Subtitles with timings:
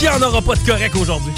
[0.00, 1.32] N'y en aura pas de correct aujourd'hui.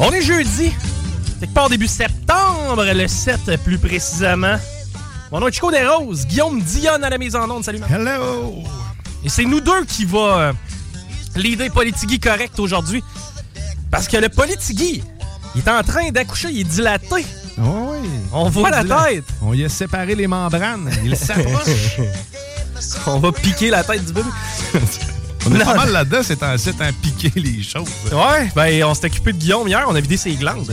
[0.00, 0.72] On est jeudi,
[1.38, 4.56] quelque part début septembre, le 7 plus précisément.
[5.30, 7.64] Mon nom est Chico Desroses, Guillaume Dionne à la mise en onde.
[7.64, 7.88] Salut, man.
[7.90, 8.54] Hello!
[9.24, 10.52] Et c'est nous deux qui va euh,
[11.36, 13.04] l'idée Politigui correct aujourd'hui.
[13.90, 15.02] Parce que le Politigui,
[15.54, 17.24] il est en train d'accoucher, il est dilaté.
[17.58, 18.08] Oh oui.
[18.32, 19.24] On voit la tête.
[19.42, 20.90] On y a séparé les membranes.
[21.04, 21.98] Il s'approche.
[23.06, 24.28] On va piquer la tête du bébé.
[25.46, 25.64] On est Non.
[25.64, 27.88] pas mal là-dedans, c'est un site à piquer les choses.
[28.12, 30.72] Ouais, ben on s'est occupé de Guillaume hier, on a vidé ses glandes.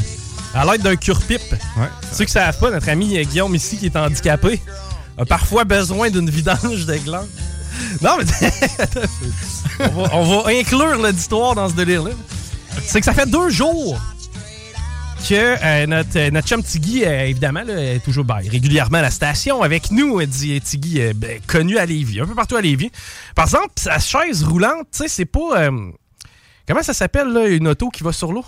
[0.54, 1.42] À l'aide d'un cure-pipe.
[1.78, 1.88] Ouais.
[2.14, 4.62] Ceux qui savent pas, notre ami Guillaume ici, qui est handicapé,
[5.18, 7.28] a parfois besoin d'une vidange de glandes.
[8.02, 8.26] Non, mais
[9.80, 12.12] on, va, on va inclure l'histoire dans ce délire-là.
[12.86, 14.00] C'est que ça fait deux jours
[15.28, 19.04] que euh, notre, euh, notre chum Tiggy, euh, évidemment, là, est toujours ben, régulièrement à
[19.04, 22.92] la station avec nous, dit Tiggy, ben, connu à Lévis, un peu partout à Lévis.
[23.36, 25.70] Par exemple, sa chaise roulante, tu sais, c'est pas...
[26.68, 28.46] comment ça s'appelle, là, une auto qui va sur l'eau?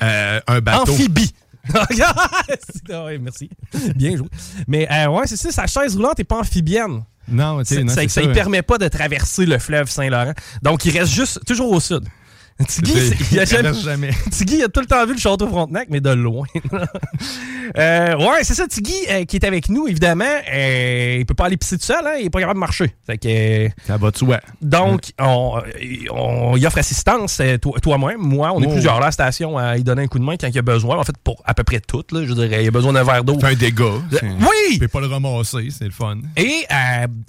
[0.00, 0.92] Un bateau.
[0.92, 1.32] Amphibie.
[1.72, 3.48] Ah ouais, merci.
[3.94, 4.26] Bien joué.
[4.66, 7.04] Mais ouais, c'est ça, sa chaise roulante n'est pas amphibienne.
[7.28, 8.22] Non, tu sais, Ça, non, ça, ça.
[8.22, 10.32] lui permet pas de traverser le fleuve Saint-Laurent.
[10.62, 12.02] Donc, il reste juste toujours au sud.
[12.64, 13.70] Tiggy, C'est- c'est- il a jamais-
[14.48, 16.46] il a tout le temps vu le château Frontenac, mais de loin.
[17.78, 20.24] Euh, ouais, c'est ça, Tiggy, euh, qui est avec nous, évidemment.
[20.52, 22.94] euh, il peut pas aller pisser tout seul, hein, il est pas capable de marcher.
[23.06, 24.40] Fait que, euh, Ça va de soi.
[24.60, 25.60] donc, on,
[26.10, 28.52] on y offre assistance, toi- toi-même, moi.
[28.54, 28.72] On est Oh.
[28.72, 30.58] plusieurs là à la station à y donner un coup de main quand il y
[30.58, 30.98] a besoin.
[30.98, 32.60] En fait, pour à peu près tout, là, je dirais.
[32.60, 33.38] Il y a besoin d'un verre d'eau.
[33.40, 33.84] Fait un dégât.
[34.10, 34.72] C'est- Oui!
[34.74, 36.18] Tu peux pas le ramasser, c'est le fun.
[36.36, 36.66] Et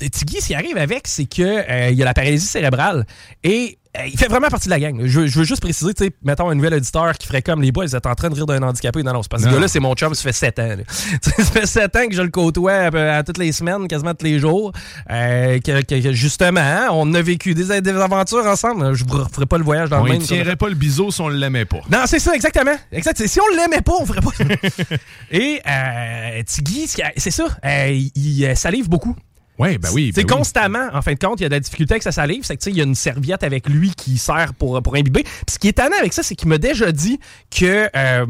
[0.09, 3.05] Tiggy, ce qui arrive avec, c'est que euh, il y a la paralysie cérébrale
[3.43, 3.77] et
[4.07, 4.99] il fait vraiment partie de la gang.
[5.05, 7.61] Je, veux- je veux juste préciser, tu sais, mettons un nouvel auditeur qui ferait comme
[7.61, 9.03] les boys, vous êtes en train de rire d'un handicapé.
[9.03, 10.75] Non, non, c'est parce que ce gars-là, c'est mon chum, ça fait 7 ans.
[11.21, 14.25] ça fait 7 ans que je le côtoie à, à toutes les semaines, quasiment tous
[14.25, 14.71] les jours.
[15.11, 18.93] Euh, que, que- justement, hein, on a vécu des, des aventures ensemble.
[18.95, 20.23] Je vous referai pas le voyage dans On le ne même.
[20.27, 21.81] tiendrait pas le biseau si on l'aimait pas.
[21.91, 22.75] Non, c'est ça, exactement.
[22.91, 23.25] Exact.
[23.27, 24.31] Si on l'aimait pas, on ferait pas.
[25.31, 26.87] Et euh, Tiggy,
[27.17, 29.15] c'est ça, euh, il, euh, salive beaucoup.
[29.59, 30.11] Oui, ben oui.
[30.15, 30.37] C'est ben oui.
[30.37, 32.43] constamment, en fin de compte, il y a de la difficulté avec sa salive.
[32.43, 34.95] C'est que, tu sais, il y a une serviette avec lui qui sert pour, pour
[34.95, 35.23] imbiber.
[35.23, 37.19] Puis ce qui est étonnant avec ça, c'est qu'il m'a déjà dit
[37.55, 38.25] que euh,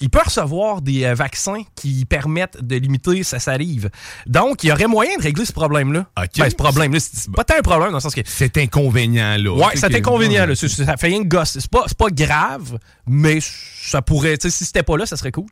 [0.00, 3.88] il peut recevoir des euh, vaccins qui permettent de limiter sa salive.
[4.26, 6.06] Donc, il y aurait moyen de régler ce problème-là.
[6.18, 6.28] OK.
[6.38, 8.22] Ben, ce problème-là, c'est c'est pas tant un problème dans le sens que.
[8.24, 9.52] Cet inconvénient-là.
[9.52, 10.46] Ouais, c'est que- inconvénient.
[10.46, 10.54] Là.
[10.56, 11.56] C'est- c'est- Ça fait rien que gosse.
[11.60, 14.36] C'est pas, c'est pas grave, mais ça pourrait.
[14.38, 15.46] tu sais, Si c'était pas là, ça serait cool.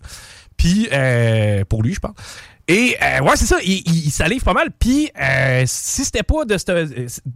[0.57, 2.15] Puis, euh, pour lui, je pense.
[2.69, 4.69] Et, euh, ouais, c'est ça, il, il, il salive pas mal.
[4.79, 6.57] Puis, euh, si c'était pas de.
[6.57, 6.87] cette- euh,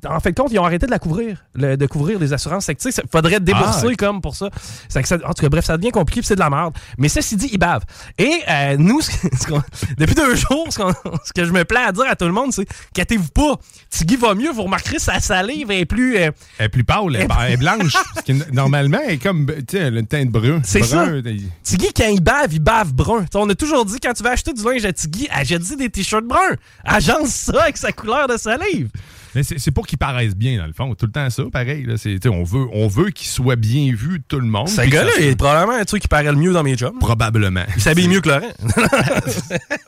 [0.08, 2.66] En de compte, ils ont arrêté de la couvrir, le- de couvrir les assurances.
[2.66, 4.50] C'est que, tu sais, il faudrait débourser Ah, comme pour ça.
[4.88, 6.74] C'est que ça- En tout cas, bref, ça devient compliqué, puis c'est de la merde.
[6.96, 7.82] Mais ceci dit, il bave.
[8.18, 9.62] Et euh, nous, ce que- ce qu'on-
[9.98, 12.66] depuis deux jours, ce, que je me plais à dire à tout le monde, c'est
[12.94, 13.56] Qu'attez-vous pas,
[13.90, 16.16] Tiggy va mieux, vous remarquerez, sa salive est plus.
[16.18, 17.92] euh, Elle est plus pâle, elle, est- elle est blanche.
[18.14, 20.60] Parce que normalement, elle est comme, tu sais, elle a une teinte brune.
[20.64, 20.88] C'est Brun,
[21.22, 21.30] ça.
[21.64, 23.24] Tiggy, quand il bave, il bave brun.
[23.24, 25.90] T'sais, on a toujours dit, quand tu vas acheter du linge à Tiggy, achète-y des
[25.90, 26.56] t-shirts bruns.
[26.84, 28.88] Agence ça avec sa couleur de salive.
[29.36, 30.94] Mais c'est pour qu'ils paraissent bien, dans le fond.
[30.94, 31.84] Tout le temps ça, pareil.
[31.84, 31.96] Là.
[32.30, 34.66] On veut, on veut qu'ils soient bien vus de tout le monde.
[34.66, 36.98] Ce gars-là, est probablement un truc qui paraît le mieux dans mes jobs.
[36.98, 37.64] Probablement.
[37.76, 38.40] Il s'habille mieux que Laurent.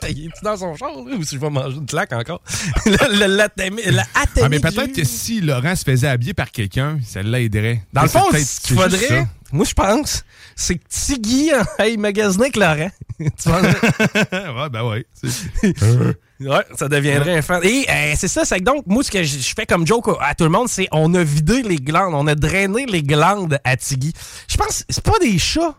[0.11, 2.43] il est dans son char, là, ou si je vais manger une claque encore?
[2.85, 3.83] le, le, atémé
[4.15, 7.81] Ah, mais peut-être que si Laurent se faisait habiller par quelqu'un, ça l'aiderait.
[7.95, 9.27] Dans le fond, ce qu'il faudrait.
[9.53, 10.25] Moi je pense,
[10.57, 12.91] c'est que Tiggy aille magasiner avec Laurent.
[13.19, 13.61] tu vois?
[14.65, 15.07] ouais, ben ouais.
[15.15, 17.61] C'est- Ouais, ça deviendrait un fan.
[17.65, 20.07] Et euh, c'est ça, c'est que donc, moi, ce que je je fais comme joke
[20.21, 23.59] à tout le monde, c'est on a vidé les glandes, on a drainé les glandes
[23.65, 24.13] à Tiggy.
[24.49, 25.75] Je pense, c'est pas des chats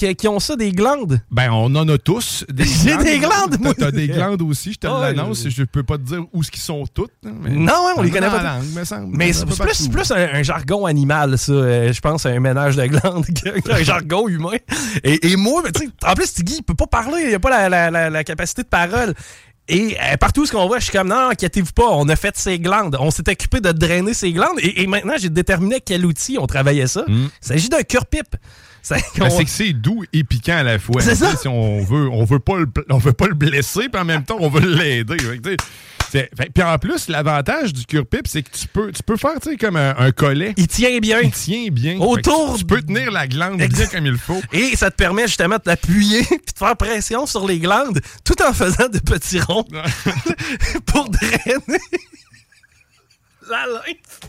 [0.00, 1.20] qui, qui ont ça, des glandes?
[1.30, 2.44] Ben, on en a tous.
[2.58, 3.74] J'ai des glandes, moi.
[3.76, 5.44] T'as des glandes aussi, je te l'annonce.
[5.44, 7.12] je- Je peux pas te dire où ce qu'ils sont toutes.
[7.26, 8.64] hein, mais- Non, ouais, on les connaît pas la tous.
[8.66, 9.16] langue, me semble.
[9.16, 11.52] Mais c'est plus, un, un jargon animal, ça.
[11.52, 13.26] Euh, je pense un ménage de glandes
[13.64, 14.56] qu'un jargon humain.
[15.04, 17.38] Et, et moi, mais tu sais, en plus, Tiggy, il peut pas parler, il a
[17.38, 19.14] pas la, la- la- la capacité de parole.
[19.68, 22.36] Et euh, partout ce qu'on voit, je suis comme, non, inquiétez-vous pas, on a fait
[22.36, 22.96] ses glandes.
[22.98, 24.58] On s'est occupé de drainer ses glandes.
[24.58, 27.04] Et, et maintenant, j'ai déterminé quel outil on travaillait ça.
[27.06, 28.34] Il s'agit d'un cure-pipe.
[28.88, 31.02] Ben, on- c'est que c'est doux et piquant à la fois.
[31.02, 31.36] C'est ça.
[31.36, 34.24] Si on veut, on veut pas le, on veut pas le blesser, puis en même
[34.24, 35.16] temps, on veut l'aider.
[36.12, 39.94] Puis en plus, l'avantage du cure-pipe, c'est que tu peux, tu peux faire comme un,
[39.96, 40.54] un collet.
[40.56, 41.20] il tient bien.
[41.20, 41.98] Il tient bien.
[42.00, 43.92] Autour Tu, tu peux tenir la glande bien Exact.
[43.94, 44.40] comme il faut.
[44.52, 48.42] Et ça te permet justement de t'appuyer puis de faire pression sur les glandes tout
[48.42, 49.64] en faisant de petits ronds
[50.86, 51.78] pour drainer
[53.48, 54.20] la lymphe.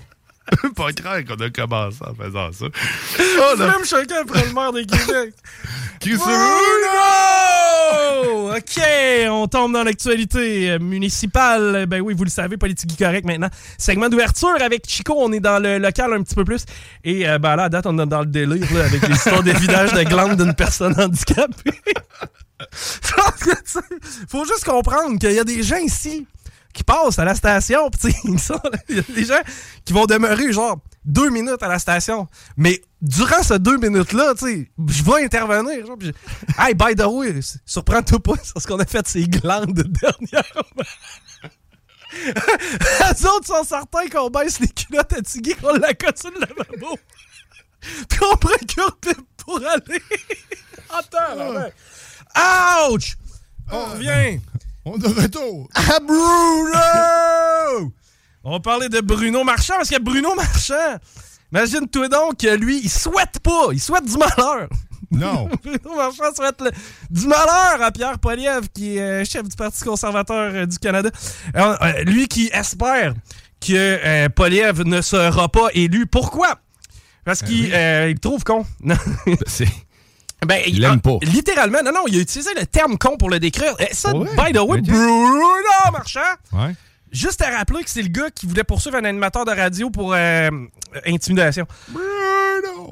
[0.75, 2.65] pas clair qu'on a commencé en faisant ça.
[3.57, 3.67] Là.
[3.67, 5.33] Même chacun après le maire de Québec.
[5.99, 6.31] Qui Bruno!
[8.55, 8.81] OK,
[9.29, 11.85] on tombe dans l'actualité euh, municipale.
[11.85, 13.49] Ben oui, vous le savez, politique correct maintenant.
[13.77, 16.65] Segment d'ouverture avec Chico, on est dans le local un petit peu plus.
[17.03, 19.43] Et euh, ben là, à date, on est dans le délire là, avec les histoires
[19.43, 21.71] de vidage de glandes d'une personne handicapée.
[24.27, 26.25] Faut juste comprendre qu'il y a des gens ici
[26.73, 27.89] qui passent à la station,
[28.89, 29.41] il y a des gens
[29.85, 32.27] qui vont demeurer genre deux minutes à la station.
[32.57, 35.85] Mais durant ces deux minutes-là, je vais intervenir.
[35.85, 36.11] Genre, pis
[36.59, 40.85] hey, by the way, surprends-toi pas, c'est parce qu'on a fait ces glandes dernièrement.
[42.11, 46.41] Les autres sont certains qu'on baisse les culottes à Tiggy, qu'on la cote sur le
[46.41, 46.97] lavabo.
[48.09, 50.01] Puis on prend un cure-pipe pour aller.
[50.89, 51.71] Attends, là,
[52.35, 52.89] là.
[52.89, 53.17] Ouch!
[53.71, 54.41] On revient
[54.85, 55.69] On est de retour.
[55.75, 57.91] à Bruno!
[58.43, 60.97] On va parler de Bruno Marchand parce que Bruno Marchand,
[61.51, 64.67] imagine-toi donc que lui, il souhaite pas, il souhaite du malheur.
[65.11, 65.47] Non.
[65.63, 66.71] Bruno Marchand souhaite le-
[67.11, 71.09] du malheur à Pierre Poliev, qui est euh, chef du Parti conservateur euh, du Canada.
[71.55, 73.13] Euh, euh, lui qui espère
[73.59, 76.07] que euh, Poliev ne sera pas élu.
[76.07, 76.57] Pourquoi?
[77.23, 78.65] Parce qu'il euh, il me trouve con.
[78.83, 78.95] Non.
[79.45, 79.67] C'est-
[80.45, 81.17] Ben, Il l'aime pas.
[81.21, 83.75] Littéralement, non, non, il a utilisé le terme con pour le décrire.
[83.79, 84.81] Et ça, Ouais, by the way.
[84.81, 85.47] Bruno
[85.91, 86.19] Marchand,
[86.53, 86.73] Ouais.
[87.11, 90.13] juste à rappeler que c'est le gars qui voulait poursuivre un animateur de radio pour
[90.15, 90.49] euh,
[91.05, 91.67] intimidation.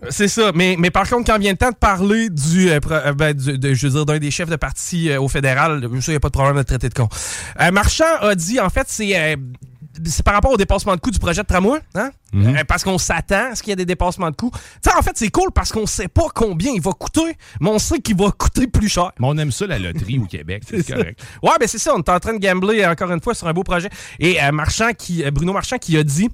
[0.10, 0.52] C'est ça.
[0.54, 3.58] Mais, mais par contre, quand vient le temps de parler du, euh, euh, ben, du-
[3.58, 6.16] de, je veux dire, d'un des chefs de parti euh, au fédéral, ça, il n'y
[6.16, 7.10] a pas de problème de traiter de con.
[7.60, 9.36] Euh, Marchand a dit, en fait, c'est euh,
[10.06, 12.12] c'est par rapport au dépassement de coût du projet de tramway, hein?
[12.36, 14.52] Euh, parce qu'on s'attend à ce qu'il y ait des dépassements de coûts.
[14.52, 17.70] Tu sais, en fait, c'est cool parce qu'on sait pas combien il va coûter, mais
[17.70, 19.12] on sait qu'il va coûter plus cher.
[19.20, 20.64] Mais on aime ça, la loterie au Québec.
[20.70, 21.20] C'est correct.
[21.42, 23.48] Ouais, ben c'est ça, on est en train de gambler euh, encore une fois sur
[23.48, 23.90] un beau projet.
[24.20, 26.30] Et euh, Marchand qui, euh, Bruno Marchand qui a dit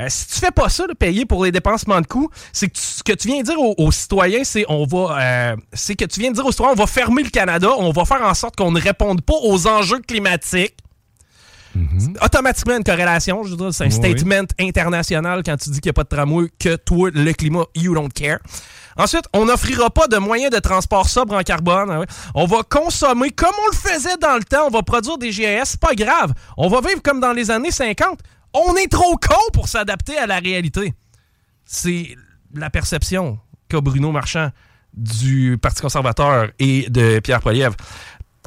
[0.00, 2.72] euh, si tu fais pas ça, de payer pour les dépensements de coûts, c'est que
[2.74, 5.94] tu- ce que tu viens de dire aux, aux citoyens, c'est on va, euh, c'est
[5.96, 8.22] que tu viens de dire aux citoyens, on va fermer le Canada, on va faire
[8.22, 10.74] en sorte qu'on ne réponde pas aux enjeux climatiques.
[11.98, 13.92] C'est Automatiquement une corrélation, je veux dire, c'est un Oui.
[13.92, 17.64] statement international quand tu dis qu'il n'y a pas de tramway, que toi, le climat,
[17.74, 18.38] you don't care.
[18.96, 21.90] Ensuite, on n'offrira pas de moyens de transport sobre en carbone.
[21.98, 22.06] Ouais.
[22.36, 24.66] On va consommer comme on le faisait dans le temps.
[24.68, 25.64] On va produire des GAS.
[25.64, 26.32] C'est pas grave.
[26.56, 28.20] On va vivre comme dans les années 50.
[28.52, 30.94] On est trop con pour s'adapter à la réalité.
[31.64, 32.14] C'est
[32.54, 33.38] la perception
[33.68, 34.50] qu'a Bruno Marchand
[34.92, 37.74] du Parti conservateur et de Pierre Poilievre.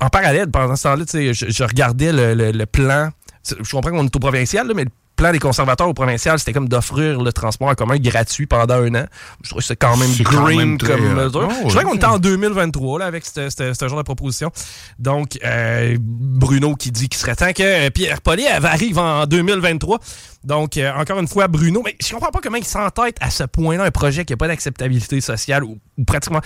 [0.02, 3.10] En parallèle, pendant ce temps-là, tu sais, je, je regardais le, le- le plan.
[3.44, 6.54] Je comprends qu'on est au provincial, là, mais le plan des conservateurs au provincial, c'était
[6.54, 9.06] comme d'offrir le transport en commun gratuit pendant un an.
[9.42, 11.50] Je trouve que c'est quand même green quand même très, comme euh, mesure.
[11.50, 13.50] oh, je crois qu'on était en 2023 là, avec ce-
[13.88, 14.52] genre de proposition.
[15.00, 19.98] Donc, euh, Bruno qui dit qu'il serait temps que euh, Pierre Poliev arrive en 2023.
[20.44, 23.44] Donc, euh, encore une fois, Bruno, mais je comprends pas comment il s'entête à ce
[23.46, 26.42] point-là un projet qui n'a pas d'acceptabilité sociale ou, ou pratiquement.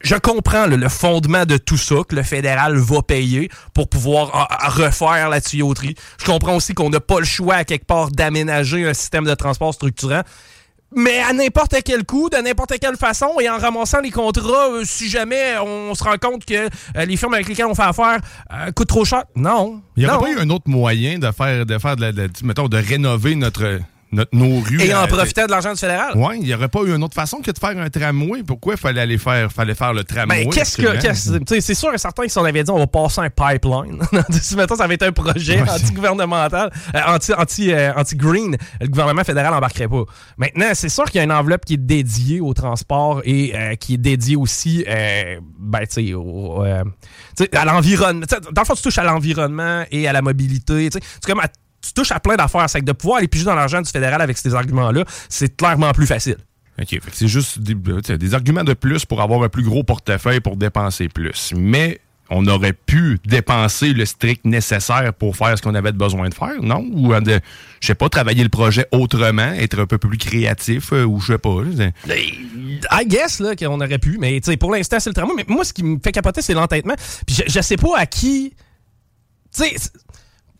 [0.00, 4.46] Je comprends le fondement de tout ça que le fédéral va payer pour pouvoir ah,
[4.50, 5.96] ah, refaire la tuyauterie.
[6.20, 9.34] Je comprends aussi qu'on n'a pas le choix à quelque part d'aménager un système de
[9.34, 10.22] transport structurant.
[10.94, 14.84] mais à n'importe quel coût, de n'importe quelle façon, et en ramassant les contrats, euh,
[14.86, 16.54] si jamais on se rend compte que
[16.96, 18.20] euh, les firmes avec lesquelles on fait affaire
[18.54, 19.24] euh, coûtent trop cher.
[19.36, 19.82] Non.
[19.96, 22.30] Il n'y aurait pas eu un autre moyen de faire, de faire de, la- de-
[22.44, 23.80] mettons, de rénover notre,
[24.12, 24.80] notre- nos rues.
[24.82, 26.12] Et en euh, profitant de l'argent du fédéral.
[26.16, 28.42] Oui, il n'y aurait pas eu une autre façon que de faire un tramway.
[28.42, 30.44] Pourquoi il fallait aller faire, fallait faire le tramway?
[30.44, 31.60] Ben, qu'est-ce que.
[31.60, 34.00] c'est sûr et certain que si on avait dit on va passer un pipeline,
[34.40, 37.00] si mettons ça avait été un projet Ouais, anti-gouvernemental, euh,
[37.38, 40.04] anti, euh, anti-green, le gouvernement fédéral n'embarquerait pas.
[40.36, 43.74] Maintenant, c'est sûr qu'il y a une enveloppe qui est dédiée au transport et euh,
[43.74, 44.84] qui est dédiée aussi
[45.58, 48.26] ben, tu sais, au, à l'environnement.
[48.52, 50.88] Dans le fond, tu touches à l'environnement et à la mobilité.
[50.90, 51.04] tu sais.
[51.14, 51.48] C'est comme à-
[51.88, 52.68] tu touches à plein d'affaires.
[52.68, 55.92] C'est que de pouvoir aller piger dans l'argent du fédéral avec ces arguments-là, c'est clairement
[55.92, 56.36] plus facile.
[56.80, 60.40] OK, c'est juste des, sais, des arguments de plus pour avoir un plus gros portefeuille
[60.40, 61.52] pour dépenser plus.
[61.56, 66.34] Mais on aurait pu dépenser le strict nécessaire pour faire ce qu'on avait besoin de
[66.34, 66.86] faire, non?
[66.92, 67.40] Ou, euh, de,
[67.80, 71.32] je sais pas, travailler le projet autrement, être un peu plus créatif, euh, ou je
[71.32, 71.62] sais pas.
[72.06, 75.34] I guess là, qu'on aurait pu, mais pour l'instant, c'est le tramway.
[75.36, 76.94] Mais moi, ce qui me fait capoter, c'est l'entêtement.
[77.26, 78.52] Puis je, je sais pas à qui.
[79.56, 79.74] Tu sais,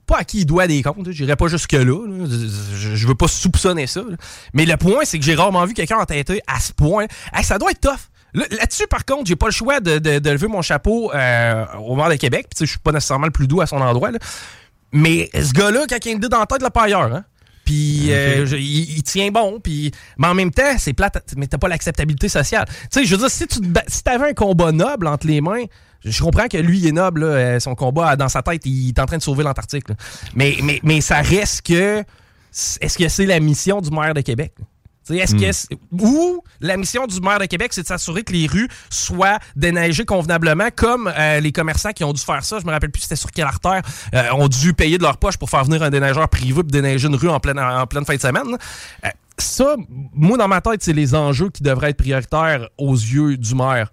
[0.09, 1.09] pas à qui il doit des comptes.
[1.11, 1.85] J'irai pas jusque-là.
[1.85, 2.25] là.
[2.75, 4.01] Je, veux pas soupçonner ça.
[4.01, 4.17] là.
[4.55, 7.07] Mais le point, c'est que j'ai rarement vu quelqu'un entêté à ce point.
[7.33, 8.01] Hey, ça doit être tough.
[8.35, 11.65] Là- Là-dessus, par contre, j'ai pas le choix de, de- de lever mon chapeau euh,
[11.79, 12.47] au maire de Québec.
[12.59, 14.11] Je suis pas nécessairement le plus doux à son endroit.
[14.11, 14.19] là.
[14.93, 17.15] Mais ce gars-là, quand il a une idée dans la tête, l'a pas ailleurs.
[17.15, 17.25] Hein?
[17.65, 19.61] Puis euh, je- il, il tient bon.
[19.61, 22.67] Puis, mais en même temps, c'est plate, mais t'as pas l'acceptabilité sociale.
[22.91, 25.65] Tu sais, je veux dire, si tu si t'avais un combat noble entre les mains,
[26.05, 27.21] je comprends que lui, il est noble.
[27.23, 29.87] là, euh, son combat, dans sa tête, il est en train de sauver l'Antarctique.
[30.35, 32.03] Mais, mais, mais ça reste que...
[32.81, 34.53] Est-ce que c'est la mission du maire de Québec?
[35.11, 38.47] Est-ce que c'est- ou la mission du maire de Québec, c'est de s'assurer que les
[38.47, 42.59] rues soient déneigées convenablement, comme euh, les commerçants qui ont dû faire ça.
[42.59, 43.81] Je me rappelle plus c'était sur quelle artère
[44.15, 47.09] euh, ont dû payer de leur poche pour faire venir un déneigeur privé pour déneiger
[47.09, 48.57] une rue en pleine, en pleine fin de semaine.
[49.05, 49.77] Euh, ça,
[50.13, 53.91] moi, dans ma tête, c'est les enjeux qui devraient être prioritaires aux yeux du maire.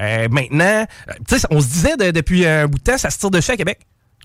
[0.00, 3.10] Euh, maintenant, euh, tu sais, on se disait de- depuis un bout de temps, ça
[3.10, 3.80] se tire dessus à Québec.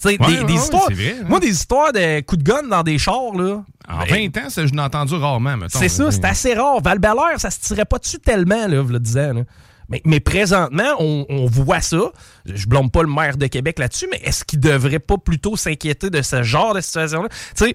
[0.06, 0.92] Ouais, des, ouais, des ouais, histoires.
[0.92, 1.26] vrai, hein.
[1.30, 3.64] Moi, des histoires de coups de gun dans des chars, là.
[3.88, 6.82] En ben, 20 ans, ça, je l'ai entendu rarement, c'est ça, c'est assez rare.
[6.82, 7.00] val
[7.38, 9.34] ça se tirait pas dessus tellement, là, vous le disais.
[9.34, 9.42] là.
[9.90, 12.12] Mais, mais présentement, on, on voit ça.
[12.46, 16.10] Je blâme pas le maire de Québec là-dessus, mais est-ce qu'il devrait pas plutôt s'inquiéter
[16.10, 17.30] de ce genre de situation-là?
[17.30, 17.74] Tu sais,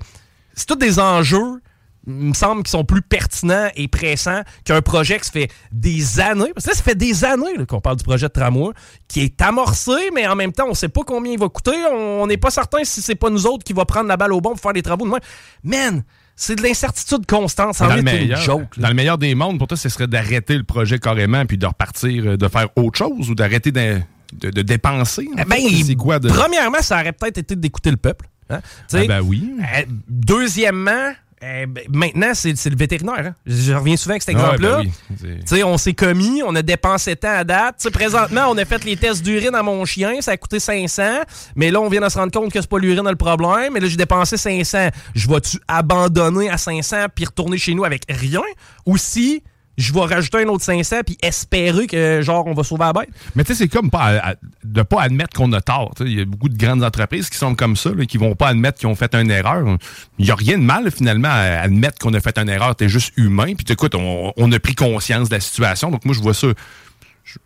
[0.55, 1.61] c'est tous des enjeux,
[2.07, 6.50] me semble, qui sont plus pertinents et pressants qu'un projet qui se fait des années.
[6.55, 8.73] Parce que là, ça fait des années qu'on parle du projet de tramway,
[9.09, 11.75] qui est amorcé, mais en même temps, on sait pas combien il va coûter.
[11.93, 14.40] On n'est pas certain si c'est pas nous autres qui va prendre la balle au
[14.40, 15.21] bon pour faire des travaux de même.
[15.64, 16.02] Man,
[16.35, 17.75] c'est de l'incertitude constante.
[17.75, 18.78] Ça Dans le, une meilleur, joke.
[18.78, 21.67] dans le meilleur des mondes, pour toi, ce serait d'arrêter le projet carrément puis de
[21.67, 23.99] repartir, euh, de faire autre chose ou d'arrêter de,
[24.35, 25.28] de- de dépenser.
[25.37, 26.28] en Eh ben, quoi de.
[26.28, 28.26] Premièrement, ça aurait peut-être été d'écouter le peuple.
[28.50, 28.61] hein.
[28.95, 29.50] Ah ben oui.
[29.61, 33.18] euh, deuxièmement, euh, ben, maintenant, c'est c'est le vétérinaire.
[33.28, 33.35] hein.
[33.47, 34.76] Je reviens souvent avec cet Ah, exemple-là.
[34.78, 34.92] ben oui.
[35.21, 37.76] C'est- Tu sais, on s'est commis, on a dépensé tant à date.
[37.78, 40.59] Tu sais, présentement, on a fait les tests d'urine à mon chien, ça a coûté
[40.61, 41.21] 500.
[41.57, 43.73] Mais là, on vient de se rendre compte que c'est pas l'urine le problème.
[43.75, 44.88] Mais là, j'ai dépensé 500.
[45.14, 48.42] Je vais-tu abandonner à 500 puis retourner chez nous avec rien?
[48.87, 49.42] Ou si
[49.78, 53.08] je vais rajouter un autre 500 puis espérer que, genre, on va sauver la bête?
[53.35, 55.94] Mais tu sais, c'est comme pas à- à- de pas admettre qu'on a tort.
[55.97, 56.02] tu.
[56.04, 58.49] Il y a beaucoup de grandes entreprises qui sont comme ça, là, qui vont pas
[58.49, 59.78] admettre qu'ils ont fait une erreur.
[60.18, 62.76] Il n'y a rien de mal, finalement, à admettre qu'on a fait une erreur.
[62.76, 63.54] T'es juste humain.
[63.54, 65.90] Puis écoute, on, on a pris conscience de la situation.
[65.90, 66.49] Donc moi, je vois ça.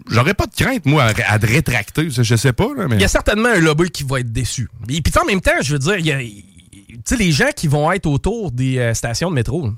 [0.08, 2.08] J'aurais pas de crainte, moi, à, te rétracter.
[2.10, 2.96] Je sais pas, là, mais.
[2.96, 4.68] Il y a certainement un lobby qui va être déçu.
[4.88, 6.20] Et puis en même temps, je veux dire, il y a-
[7.04, 9.70] tu les gens qui vont être autour des euh, stations de métro,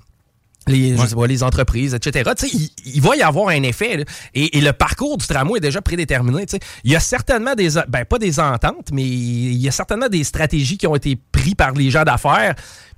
[0.67, 3.99] les, je sais pas, les entreprises, etc., il, il va y avoir un effet.
[3.99, 4.05] là.
[4.35, 6.47] Et, et le parcours du tramway est déjà prédéterminé.
[6.85, 10.25] Il y a certainement des, ben pas des ententes, mais il y a certainement des
[10.25, 12.55] stratégies qui ont été prises par les gens d'affaires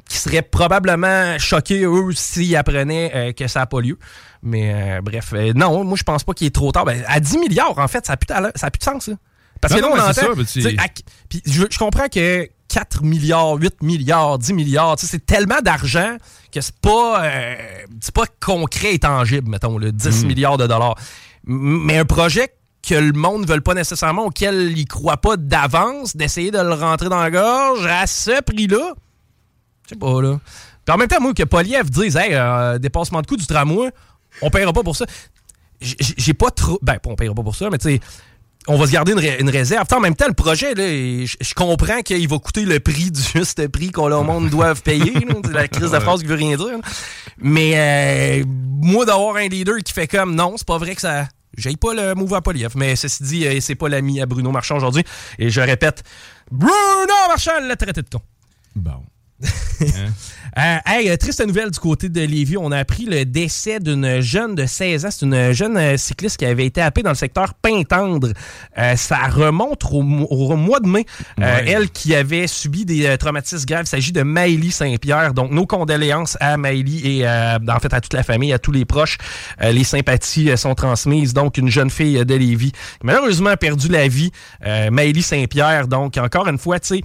[0.09, 3.99] qui seraient probablement choqués, eux, s'ils apprenaient euh, que ça n'a pas lieu.
[4.43, 6.85] Mais euh, bref, euh, non, moi je pense pas qu'il est trop tard.
[6.85, 9.09] Ben, à 10 milliards, en fait, ça n'a plus, plus de sens.
[9.09, 9.15] Là.
[9.61, 10.45] Parce Non, que là, non, on c'est entend...
[10.45, 10.85] ça, tu- à-
[11.29, 16.17] puis je, je comprends que 4 milliards, 8 milliards, 10 milliards, c'est tellement d'argent
[16.53, 17.55] que c'est pas, euh,
[18.01, 20.27] c'est pas concret et tangible, mettons, le 10 Mm.
[20.27, 20.95] milliards de dollars.
[21.45, 22.49] Mais un projet
[22.87, 26.73] que le monde ne veut pas nécessairement, auquel il croit pas d'avance, d'essayer de le
[26.75, 28.95] rentrer dans la gorge à ce prix-là,
[29.85, 30.39] je sais pas, là.
[30.85, 33.91] Puis en même temps, moi, que Poliev dise, hey, euh, dépassement de coût du tramway,
[34.43, 35.05] on paiera pas pour ça.
[35.81, 36.79] J'ai pas trop.
[36.83, 38.01] Ben, on paiera pas pour ça, mais tu sais,
[38.69, 39.87] on va se garder une, ré- une réserve.
[39.93, 43.69] En même temps, le projet, là, je comprends qu'il va coûter le prix du juste
[43.69, 45.13] prix qu'on le monde doit payer.
[45.13, 45.35] là.
[45.53, 46.67] La crise de phrase qui veut rien dire.
[46.69, 46.79] là.
[47.39, 48.45] Mais euh,
[48.83, 51.29] moi, d'avoir un leader qui fait comme non, c'est pas vrai que ça.
[51.57, 52.73] J'aille pas le à Poliev.
[52.77, 55.05] Mais ceci dit, euh, c'est pas l'ami à Bruno Marchand aujourd'hui.
[55.39, 56.03] Et je répète,
[56.51, 56.73] Bruno
[57.29, 58.21] Marchand l'a traité de con.
[58.75, 59.03] Bon.
[60.59, 62.57] Euh, hey, euh, triste nouvelle du côté de Lévis.
[62.57, 65.09] On a appris le décès d'une jeune de 16 ans.
[65.11, 68.29] C'est une jeune euh, cycliste qui avait été happée dans le secteur Pintendre.
[68.79, 71.05] Euh, ça remonte au, mo- au mois de mai.
[71.43, 71.61] Euh.
[71.67, 73.83] Elle qui avait subi des traumatismes graves.
[73.85, 75.35] Il s'agit de Maëlie Saint-Pierre.
[75.35, 78.87] Donc, nos condoléances à Maëlie et en fait à toute la famille, à tous les
[78.87, 79.19] proches.
[79.61, 81.35] Les sympathies sont transmises.
[81.35, 84.31] Donc, une jeune fille de Lévis qui malheureusement a perdu la vie.
[84.91, 85.87] Maëlie Saint-Pierre.
[85.87, 87.01] Donc, encore une fois, tu sais,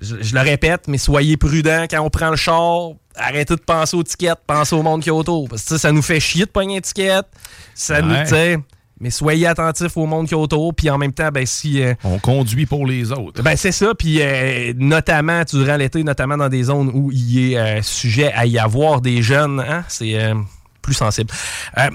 [0.00, 2.90] je, je le répète, mais soyez prudents quand on prend le char.
[3.16, 5.48] Arrêtez de penser aux tickets, pensez au monde qui est autour.
[5.48, 7.26] Parce que ça nous fait chier de pogner une étiquette.
[7.74, 8.26] Ça nous, Ouais.
[8.26, 8.58] sais,
[9.00, 10.74] mais soyez attentifs au monde qui est autour.
[10.74, 11.80] Puis en même temps, ben si.
[11.80, 13.40] euh, On conduit pour les autres.
[13.42, 17.56] ben c'est ça, puis euh, notamment durant l'été, notamment dans des zones où il est
[17.58, 20.18] euh, sujet à y avoir des jeunes, hein, c'est
[20.82, 21.32] plus sensible.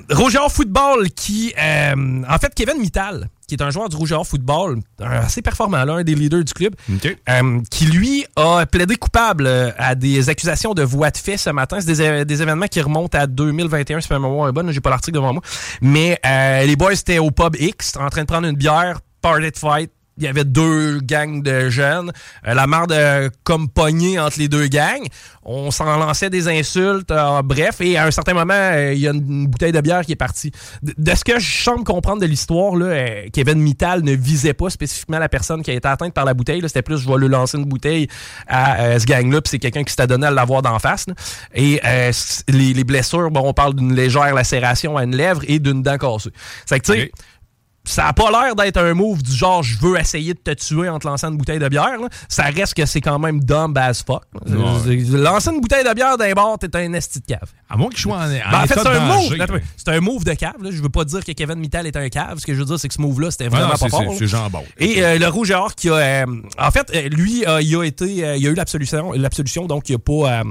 [0.09, 5.09] Rougeur Football qui, en fait, Kevin Mittal, qui est un joueur du Rougeur Football, un
[5.09, 6.75] assez performant, là, un des leaders du club,
[7.27, 11.49] euh, qui lui a plaidé coupable euh, à des accusations de voie de fait ce
[11.49, 11.79] matin.
[11.81, 14.79] C'est des, é- des événements qui remontent à 2021, si ma mémoire est bonne, j'ai
[14.81, 15.41] pas l'article devant moi.
[15.81, 19.51] Mais euh, les boys étaient au pub X, en train de prendre une bière, party
[19.51, 19.91] de fight.
[20.19, 22.11] Il y avait deux gangs de jeunes.
[22.47, 25.07] Euh, la marde euh, comme pognée entre les deux gangs.
[25.43, 27.09] On s'en lançait des insultes.
[27.11, 30.01] euh, bref, et à un certain moment, euh, il y a une bouteille de bière
[30.01, 30.51] qui est partie.
[30.83, 35.19] De, ce que je semble comprendre de l'histoire, là, Kevin Mittal ne visait pas spécifiquement
[35.19, 36.61] la personne qui a été atteinte par la bouteille.
[36.67, 38.07] C'était plus, je vais lui lancer une bouteille
[38.47, 41.05] à ce gang-là, puis c'est quelqu'un qui s'était donné à l'avoir d'en face.
[41.55, 41.81] Et
[42.47, 45.97] les, les blessures, bon, on parle d'une légère lacération à une lèvre et d'une dent
[45.97, 46.31] cassée.
[46.65, 47.11] C'est que, tu sais.
[47.86, 50.89] Ça a pas l'air d'être un move du genre je veux essayer de te tuer
[50.89, 52.00] en te lançant une bouteille de bière.
[52.00, 52.07] là.
[52.27, 54.24] Ça reste que c'est quand même dumb as fuck.
[54.45, 54.95] Ouais.
[55.09, 57.50] Lancer une bouteille de bière d'un bar, t'es un esti de cave.
[57.69, 59.62] À moins qu'il soit en, en Ben, en fait, c'est un move.
[59.77, 60.62] C'est un move de cave.
[60.62, 60.69] Là.
[60.71, 62.38] Je veux pas dire que Kevin Mittal est un cave.
[62.39, 64.03] Ce que je veux dire, c'est que ce move-là, c'était vraiment non, pas fort.
[64.17, 64.63] c'est- jambon.
[64.77, 65.93] Et euh, le rouge et or qui a.
[65.95, 66.25] euh,
[66.59, 68.24] en fait, euh, lui, euh, il a été.
[68.25, 70.43] euh, il a eu l'absolution, l'absolution, donc il a pas euh,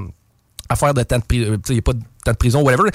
[0.67, 1.23] à faire de temps de.
[1.29, 2.89] Il n'y a pas de temps de prison, whatever.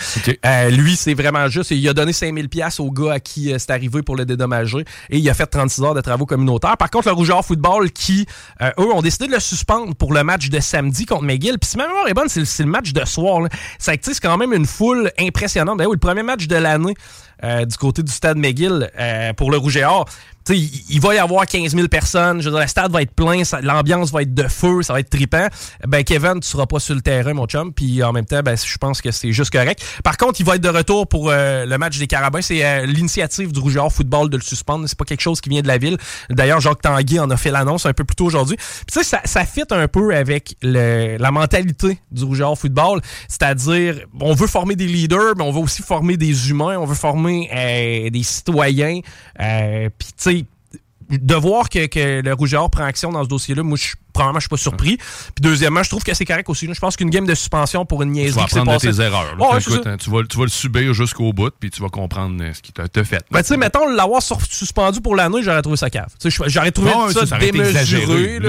[0.44, 1.70] Euh, lui, c'est vraiment juste.
[1.70, 4.84] Il a donné 5000 pièces au gars à qui euh, c'est arrivé pour le dédommager.
[5.10, 6.76] Et il a fait 36 heures de travaux communautaires.
[6.76, 8.26] Par contre, le Rouge et Or Football, qui,
[8.62, 11.58] euh, eux, ont décidé de le suspendre pour le match de samedi contre McGill.
[11.58, 13.40] Puis si ma mémoire est bonne, c'est le, match de soir.
[13.40, 13.48] là.
[13.78, 15.78] Ça, tu sais, c'est quand même une foule impressionnante.
[15.78, 16.94] Ben oui, le premier match de l'année
[17.44, 20.06] euh, du côté du stade McGill euh, pour le Rouge et Or.
[20.50, 22.42] Il, il va y avoir 15 000 personnes.
[22.42, 25.00] Je veux dire, le stade va être plein, l'ambiance va être de feu, ça va
[25.00, 25.46] être trippant.
[25.88, 27.72] Ben, Kevin, tu seras pas sur le terrain, mon chum.
[27.72, 29.82] Puis en même temps, ben, je pense que c'est juste correct.
[30.04, 32.42] Par contre, il va être de retour pour euh, le match des Carabins.
[32.42, 34.86] C'est euh, l'initiative du Rouge et Or Football de le suspendre.
[34.86, 35.96] C'est pas quelque chose qui vient de la ville.
[36.28, 38.56] D'ailleurs, Jacques Tanguy en a fait l'annonce un peu plus tôt aujourd'hui.
[38.58, 42.44] Puis tu sais, ça, ça fit un peu avec le- la mentalité du Rouge et
[42.44, 43.00] Or Football.
[43.28, 46.76] C'est-à-dire, on veut former des leaders, mais on veut aussi former des humains.
[46.78, 49.00] On veut former euh, des citoyens.
[49.40, 50.46] Euh, Puis tu sais,
[51.10, 53.94] de voir que, que le Rouge et Or prend action dans ce dossier-là, moi, je,
[54.14, 54.96] premièrement, je suis pas surpris.
[54.96, 56.66] Puis deuxièmement, je trouve que c'est correct aussi.
[56.72, 58.96] Je pense qu'une game de suspension pour une Tu niaiserie qui s'est apprendre de passée...
[58.98, 59.36] tes erreurs.
[59.38, 62.42] Ouais, Écoute, hein, tu, vas, tu vas le subir jusqu'au bout, puis tu vas comprendre
[62.42, 63.22] euh, ce qui t'a fait.
[63.30, 66.06] Ben, tu sais, mettons, l'avoir suspendu pour l'année, j'aurais trouvé ça cave.
[66.20, 68.40] Tu J'aurais trouvé Non, ça, ça démesuré.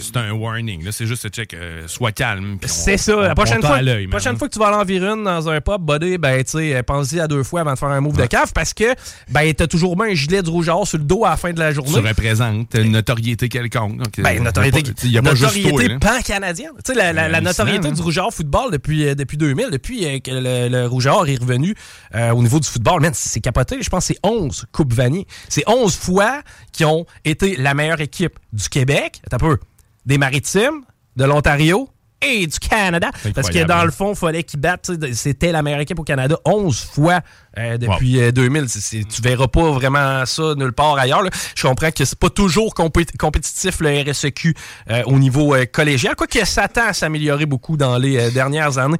[0.00, 0.84] C'est- un warning.
[0.84, 0.92] là.
[0.92, 2.58] C'est juste, check, euh, sois calme.
[2.66, 3.16] C'est ça.
[3.16, 3.78] La prochaine, fois,
[4.10, 6.50] prochaine fois que tu vas aller en virer une dans un pub, buddy, ben, tu
[6.52, 8.94] sais, pense-y à deux fois avant de faire un move de cave parce que,
[9.30, 11.36] ben, t'as toujours bien un gilet du rouge à or sur le dos à la
[11.36, 12.08] fin de la Tu journée.
[12.08, 14.00] représentes une notoriété quelconque.
[14.18, 15.70] euh, Ben, notoriété, Il n'y a pas juste toi.
[15.70, 16.70] notoriété pan-canadienne.
[16.94, 20.04] La, la- la Ben, notoriété du Rouge et Or football depuis, euh, depuis 2000, depuis
[20.06, 21.74] euh, que le, le Rouge et Or est revenu
[22.14, 23.78] euh, au niveau du football, man, c'est capoté.
[23.82, 25.26] Je pense que c'est 11 Coupes Vanier.
[25.48, 29.58] C'est 11 fois qui ont été la meilleure équipe du Québec, un peu,
[30.06, 30.82] des Maritimes,
[31.16, 31.88] de l'Ontario
[32.24, 33.10] et du Canada.
[33.34, 34.92] Parce que dans le fond, il fallait qu'ils battent.
[35.12, 37.20] C'était la meilleure équipe au Canada 11 fois
[37.58, 38.68] euh, depuis euh, 2000.
[38.68, 41.22] C'est- c'est- tu verras pas vraiment ça nulle part ailleurs.
[41.22, 41.30] là.
[41.54, 44.54] Je comprends que c'est pas toujours compé- compétitif le RSEQ
[44.90, 46.14] euh, au niveau euh, collégial.
[46.16, 48.98] Quoique ça tend à s'améliorer beaucoup dans les euh, dernières années.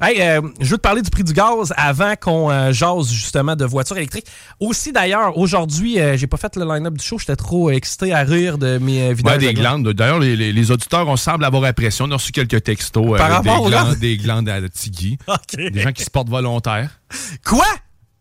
[0.00, 3.54] Hey, euh, je veux te parler du prix du gaz avant qu'on euh, jase justement
[3.56, 4.26] de voitures électriques.
[4.60, 7.18] Aussi d'ailleurs, aujourd'hui, euh, j'ai pas fait le line-up du show.
[7.18, 9.32] J'étais trop excité à rire de mes euh, vidéos.
[9.32, 9.88] Ouais, des glandes.
[9.92, 12.04] D'ailleurs, les, les- les auditeurs, on semble avoir apprécié.
[12.06, 15.18] On a reçu quelques textos euh, Par rapport des, aux glandes, des glandes à Tigui.
[15.28, 15.56] OK.
[15.72, 16.90] Des gens qui se portent volontaires.
[17.44, 17.64] Quoi?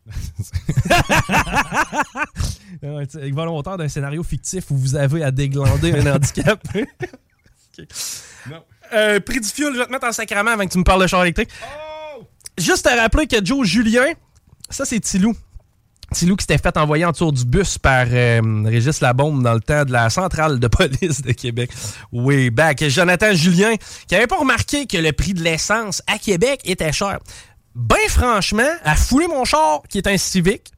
[3.09, 6.61] Sais, volontaire d'un scénario fictif où vous avez à déglander un handicap.
[7.79, 7.87] Ok.
[8.93, 11.01] Euh, prix du fuel, je vais te mettre en sacrament avant que tu me parles
[11.01, 11.49] de char électrique.
[12.57, 14.11] Juste à rappeler que Joe Julien,
[14.69, 15.33] ça c'est Tilou.
[16.13, 19.61] Tilou qui s'était fait envoyer en tour du bus par euh, Régis Labombe dans le
[19.61, 21.71] temps de la centrale de police de Québec.
[22.11, 22.83] Way back.
[22.89, 23.75] Jonathan Julien,
[24.07, 27.19] qui avait pas remarqué que le prix de l'essence à Québec était cher.
[27.75, 30.71] Ben franchement, à fouler mon char, qui est un Civic,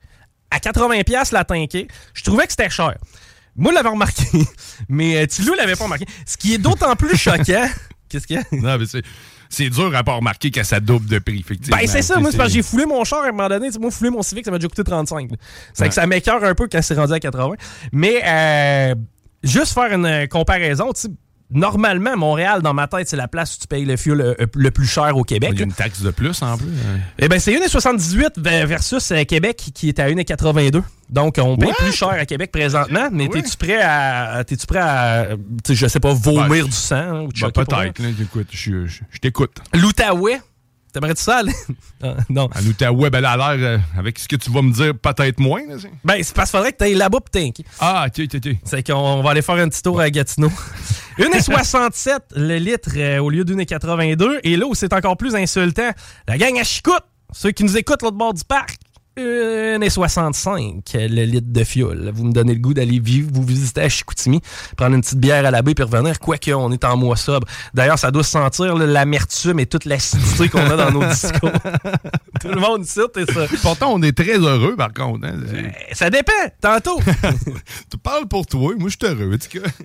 [0.52, 2.96] à 80$ la tanker, je trouvais que c'était cher.
[3.56, 4.24] Moi, je l'avais remarqué,
[4.90, 6.06] mais euh, Tilou l'avait pas remarqué.
[6.26, 7.68] Ce qui est d'autant plus choquant
[8.10, 8.44] Qu'est-ce qu'il y a?
[8.52, 9.02] Non, mais c'est,
[9.50, 11.78] c'est dur à pas remarquer que ça double de prix, effectivement.
[11.78, 12.20] Ben, c'est ça.
[12.20, 13.70] Moi, c'est parce que j'ai foulé mon char à un moment donné.
[13.80, 15.32] Moi, fouler mon Civic, ça m'a déjà coûté 35.
[15.32, 15.38] là.
[15.74, 17.56] C'est que ça m'écœure un peu quand c'est rendu à 80.
[17.92, 18.96] Mais, euh,
[19.44, 21.08] juste faire une comparaison, tu sais,
[21.54, 24.72] normalement, Montréal, dans ma tête, c'est la place où tu payes le fuel euh, le
[24.72, 25.52] plus cher au Québec.
[25.54, 26.68] Il y a une taxe de plus en plus.
[27.20, 30.82] Eh ben c'est 1,78 ve- versus euh, Québec qui est à 1,82.
[31.10, 31.76] Donc, on paye What?
[31.76, 33.42] plus cher à Québec présentement, mais Ouais.
[33.42, 35.28] t'es-tu prêt à, t'es-tu prêt à,
[35.70, 38.02] je sais pas, vomir Ben, du sang hein, ou Ben, peut-être.
[38.52, 39.58] je, je- t'écoute.
[39.74, 40.42] L'Outaouais,
[40.94, 41.54] t'aimerais-tu ça aller?
[42.02, 42.50] Ah, non.
[42.56, 45.40] En Outaouais, ben, là, à l'air, euh, avec ce que tu vas me dire, peut-être
[45.40, 45.62] moins.
[45.68, 47.66] là, c'est- Ben, c'est parce qu'il faudrait que t'ailles là-bas pis t'inquiète.
[47.80, 48.56] Ah, ok, ok, ok.
[48.64, 50.52] C'est qu'on on va aller faire un petit tour à Gatineau.
[51.18, 54.40] 1,67 le litre euh, au lieu d'1,82.
[54.44, 55.92] Et là où c'est encore plus insultant,
[56.28, 58.76] la gang à Chicoute, ceux qui nous écoutent l'autre bord du parc,
[59.18, 62.12] 1,65 le litre de fioul.
[62.14, 64.42] Vous me donnez le goût d'aller vivre, vous visiter à Chicoutimi,
[64.76, 66.20] prendre une petite bière à la baie puis revenir.
[66.20, 67.48] Quoique, on est en mois sobre.
[67.74, 71.52] D'ailleurs, ça doit se sentir l'amertume et toute l'acidité qu'on a dans nos discours.
[72.42, 73.46] Tout le monde ici, c'est ça.
[73.62, 75.26] Pourtant, on est très heureux, par contre.
[75.28, 75.40] hein.
[75.50, 76.32] C'est- Ça dépend.
[76.60, 77.00] Tantôt,
[77.92, 79.38] Tu parles pour toi, moi, je suis heureux.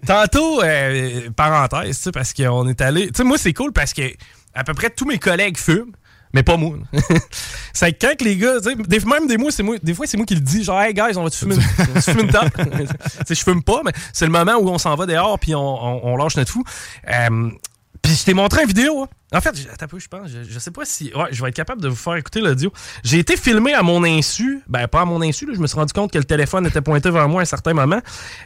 [0.07, 3.07] Tantôt, euh, parenthèse, parce qu'on est allé.
[3.09, 4.03] Tu sais, moi, c'est cool parce que
[4.55, 5.93] à peu près tous mes collègues fument,
[6.33, 6.77] mais pas moi.
[7.73, 10.27] c'est quand que les gars, des, même des, mois, c'est moi, des fois, c'est moi
[10.27, 12.49] qui le dis, genre, hey guys, on fumer, une- on va-tu fumer une top?
[13.29, 16.13] je fume pas, mais c'est le moment où on s'en va dehors puis on, on-
[16.13, 16.65] on lâche notre fou.
[17.09, 17.51] Euh,
[18.15, 19.03] je t'ai montré une vidéo.
[19.03, 19.09] hein.
[19.31, 20.29] En fait, attends un je pense.
[20.29, 21.13] Je, je sais pas si.
[21.15, 22.73] Ouais, je vais être capable de vous faire écouter l'audio.
[23.05, 24.63] J'ai été filmé à mon insu.
[24.69, 25.47] Ben, pas à mon insu.
[25.55, 27.75] Je me suis rendu compte que le téléphone était pointé vers moi à un certain
[27.75, 28.01] moment.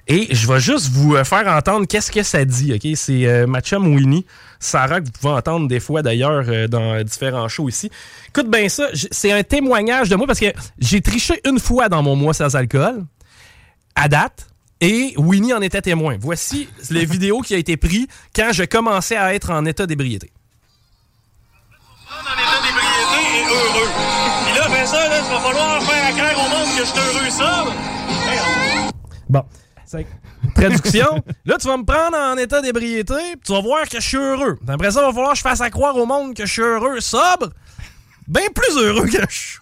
[0.09, 2.73] Et je vais juste vous euh, faire entendre qu'est-ce que ça dit.
[2.75, 2.97] OK?
[2.97, 3.47] C'est euh,
[3.79, 4.27] Winnie.
[4.59, 7.91] Sarah, que vous pouvez entendre des fois d'ailleurs euh, dans différents shows ici.
[8.29, 8.89] Écoute bien ça.
[9.11, 12.55] C'est un témoignage de moi parce que j'ai triché une fois dans mon mois sans
[12.57, 13.05] alcool
[13.95, 14.49] à date.
[14.83, 16.17] Et Winnie en était témoin.
[16.21, 20.33] Voici les vidéos qui a été prise quand je commençais à être en état d'ébriété.
[22.11, 23.89] en état d'ébriété et heureux.
[24.45, 26.91] Puis là, après ça, là, il va falloir faire à clair au monde que je
[26.91, 27.73] suis heureux sobre.
[29.29, 29.45] Bon.
[30.57, 31.23] Traduction.
[31.45, 33.15] Là, tu vas me prendre en état d'ébriété,
[33.45, 34.59] tu vas voir que je suis heureux.
[34.67, 36.63] Après ça, il va falloir que je fasse à croire au monde que je suis
[36.63, 37.51] heureux sobre.
[38.27, 39.59] Bien plus heureux que je suis.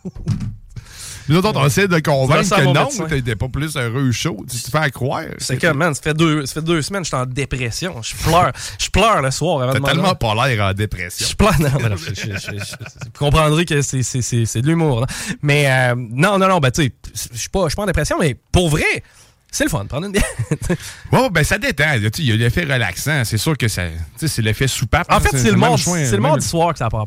[1.30, 4.44] Nous autres, on essaie de convaincre que non, t'étais pas plus heureux chaud.
[4.50, 5.22] Tu te fais à croire.
[5.38, 8.02] C'est que, man, ça fait deux, ça fait deux semaines que je suis en dépression.
[8.02, 8.52] Je pleure.
[8.78, 11.26] Je pleure le soir avant de T'as tellement pas l'air en dépression.
[11.28, 11.58] Je pleure.
[11.60, 15.06] Non, mais non, je- je- je- je- vous comprendrez que c'est- de l'humour.
[15.42, 16.92] Mais euh, non, non, non, ben tu sais,
[17.32, 19.04] je suis pas, je suis pas en dépression, mais pour vrai,
[19.52, 19.84] c'est le fun.
[19.86, 20.24] Prendre une bière.
[21.12, 21.94] Ouais, ben ça détend.
[22.18, 23.22] Il y a l'effet relaxant.
[23.24, 25.10] C'est sûr que ça, tu sais, c'est l'effet soupape.
[25.10, 27.04] En hein, fait, c'est le choix, c'est le mardi soir que ça n'a pas.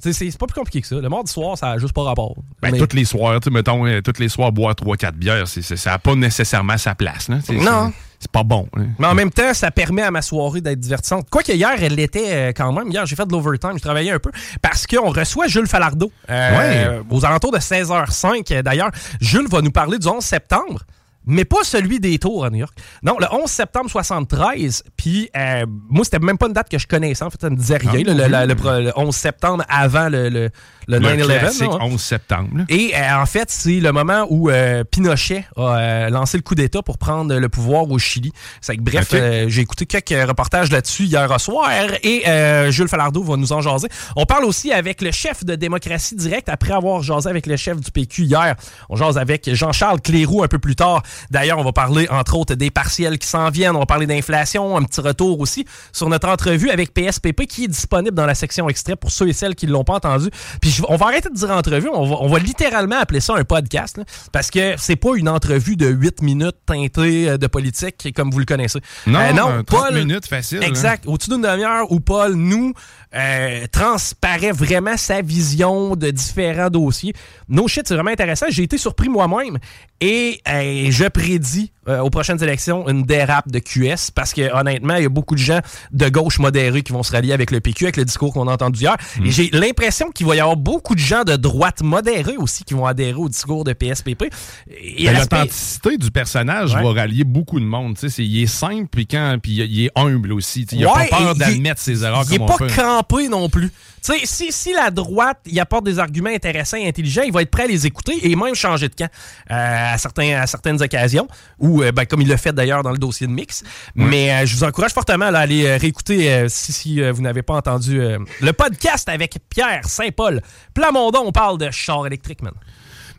[0.00, 0.94] C'est c'est- c'est pas plus compliqué que ça.
[0.96, 2.34] Le mardi soir, ça a juste pas rapport.
[2.62, 5.48] Ben, Mais- toutes les soirs, tu sais, mettons, euh, toutes les soirs, boire 3-4 bières,
[5.48, 7.28] c'est- c'est- ça n'a pas nécessairement sa place.
[7.28, 7.92] Là, Non.
[8.20, 8.68] c'est- pas bon.
[8.76, 8.82] là.
[8.98, 11.26] Mais en même temps, ça permet à ma soirée d'être divertissante.
[11.30, 12.90] Quoique hier, elle l'était euh, quand même.
[12.90, 14.30] Hier, j'ai fait de l'overtime, je travaillais un peu.
[14.62, 18.50] Parce qu'on reçoit Jules Falardeau euh, aux alentours de 16h05.
[18.52, 20.82] Euh, D'ailleurs, Jules va nous parler du 11 septembre.
[21.28, 22.76] Mais pas celui des tours à New York.
[23.02, 24.82] Non, le 11 septembre 73.
[24.96, 27.22] Puis, euh, moi, c'était même pas une date que je connaissais.
[27.24, 27.90] En fait, ça ne me disait rien.
[27.92, 28.60] Ah, le, oui.
[28.64, 30.50] le- le 11 septembre avant le,
[30.88, 31.38] le, le Le 9-11.
[31.38, 31.78] classique là, hein.
[31.82, 32.48] 11 septembre.
[32.68, 36.54] Et euh, en fait, c'est le moment où euh, Pinochet a euh, lancé le coup
[36.54, 38.32] d'État pour prendre le pouvoir au Chili.
[38.60, 41.68] C'est que, bref, euh, j'ai écouté quelques reportages là-dessus hier au soir
[42.02, 43.88] et euh, Jules Falardeau va nous en jaser.
[44.16, 47.78] On parle aussi avec le chef de Démocratie Directe après avoir jasé avec le chef
[47.80, 48.56] du PQ hier.
[48.88, 51.02] On jase avec Jean-Charles Cléroux un peu plus tard.
[51.30, 53.76] D'ailleurs, on va parler entre autres des partiels qui s'en viennent.
[53.76, 57.68] On va parler d'inflation, un petit retour aussi sur notre entrevue avec PSPP qui est
[57.68, 60.30] disponible dans la section extrait pour ceux et celles qui ne l'ont pas entendu.
[60.60, 63.34] Puis je- on va arrêter de dire entrevue, on va, on va littéralement appeler ça
[63.36, 67.46] un podcast là, parce que c'est pas une entrevue de 8 minutes teintée euh, de
[67.46, 68.80] politique comme vous le connaissez.
[69.06, 70.66] Non, Euh, un 30 minutes facile, hein.
[70.66, 71.04] Exact.
[71.06, 72.72] Au-dessus d'une demi-heure où Paul nous
[73.14, 77.14] euh, transparaît vraiment sa vision de différents dossiers.
[77.48, 78.46] No shit, c'est vraiment intéressant.
[78.50, 79.58] J'ai été surpris moi-même
[80.00, 84.96] et euh, je prédis euh, aux prochaines élections une dérape de QS parce que honnêtement,
[84.96, 85.60] il y a beaucoup de gens
[85.92, 88.52] de gauche modérés qui vont se rallier avec le PQ, avec le discours qu'on a
[88.52, 88.96] entendu hier.
[89.20, 89.26] Mm.
[89.26, 92.74] Et j'ai l'impression qu'il va y avoir beaucoup de gens de droite modérés aussi qui
[92.74, 94.24] vont adhérer au discours de PSPP.
[94.66, 96.82] Ben, L'authenticité du personnage Ouais.
[96.82, 97.94] va rallier beaucoup de monde.
[97.94, 100.66] tu sais, c'est- il est simple, puis quand, puis il est humble aussi.
[100.66, 102.74] tu sais, Il n'a Ouais, pas peur d'admettre ses erreurs Il n'est pas fait.
[102.76, 103.70] campé non plus.
[104.04, 107.42] Tu sais, si, si la droite il apporte des arguments intéressants et intelligents, il va
[107.42, 109.08] être prêt à les écouter et même changer de camp
[109.50, 111.26] euh, à, certains, à certaines occasions,
[111.58, 113.64] ou euh, ben, comme il l'a fait d'ailleurs dans le dossier de Mix.
[113.94, 117.42] Mais euh, je vous encourage fortement là, à aller euh, réécouter, si, si vous n'avez
[117.42, 118.00] pas entendu,
[118.40, 120.42] le podcast avec Pierre Saint-Paul.
[120.74, 122.54] Plamondon, on parle de char électrique, man.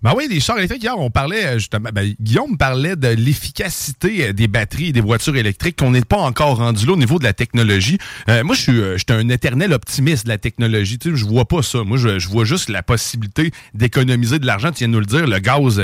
[0.01, 4.27] Ben oui, les chars électriques, hier, on parlait euh, justement, ben, Guillaume parlait de l'efficacité
[4.27, 7.19] euh, des batteries et des voitures électriques, qu'on n'est pas encore rendu là au niveau
[7.19, 7.97] de la technologie.
[8.29, 10.97] Euh, moi, je suis, je suis un éternel optimiste de la technologie.
[10.97, 11.83] Tu je vois pas ça.
[11.83, 14.71] Moi, je, je vois juste la possibilité d'économiser de l'argent.
[14.71, 15.81] Tu viens de nous le dire, le gaz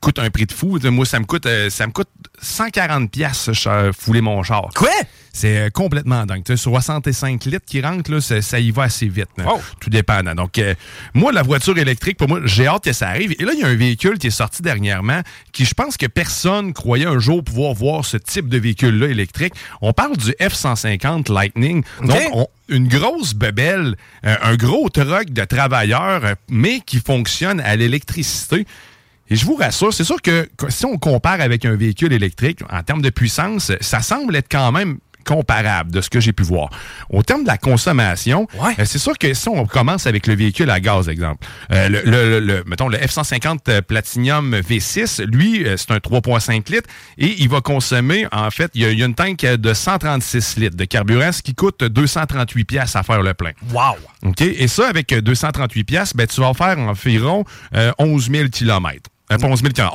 [0.00, 0.78] coûte un prix de fou.
[0.82, 2.08] Moi, ça me coûte, ça me coûte
[2.44, 3.50] 140 pièces
[3.98, 4.68] fouler mon char.
[4.74, 4.90] Quoi?
[5.32, 6.44] C'est complètement dingue.
[6.44, 9.28] Tu sais, 65 litres qui rentrent, là, ça, y va assez vite.
[9.44, 9.60] Oh.
[9.80, 10.34] Tout dépendant.
[10.34, 10.60] Donc,
[11.12, 13.34] moi, la voiture électrique, pour moi, j'ai hâte que ça arrive.
[13.40, 16.06] Et là, il y a un véhicule qui est sorti dernièrement qui, je pense que
[16.06, 19.54] personne croyait un jour pouvoir voir ce type de véhicule-là électrique.
[19.80, 21.82] On parle du F-150 Lightning.
[22.02, 27.76] Donc, une grosse bebelle, euh, un gros truck de travailleurs, euh, mais qui fonctionne à
[27.76, 28.66] l'électricité.
[29.30, 32.82] Et je vous rassure, c'est sûr que si on compare avec un véhicule électrique, en
[32.82, 36.70] termes de puissance, ça semble être quand même comparable de ce que j'ai pu voir.
[37.10, 40.70] Au terme de la consommation, euh, c'est sûr que si on commence avec le véhicule
[40.70, 45.96] à gaz, exemple, euh, le, le, mettons le F-150 euh, Platinum V6, lui, c'est un
[45.96, 50.56] 3,5 litres et il va consommer, en fait, il y, a, une tank de 136
[50.58, 53.52] litres de carburant, ce qui coûte 238 pièces à faire le plein.
[53.72, 53.96] Wow!
[54.22, 54.42] OK?
[54.42, 57.44] Et ça, avec 238 pièces, ben, tu vas faire environ
[57.98, 59.10] 11 000 kilomètres.
[59.38, 59.92] Pas 11 000 km.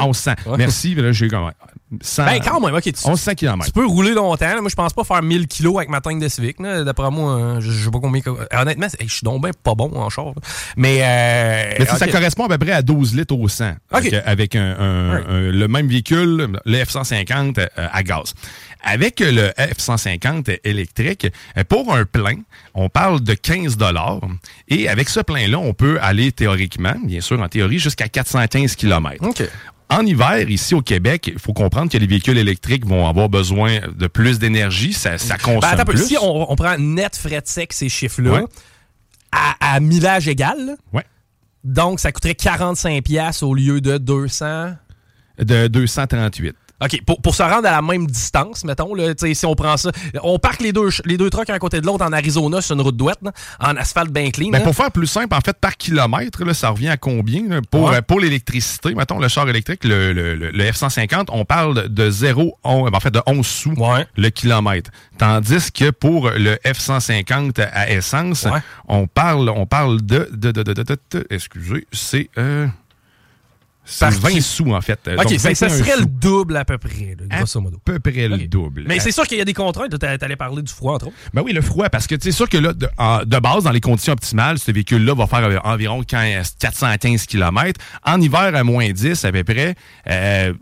[0.00, 0.32] 1100.
[0.56, 0.94] Merci.
[0.94, 1.28] Là, j'ai
[1.90, 2.82] ben, quand même, ok.
[2.82, 3.66] Tu, 1100 km.
[3.66, 4.60] Tu peux rouler longtemps.
[4.60, 6.60] Moi, je pense pas faire 1000 kilos avec ma tank de Civic.
[6.60, 8.22] D'après moi, euh, je, sais pas combien.
[8.52, 10.32] Honnêtement, je suis donc pas bon en char.
[10.76, 10.98] Mais.
[11.02, 13.74] Euh, Mais ça correspond à peu près à 12 litres au 100.
[13.90, 18.34] Avec, un, le même véhicule, le F-150 euh, à gaz.
[18.82, 21.28] Avec le F-150 électrique,
[21.68, 22.36] pour un plein,
[22.74, 23.76] on parle de 15
[24.68, 29.24] Et avec ce plein-là, on peut aller théoriquement, bien sûr, en théorie, jusqu'à 415 km.
[29.26, 29.42] OK.
[29.88, 33.78] En hiver, ici au Québec, il faut comprendre que les véhicules électriques vont avoir besoin
[33.96, 34.92] de plus d'énergie.
[34.92, 36.06] Ça, ça consomme ben, plus.
[36.06, 38.46] Si on, prend net frais de sec, ces chiffres-là,
[39.30, 41.04] à, à, millage égal, ouais.
[41.62, 44.72] donc ça coûterait 45 pièces au lieu de 200...
[45.38, 46.56] De 238.
[46.82, 49.90] OK, pour, pour, se rendre à la même distance, mettons, là, si on prend ça,
[50.22, 52.82] on parque les deux, les deux trucks un côté de l'autre en Arizona sur une
[52.82, 53.20] route douette,
[53.60, 54.50] en asphalte bien clean.
[54.50, 57.62] Ben, pour faire plus simple, en fait, par kilomètre, là, ça revient à combien?
[57.70, 62.10] pour euh, pour l'électricité, mettons, le char électrique, le, le, le, F-150, on parle de
[62.10, 63.74] 0, en fait, de 11 sous
[64.16, 64.90] le kilomètre.
[65.18, 68.46] Tandis que pour le F-150 à essence,
[68.88, 70.28] on parle on parle de...
[70.32, 72.28] de, de, de, excusez, c'est...
[72.38, 72.66] Euh,
[73.86, 74.98] c'est 20 sous, en fait.
[75.16, 77.76] OK, ça, serait le double à peu près, grosso modo.
[77.76, 78.84] À peu près le double.
[78.86, 79.96] Mais c'est sûr qu'il y a des contraintes.
[79.98, 81.16] Tu allais parler du froid, entre autres.
[81.32, 84.12] Ben oui, le froid, parce que c'est sûr que là, de, base, dans les conditions
[84.12, 87.80] optimales, ce véhicule-là va faire environ 415 km.
[88.04, 89.74] En hiver, à moins 10 à peu près,
[90.10, 90.52] euh,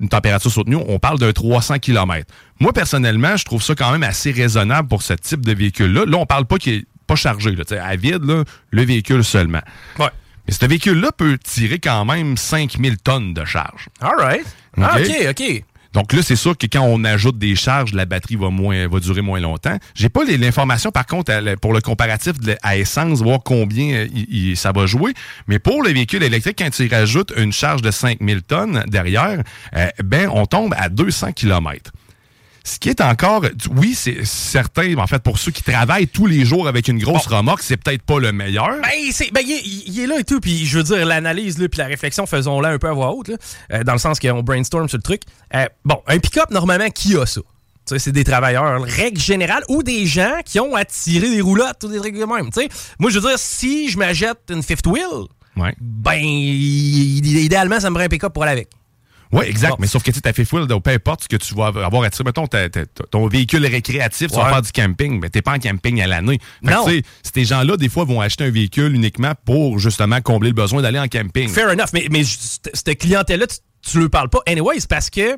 [0.00, 2.26] une température soutenue, on parle de 300 km.
[2.60, 6.04] Moi, personnellement, je trouve ça quand même assez raisonnable pour ce type de véhicule-là.
[6.06, 7.52] Là, on parle pas qu'il est pas chargé.
[7.52, 9.62] Là, à vide, là, le véhicule seulement.
[9.98, 10.10] Ouais.
[10.46, 13.88] Mais ce véhicule-là peut tirer quand même 5000 tonnes de charge.
[14.00, 14.46] All right.
[14.80, 15.64] Ah, OK, OK.
[15.94, 18.98] Donc là, c'est sûr que quand on ajoute des charges, la batterie va moins va
[18.98, 19.78] durer moins longtemps.
[19.94, 24.86] J'ai pas l'information, par contre, pour le comparatif à essence, voir combien euh, ça va
[24.86, 25.14] jouer.
[25.46, 29.40] Mais pour le véhicule électrique, quand tu rajoutes une charge de 5000 tonnes derrière,
[29.76, 31.92] euh, ben on tombe à 200 km.
[32.66, 33.44] Ce qui est encore,
[33.76, 37.26] oui, c'est certain, en fait, pour ceux qui travaillent tous les jours avec une grosse
[37.26, 38.80] remorque, c'est peut-être pas le meilleur.
[38.80, 41.84] Ben, c'est, ben, il, est là et tout, puis je veux dire, l'analyse, puis la
[41.84, 43.30] réflexion, faisons-la un peu à voix haute,
[43.70, 45.22] euh, dans le sens qu'on brainstorm sur le truc.
[45.54, 47.42] Euh, bon, un pick-up, normalement, qui a ça?
[47.84, 51.98] c'est des travailleurs, règle générale, ou des gens qui ont tirer des roulottes ou des
[51.98, 52.50] trucs de même.
[52.50, 55.26] sais, Moi, je veux dire, si je m'achète une fifth wheel,
[55.58, 55.74] ouais.
[55.78, 58.70] ben, idéalement, ça me prend un pick-up pour aller avec.
[59.34, 59.74] Oui, exact.
[59.78, 62.10] Mais sauf que tu as fait full, peu importe ce que tu vas avoir à
[62.10, 62.24] tirer.
[62.24, 62.46] Mettons,
[63.10, 66.38] ton véhicule récréatif, tu vas faire du camping, mais t'es pas en camping à l'année.
[66.62, 66.86] Non.
[67.22, 70.98] Ces gens-là, des fois, vont acheter un véhicule uniquement pour justement combler le besoin d'aller
[70.98, 71.48] en camping.
[71.48, 71.88] Fair enough.
[71.92, 73.46] Mais, mais cette clientèle-là,
[73.82, 74.40] tu, ne le parles pas.
[74.46, 75.36] Anyway, c'est parce que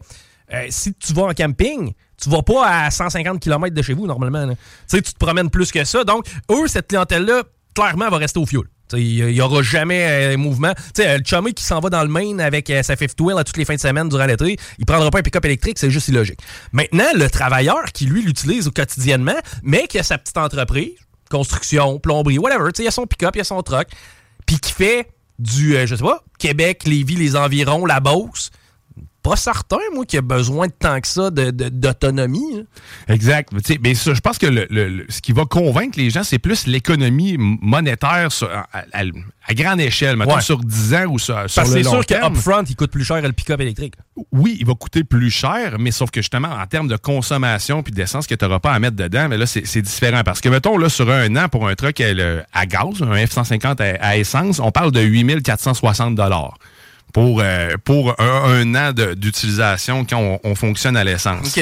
[0.52, 4.06] euh, si tu vas en camping, tu vas pas à 150 km de chez vous,
[4.06, 4.46] normalement.
[4.48, 4.56] Tu
[4.86, 6.04] sais, tu te promènes plus que ça.
[6.04, 7.42] Donc, eux, cette clientèle-là,
[7.74, 8.64] clairement, va rester au fuel.
[8.92, 10.72] Il n'y aura jamais un euh, mouvement.
[10.94, 13.44] sais, le chummy qui s'en va dans le Maine avec euh, sa fifth wheel à
[13.44, 16.08] toutes les fins de semaine durant l'été, il prendra pas un pick-up électrique, c'est juste
[16.08, 16.38] illogique.
[16.72, 20.94] Maintenant, le travailleur qui, lui, l'utilise quotidiennement, mais qui a sa petite entreprise,
[21.30, 23.88] construction, plomberie, whatever, il a son pick-up, il a son truck,
[24.46, 28.50] puis qui fait du, euh, je sais pas, Québec, Lévis, les environs, la Beauce,
[29.30, 32.56] pas certain, moi, qu'il y a besoin de tant que ça de- de- d'autonomie.
[32.56, 33.14] là.
[33.14, 33.50] Exact.
[33.82, 36.38] Mais ça, je pense que le, le- le- ce qui va convaincre les gens, c'est
[36.38, 39.02] plus l'économie monétaire sur- à, à-
[39.48, 40.40] à grande échelle, Ouais.
[40.40, 42.34] sur 10 ans ou sur, sur Parce que le c'est long sûr terme.
[42.34, 43.94] qu'upfront, il coûte plus cher le pick-up électrique.
[44.32, 47.92] Oui, il va coûter plus cher, mais sauf que justement, en termes de consommation puis
[47.92, 50.22] d'essence que tu n'auras pas à mettre dedans, mais là, c'est c'est différent.
[50.24, 54.04] Parce que, mettons, là, sur un an, pour un truck à, gaz, un F-150 à,
[54.04, 56.16] à essence, on parle de 8460
[57.16, 61.56] pour, euh, pour un, un an d'utilisation quand on, on fonctionne à l'essence.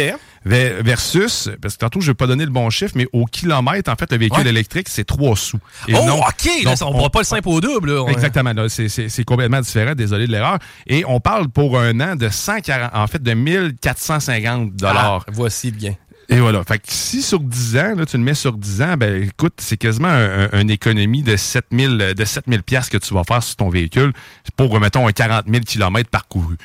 [0.45, 3.95] Versus, parce que tantôt, je vais pas donner le bon chiffre, mais au kilomètre, en
[3.95, 4.49] fait, le véhicule Ouais.
[4.51, 5.59] électrique, c'est 3 sous.
[5.89, 6.51] Et oh, non- OK!
[6.65, 7.95] là, donc, on ne pourra pas le simple au double.
[7.95, 8.05] là.
[8.11, 8.53] Exactement.
[8.69, 9.95] c'est- complètement différent.
[9.95, 10.59] Désolé de l'erreur.
[10.89, 15.25] Et on parle pour un an de 140, en fait, de 1450 dollars.
[15.27, 15.95] Ah, voici le gain.
[16.29, 16.63] Et voilà.
[16.65, 19.55] Fait que si sur 10 ans, là, tu le mets sur 10 ans, ben écoute,
[19.59, 23.43] c'est quasiment un- un- une économie de 7000 de 7000 pièces que tu vas faire
[23.43, 24.13] sur ton véhicule
[24.57, 26.57] pour mettons un 40 000 km parcourus.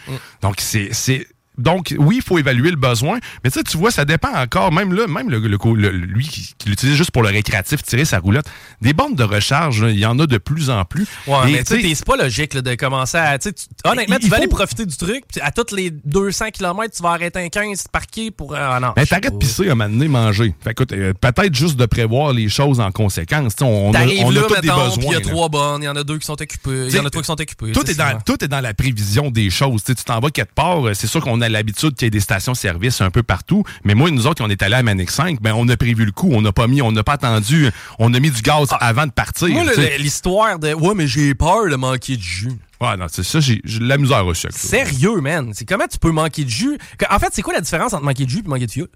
[0.42, 1.28] Donc c'est c'est
[1.60, 4.72] donc, oui, il faut évaluer le besoin, mais tu vois, ça dépend encore.
[4.72, 8.06] Même là, même le, le- le- lui qui, qui l'utilise juste pour le récréatif, tirer
[8.06, 8.46] sa roulotte,
[8.82, 11.06] des bornes de recharge, il y en a de plus en plus.
[11.28, 13.38] Ouais, Et, mais tu sais, c'est pas logique là, de commencer à.
[13.38, 13.50] tu
[13.86, 16.96] honnêtement, Il- tu vas aller faut- profiter du truc, puis à toutes les 200 km,
[16.96, 18.56] tu vas arrêter un 15 parqué pour.
[18.56, 18.94] Ah non.
[18.96, 20.54] Mais sais t'arrêtes de pisser à un moment donné, manger.
[20.64, 23.54] Fait écoute, euh, peut-être juste de prévoir les choses en conséquence.
[23.62, 25.04] On, on a, on a là, tous des besoins.
[25.08, 27.00] il y a trois bornes, il y en a deux qui sont occupés, il y
[27.00, 27.72] en a trois qui sont occupés.
[27.72, 29.84] Tout est, dans, c'est- tout est dans la prévision des choses.
[29.84, 32.20] Tu t'en vas quelque part, euh, c'est sûr qu'on a l'habitude qu'il y ait des
[32.20, 33.64] stations-service un peu partout.
[33.84, 36.12] Mais moi, nous autres, on est allés à Manic 5, ben, on a prévu le
[36.12, 36.30] coup.
[36.32, 39.12] On n'a pas mis, on n'a pas attendu, on a mis du gaz avant de
[39.12, 39.48] partir.
[39.52, 39.64] Ah.
[39.64, 40.74] Moi, l'histoire de.
[40.74, 42.52] Ouais, mais j'ai peur de manquer de jus.
[42.82, 44.50] Ouais, non, c'est ça, j'ai la misère avec ça.
[44.52, 45.52] Sérieux, man.
[45.54, 46.78] C'est comment tu peux manquer de jus?
[47.10, 48.88] En fait, c'est quoi la différence entre manquer de jus et manquer de fioul?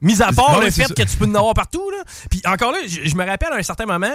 [0.00, 0.94] Mis à part le fait ça.
[0.94, 2.02] que tu peux en avoir partout, là.
[2.30, 4.06] Puis encore là, je je me rappelle à un certain moment.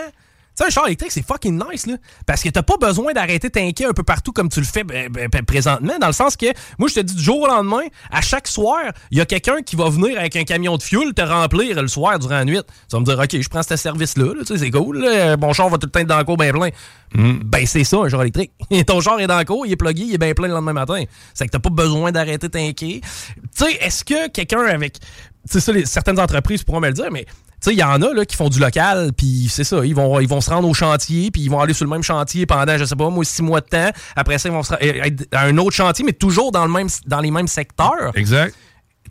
[0.57, 1.95] Tu sais, un char électrique, c'est fucking nice, là.
[2.25, 5.09] Parce que t'as pas besoin d'arrêter t'inquiéter un peu partout comme tu le fais ben,
[5.09, 5.93] ben, ben, présentement.
[5.99, 6.45] Dans le sens que,
[6.77, 8.79] moi, je te dis, du jour au lendemain, à chaque soir,
[9.11, 11.87] il y a quelqu'un qui va venir avec un camion de fuel te remplir le
[11.87, 12.59] soir durant la nuit.
[12.89, 15.05] Tu vas me dire, OK, je prends ce service-là, là, tu sais, c'est cool.
[15.39, 16.69] Mon char va tout le temps être dans le cours bien plein.
[17.13, 18.51] Ben, c'est ça, un char électrique.
[18.87, 20.73] Ton char est dans le cours, il est plugué, il est bien plein le lendemain
[20.73, 21.03] matin.
[21.33, 23.01] C'est que t'as pas besoin d'arrêter t'inquiéter.
[23.01, 24.97] Tu sais, est-ce que quelqu'un avec.
[25.45, 27.25] C'est ça, certaines entreprises pourront me le dire, mais.
[27.61, 29.95] Tu sais, il y en a là, qui font du local, puis c'est ça, ils
[29.95, 32.45] vont, ils vont se rendre au chantier, puis ils vont aller sur le même chantier
[32.45, 33.89] pendant, je sais pas, moi, six mois de temps.
[34.15, 36.87] Après ça, ils vont se être à un autre chantier, mais toujours dans, le même,
[37.05, 38.11] dans les mêmes secteurs.
[38.15, 38.55] Exact.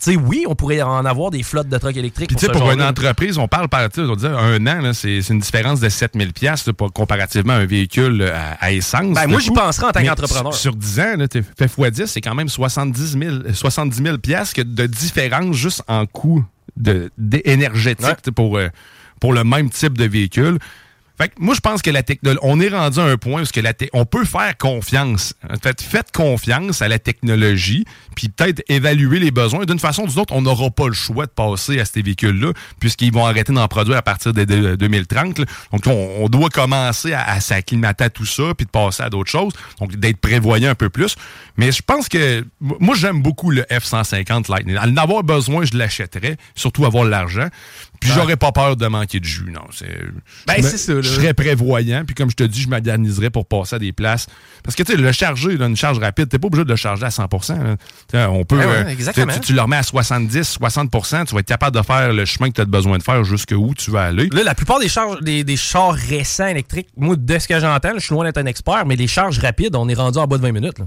[0.00, 2.28] Tu sais, oui, on pourrait en avoir des flottes de trucks électriques.
[2.28, 5.38] Puis tu sais, pour une entreprise, on parle par on dit un an, c'est une
[5.38, 9.14] différence de 7000 pièces comparativement à un véhicule euh, à, à essence.
[9.14, 10.52] Ben, moi, j'y penserais en tant qu'entrepreneur.
[10.52, 14.18] Sur, sur 10 ans, là, fait x 10, c'est quand même 70 000, 70 000
[14.18, 16.44] pièces que de différence juste en coût
[16.76, 17.10] de,
[17.44, 18.32] énergétique Ouais.
[18.34, 18.68] pour, euh,
[19.20, 20.58] pour le même type de véhicule.
[21.16, 23.44] Fait que moi, je pense que la technologie, on est rendu à un point où
[23.46, 25.34] que la on peut faire confiance.
[25.62, 27.84] Fait, faites confiance à la technologie,
[28.16, 29.64] puis peut-être évaluer les besoins.
[29.64, 32.52] D'une façon ou d'une autre, on n'aura pas le choix de passer à ces véhicules-là,
[32.80, 35.38] puisqu'ils vont arrêter d'en produire à partir de, de- 2030.
[35.38, 35.44] là.
[35.72, 39.30] Donc, on, doit commencer à, à s'acclimater à tout ça, puis de passer à d'autres
[39.30, 39.52] choses.
[39.80, 41.14] Donc, d'être prévoyant un peu plus.
[41.56, 44.76] Mais je pense que, moi, j'aime beaucoup le F-150 Lightning.
[44.78, 47.48] En avoir besoin, je l'achèterais, surtout avoir l'argent.
[48.04, 49.64] Puis, j'aurais pas peur de manquer de jus, non.
[49.72, 49.98] C'est,
[50.46, 51.00] Ben, c'est ça, là.
[51.02, 54.26] Je serais prévoyant, puis comme je te dis, je m'organiserais pour passer à des places.
[54.62, 56.76] Parce que, tu sais, le charger, là, une charge rapide, t'es pas obligé de le
[56.76, 57.28] charger à 100 là.
[57.38, 57.54] Tu
[58.10, 58.58] sais, On peut.
[58.58, 59.32] Ben ouais, euh, exactement.
[59.32, 62.48] tu, tu le remets à 70, 60% tu vas être capable de faire le chemin
[62.48, 64.28] que tu as besoin de faire jusque où tu vas aller.
[64.32, 67.92] Là, la plupart des, charges, des, des chars récents électriques, moi, de ce que j'entends,
[67.94, 70.36] je suis loin d'être un expert, mais les charges rapides, on est rendu en bas
[70.36, 70.78] de 20 minutes.
[70.78, 70.86] Là.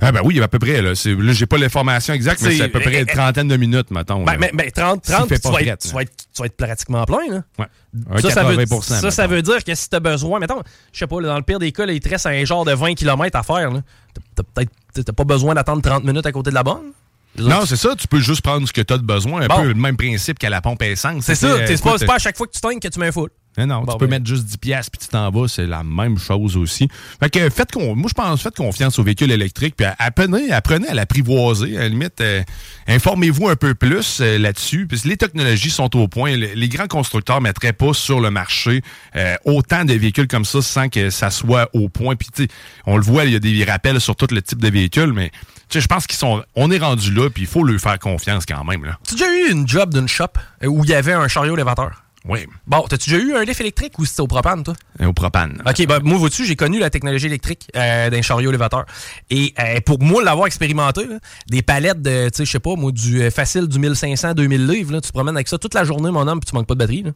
[0.00, 0.80] Ah ben oui, à peu près.
[0.80, 3.90] Là, là j'ai pas l'information exacte, mais C'est- à peu près une trentaine de minutes,
[3.90, 4.24] mettons.
[4.24, 6.46] Ben, mais, mais 30, S'il 30 fait tu, vas être, tu, vas être, tu vas
[6.46, 7.28] être pratiquement plein.
[7.30, 7.42] Là.
[7.58, 7.66] Ouais.
[8.10, 10.62] Un Ça, ça, veut, 80 ça, ça veut dire que si tu as besoin, mettons,
[10.92, 12.72] je sais pas, dans le pire des cas, là, il te reste un genre de
[12.72, 13.70] 20 km à faire.
[14.14, 16.92] T'as t'as peut-être t'as pas besoin d'attendre 30 minutes à côté de la borne?
[17.36, 17.94] Non, c'est ça.
[17.96, 19.42] Tu peux juste prendre ce que tu as de besoin.
[19.42, 19.62] Un Bon.
[19.62, 21.24] peu le même principe qu'à la pompe à essence.
[21.24, 22.88] C'est ça, t'es- c'est pas, écoute, c'est pas à chaque fois que tu teignes que
[22.88, 23.28] tu mets un full.
[23.58, 24.16] Non, non, Bon, tu peux ben.
[24.18, 26.88] mettre juste 10 pièces puis tu t'en vas, c'est la même chose aussi.
[27.20, 30.88] Fait que faites con- moi je pense faites confiance aux véhicules électriques puis apprenez, apprenez
[30.88, 32.42] à l'apprivoiser, à la limite euh,
[32.86, 36.86] informez-vous un peu plus euh, là-dessus puis les technologies sont au point, les, les grands
[36.86, 38.82] constructeurs mettraient pas sur le marché
[39.16, 42.48] euh, autant de véhicules comme ça sans que ça soit au point puis tu sais,
[42.86, 45.30] on le voit, il y a des rappels sur tout le type de véhicule mais
[45.72, 48.64] je pense qu'ils sont on est rendu là puis il faut leur faire confiance quand
[48.64, 48.98] même là.
[49.06, 50.26] Tu as déjà eu une job d'une shop
[50.62, 52.04] euh, où il y avait un chariot élévateur?
[52.28, 54.74] Oui, Bon, t'as-tu déjà eu un lift électrique ou c'était au propane, toi?
[55.02, 55.62] au propane.
[55.66, 58.84] OK, ben, moi, vois-tu, j'ai connu la technologie électrique euh, d'un chariot élévateur.
[59.30, 62.76] Et euh, pour moi, l'avoir expérimenté, là, des palettes de, tu sais, je sais pas,
[62.76, 65.84] moi, du euh, facile du 1500-2000 livres, là, tu te promènes avec ça toute la
[65.84, 67.02] journée, mon homme, puis tu manques pas de batterie.
[67.04, 67.12] là.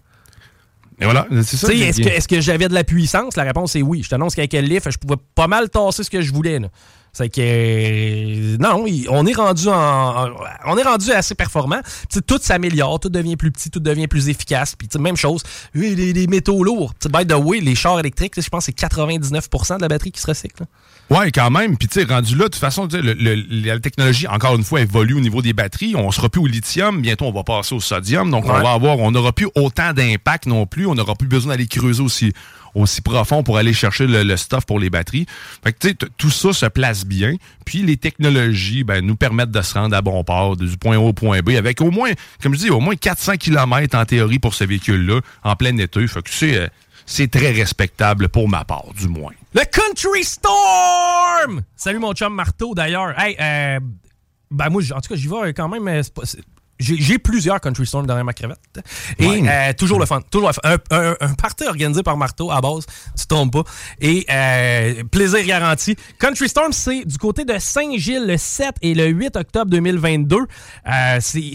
[1.01, 1.73] Et voilà, c'est ça.
[1.73, 3.37] Est-ce que, j'avais de la puissance?
[3.37, 4.03] La réponse est oui.
[4.03, 6.59] Je t'annonce qu'avec le lift, je pouvais pas mal tasser ce que je voulais.
[6.59, 6.69] là.
[7.15, 10.31] C'est que euh, non, on est rendu en,
[10.67, 11.81] on est rendu assez performant.
[12.27, 14.75] Tout s'améliore, tout devient plus petit, tout devient plus efficace.
[14.75, 15.43] Puis même chose,
[15.75, 16.95] les, les métaux lourds.
[17.11, 20.23] By the way, les chars électriques, je pense que c'est 99% de la batterie qui
[20.23, 20.65] se recycle.
[21.11, 21.77] Ouais, quand même.
[21.77, 24.81] Puis, tu sais, rendu là, de toute façon, le- le- la technologie, encore une fois,
[24.81, 25.95] évolue au niveau des batteries.
[25.95, 27.03] On sera plus au lithium.
[27.03, 28.31] Bientôt, on va passer au sodium.
[28.31, 30.87] Donc, on va avoir, on n'aura plus autant d'impact non plus.
[30.87, 32.33] On n'aura plus besoin d'aller creuser aussi,
[32.75, 35.27] aussi profond pour aller chercher le, stuff pour les batteries.
[35.63, 37.37] Fait que, tout ça se place bien.
[37.65, 41.01] Puis, les technologies, ben, nous permettent de se rendre à bon port, du point A
[41.01, 42.11] au point B, avec au moins,
[42.43, 46.07] comme je dis, au moins 400 km en théorie pour ce véhicule-là, en plein été.
[46.07, 46.69] Fait que, c'est, euh,
[47.07, 49.33] c'est très respectable pour ma part, du moins.
[49.55, 51.63] Le Country Storm!
[51.77, 53.19] Salut mon chum Marteau d'ailleurs.
[53.19, 53.81] Hey, euh,
[54.51, 55.87] ben moi, en tout cas, j'y vais quand même.
[55.89, 56.23] euh, c'est pas-
[56.83, 58.59] J'ai plusieurs Country Storm derrière ma crevette.
[59.19, 59.43] Et Ouais.
[59.49, 60.21] euh, toujours le fun.
[60.31, 60.61] Toujours le fun.
[60.91, 62.85] Un, un- un party organisé par Marteau à base,
[63.19, 63.63] tu tombes pas.
[64.01, 65.97] Et euh, plaisir garanti.
[66.19, 70.37] Country Storm, c'est du côté de Saint-Gilles le 7 et le 8 octobre 2022.
[70.37, 71.55] Euh, c'est,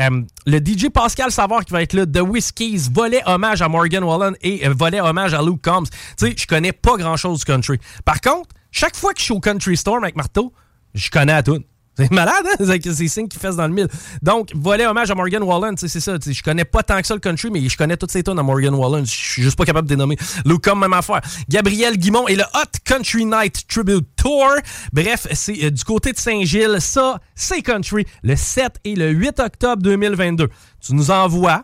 [0.00, 2.06] euh, le DJ Pascal Savard qui va être là.
[2.06, 5.84] The Whiskies, volet hommage à Morgan Wallen et euh, volet hommage à Luke Combs.
[6.18, 7.78] Tu sais, je connais pas grand-chose du country.
[8.04, 10.52] Par contre, chaque fois que je suis au Country Storm avec Marteau,
[10.94, 11.58] je connais à tout.
[11.96, 12.64] C'est malade, hein?
[12.64, 13.88] C'est signe qui fesse dans le mille.
[14.22, 16.16] Donc, volet hommage à Morgan Wallen, c'est ça.
[16.24, 18.42] Je connais pas tant que ça le country, mais je connais toutes ces tonnes à
[18.42, 19.04] Morgan Wallen.
[19.04, 20.16] Je suis juste pas capable de dénommer.
[20.46, 21.20] Luke Combs, même affaire.
[21.48, 24.48] Gabriel Guimont et le Hot Country Night Tribute Tour.
[24.92, 26.78] Bref, c'est euh, du côté de Saint-Gilles.
[26.80, 28.06] Ça, c'est country.
[28.22, 30.48] Le 7 et le 8 octobre 2022.
[30.80, 31.62] Tu nous envoies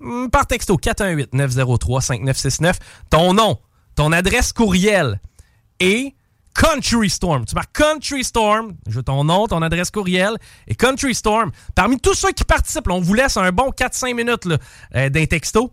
[0.00, 2.74] hmm, par texto 418-903-5969
[3.08, 3.58] ton nom,
[3.94, 5.20] ton adresse courriel
[5.80, 6.14] et
[6.54, 7.44] Country Storm.
[7.44, 10.36] Tu marques Country Storm, je veux ton nom, ton adresse courriel
[10.68, 11.50] et Country Storm.
[11.74, 14.48] Parmi tous ceux qui participent, on vous laisse un bon 4-5 minutes
[14.94, 15.72] euh, d'un texto.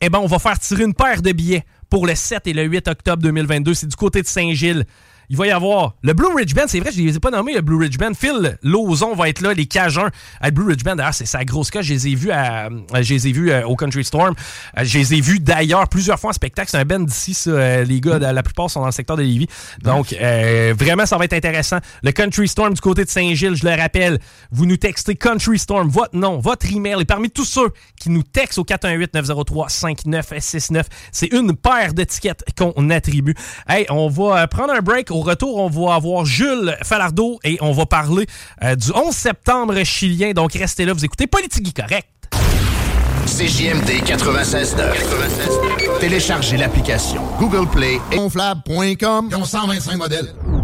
[0.00, 2.62] Eh ben, on va faire tirer une paire de billets pour le 7 et le
[2.64, 3.74] 8 octobre 2022.
[3.74, 4.86] C'est du côté de Saint-Gilles.
[5.30, 7.30] Il va y avoir le Blue Ridge Band, c'est vrai, je ne les ai pas
[7.30, 8.12] nommés, le Blue Ridge Band.
[8.14, 10.10] Phil Lozon va être là, les Cajuns.
[10.42, 11.82] Le Blue Ridge Band, d'ailleurs, c'est sa grosse cas.
[11.82, 12.70] Je les ai vus, à, euh,
[13.02, 14.34] je les ai vus euh, au Country Storm.
[14.78, 16.68] Euh, Je les ai vus d'ailleurs plusieurs fois en spectacle.
[16.70, 17.82] C'est un band d'ici, ça.
[17.84, 19.48] Les gars, la plupart sont dans le secteur de Lévis.
[19.82, 21.78] Donc, euh, vraiment, ça va être intéressant.
[22.02, 24.18] Le Country Storm du côté de Saint-Gilles, je le rappelle,
[24.50, 27.00] vous nous textez Country Storm, votre nom, votre email.
[27.00, 27.68] Et parmi tous ceux
[27.98, 33.34] qui nous textent au 418-903-5969, c'est une paire d'étiquettes qu'on attribue.
[33.68, 35.10] Hey, on va prendre un break.
[35.10, 38.26] Au retour, on va avoir Jules Falardeau et on va parler
[38.62, 40.32] euh, du 11 septembre chilien.
[40.32, 42.08] Donc, restez là, vous écoutez Politique Correct.
[43.26, 45.98] CJMD 96.9.
[45.98, 49.28] Téléchargez l'application Google Play et gonflable.com.
[49.30, 50.34] Ils ont 125 modèles.
[50.44, 50.58] Vous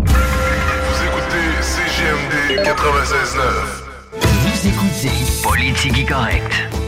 [1.04, 3.90] écoutez CGMD 96.9.
[4.20, 5.10] Vous écoutez
[5.42, 6.79] Politique Correct.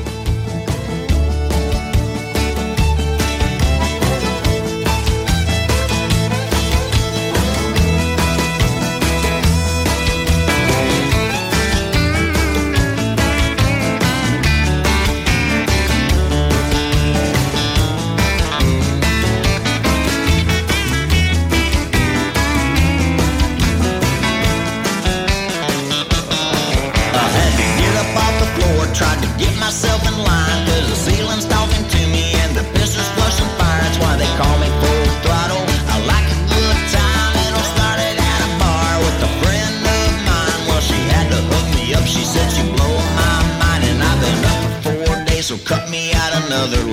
[46.53, 46.85] Another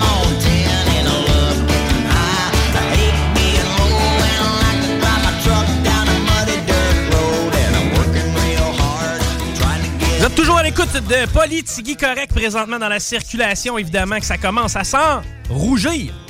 [0.00, 0.48] on 10,
[0.96, 2.48] and I love getting high.
[2.72, 6.96] I hate being low, and I like to drive my truck down a muddy dirt
[7.12, 9.20] road, and I'm working real hard,
[9.60, 10.18] trying to get.
[10.18, 13.76] Vous êtes toujours à l'écoute de Politigui Correct présentement dans la circulation.
[13.76, 16.25] Évidemment que ça commence à s'enrougir.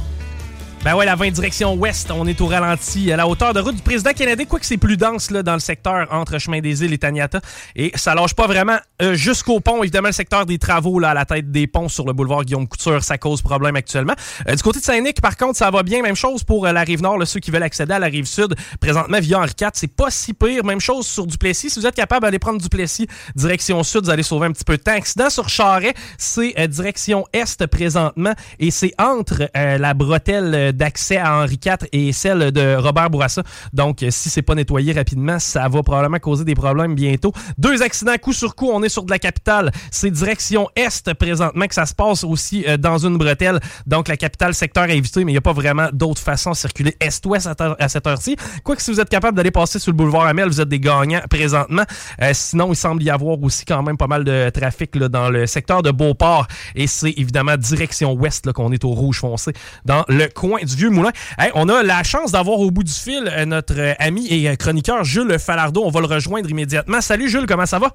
[0.85, 3.75] Ben ouais, la 20 direction ouest, on est au ralenti à la hauteur de route
[3.75, 6.93] du président Kennedy, quoique c'est plus dense là, dans le secteur entre Chemin des Îles
[6.93, 7.41] et Taniata.
[7.75, 9.83] Et ça lâche pas vraiment euh, jusqu'au pont.
[9.83, 12.69] Évidemment, le secteur des travaux là, à la tête des ponts sur le boulevard Guillaume
[12.69, 14.15] Couture, ça cause problème actuellement.
[14.49, 16.03] Euh, du côté de Saint-Nic, par contre, ça va bien.
[16.03, 18.27] Même chose pour euh, la rive nord, là, ceux qui veulent accéder à la rive
[18.27, 18.55] sud.
[18.81, 20.65] Présentement, via Henri IV, c'est pas si pire.
[20.65, 21.71] Même chose sur Duplessis.
[21.71, 24.77] Si vous êtes capable d'aller prendre Duplessis direction sud, vous allez sauver un petit peu
[24.77, 24.93] de temps.
[24.93, 31.59] Accident sur Charret, c'est direction est présentement et c'est entre la bretelle d'accès à Henri
[31.65, 33.43] IV et celle de Robert Bourassa.
[33.73, 37.33] Donc, euh, si c'est pas nettoyé rapidement, ça va probablement causer des problèmes bientôt.
[37.59, 38.71] Deux accidents coup sur coup.
[38.73, 39.71] On est sur de la capitale.
[39.91, 43.61] C'est direction est présentement que ça se passe aussi euh, dans une bretelle.
[43.87, 46.57] Donc, la capitale secteur à éviter, mais il n'y a pas vraiment d'autre façon de
[46.57, 48.37] circuler est-ouest à, te- à cette heure-ci.
[48.65, 51.23] Quoique, si vous êtes capable d'aller passer sur le boulevard Amel, vous êtes des gagnants
[51.29, 51.85] présentement.
[52.23, 55.31] Euh, sinon, il semble y avoir aussi quand même pas mal de trafic là, dans
[55.31, 56.47] le secteur de Beauport.
[56.75, 59.53] Et c'est évidemment direction ouest qu'on est au rouge foncé
[59.85, 61.11] dans le coin du Vieux Moulin.
[61.39, 64.49] Hey, on a la chance d'avoir au bout du fil euh, notre euh, ami et
[64.49, 65.85] euh, chroniqueur Jules Falardeau.
[65.85, 67.01] On va le rejoindre immédiatement.
[67.01, 67.93] Salut Jules, comment ça va?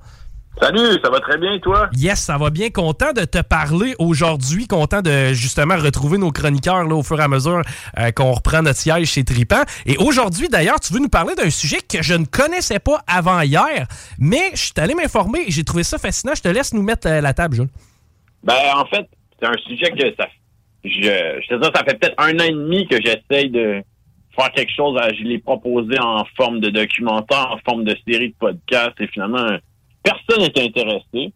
[0.60, 1.90] Salut, ça va très bien, toi?
[1.94, 2.70] Yes, ça va bien.
[2.70, 4.68] Content de te parler aujourd'hui.
[4.68, 7.62] Content de justement retrouver nos chroniqueurs là, au fur et à mesure
[7.98, 9.64] euh, qu'on reprend notre siège chez Tripan.
[9.86, 13.42] Et aujourd'hui, d'ailleurs, tu veux nous parler d'un sujet que je ne connaissais pas avant
[13.42, 13.88] hier,
[14.20, 16.34] mais je suis allé m'informer et j'ai trouvé ça fascinant.
[16.36, 17.70] Je te laisse nous mettre euh, la table, Jules.
[18.44, 19.08] Ben, en fait,
[19.40, 20.28] c'est un sujet que ça,
[20.84, 20.90] je,
[21.42, 23.82] je te dis, ça fait peut-être un an et demi que j'essaye de
[24.36, 24.98] faire quelque chose.
[25.00, 29.08] à- Je l'ai proposé en forme de documentaire, en forme de série de podcasts, et
[29.08, 29.46] finalement,
[30.04, 31.34] personne n'est intéressé.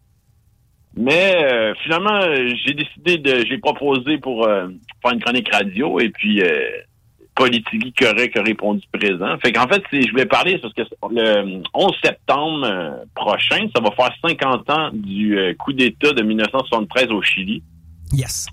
[0.98, 4.68] Mais euh, finalement, euh, j'ai décidé de, j'ai proposé pour euh,
[5.02, 6.68] faire une chronique radio, et puis euh,
[7.34, 9.36] Politigui Correct a répondu présent.
[9.44, 10.80] Fait qu'en fait, je voulais parler parce que
[11.10, 16.22] le 11 septembre euh, prochain, ça va faire 50 ans du euh, coup d'État de
[16.22, 17.62] 1973 au Chili.
[18.14, 18.46] Yes.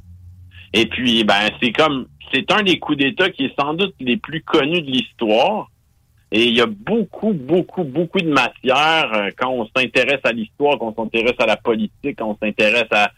[0.73, 4.17] Et puis, ben, c'est comme, c'est un des coups d'État qui est sans doute les
[4.17, 5.69] plus connus de l'histoire.
[6.31, 10.79] Et il y a beaucoup, beaucoup, beaucoup de matière euh, quand on s'intéresse à l'histoire,
[10.79, 13.11] quand on s'intéresse à la politique, quand on s'intéresse à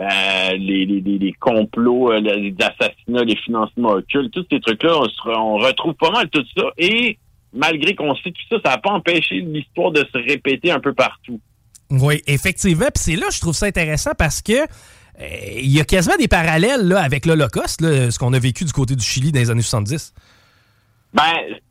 [0.00, 5.94] euh, les, les, complots, euh, les assassinats, les financements occultes, tous ces trucs-là, on, retrouve
[5.94, 6.64] pas mal tout ça.
[6.76, 7.18] Et
[7.52, 10.92] malgré qu'on sait tout ça, ça n'a pas empêché l'histoire de se répéter un peu
[10.92, 11.40] partout.
[11.88, 12.86] Oui, effectivement.
[12.92, 14.66] Puis c'est là, je trouve ça intéressant parce que
[15.20, 18.94] il y a quasiment des parallèles là, avec l'Holocauste, ce qu'on a vécu du côté
[18.94, 20.12] du Chili dans les années 70.
[21.16, 21.22] Ben,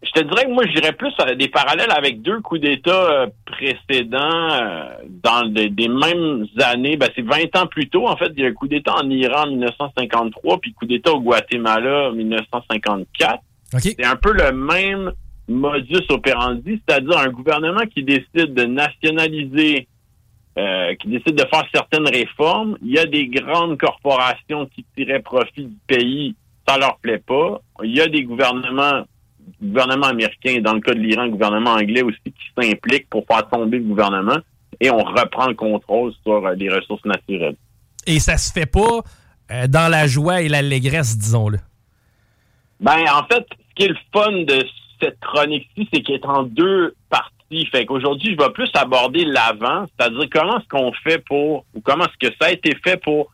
[0.01, 2.89] je te dirais que moi, je dirais plus à des parallèles avec deux coups d'État
[2.89, 4.17] euh, précédents
[4.51, 4.85] euh,
[5.23, 6.97] dans des, des mêmes années.
[6.97, 8.07] Ben, c'est 20 ans plus tôt.
[8.07, 11.11] En fait, il y a un coup d'État en Iran en 1953, puis coup d'État
[11.11, 13.39] au Guatemala en 1954.
[13.77, 15.11] C'est un peu le même
[15.47, 19.87] modus operandi, c'est-à-dire un gouvernement qui décide de nationaliser,
[20.58, 22.78] euh, qui décide de faire certaines réformes.
[22.82, 26.36] Il y a des grandes corporations qui tiraient profit du pays,
[26.68, 27.62] ça leur plaît pas.
[27.84, 29.03] Il y a des gouvernements
[29.62, 33.78] gouvernement américain, dans le cas de l'Iran, gouvernement anglais aussi, qui s'implique pour faire tomber
[33.78, 34.38] le gouvernement
[34.80, 37.56] et on reprend le contrôle sur euh, les ressources naturelles.
[38.08, 39.01] Et ça se fait pas
[39.51, 41.60] euh, dans la joie et l'allégresse, disons-le.
[42.80, 44.66] Ben, en fait, ce qui est le fun de
[45.01, 47.34] cette chronique-ci, c'est qu'elle est en deux parties.
[47.71, 52.05] Fait qu'aujourd'hui, je vais plus aborder l'avant, c'est-à-dire comment est-ce qu'on fait pour, ou comment
[52.05, 53.31] est-ce que ça a été fait pour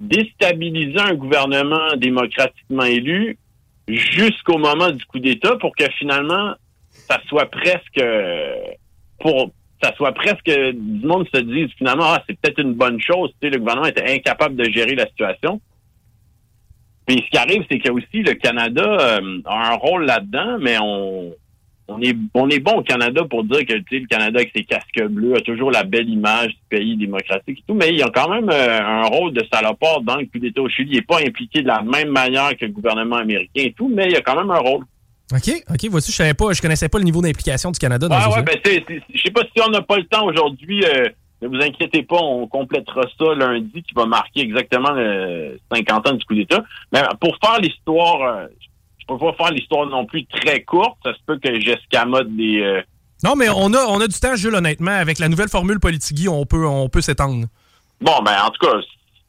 [0.00, 3.38] déstabiliser un gouvernement démocratiquement élu
[3.86, 6.54] jusqu'au moment du coup d'État pour que finalement,
[6.90, 8.02] ça soit presque,
[9.20, 9.50] pour,
[9.82, 13.30] ça soit presque, du monde se dise finalement, ah, c'est peut-être une bonne chose.
[13.40, 15.60] Tu sais, le gouvernement était incapable de gérer la situation.
[17.06, 20.76] Puis ce qui arrive, c'est que aussi le Canada euh, a un rôle là-dedans, mais
[20.80, 21.34] on,
[21.88, 25.02] on est on est bon au Canada pour dire que le Canada avec ses casques
[25.08, 28.08] bleus a toujours la belle image du pays démocratique et tout, mais il y a
[28.10, 30.90] quand même euh, un rôle de salopard dans le coup d'État au Chili.
[30.92, 34.06] Il n'est pas impliqué de la même manière que le gouvernement américain et tout, mais
[34.06, 34.84] il y a quand même un rôle.
[35.32, 38.14] OK, OK, voici, je savais pas, je connaissais pas le niveau d'implication du Canada dans
[38.16, 40.84] Ouais, ce ouais, ben je sais pas si on n'a pas le temps aujourd'hui.
[40.84, 41.08] euh,
[41.42, 46.12] ne vous inquiétez pas, on complétera ça lundi qui va marquer exactement le 50 ans
[46.14, 46.64] du coup d'État.
[46.92, 48.46] Mais pour faire l'histoire, euh,
[49.08, 50.96] je peux pas faire l'histoire non plus très courte.
[51.04, 52.60] Ça se peut que j'escamote des.
[52.60, 52.82] euh,
[53.22, 54.92] Non, mais on a, on a du temps, Jules, honnêtement.
[54.92, 57.46] Avec la nouvelle formule Politigui, on peut, on peut s'étendre.
[58.00, 58.76] Bon, ben en tout cas,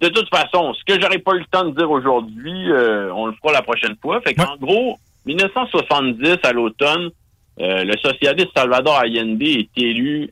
[0.02, 3.28] de toute façon, ce que j'aurais pas eu le temps de dire aujourd'hui, euh, on
[3.28, 4.22] le fera la prochaine fois.
[4.22, 7.10] Fait qu'en gros, 1970 à l'automne,
[7.60, 10.30] euh, le socialiste Salvador Allende est élu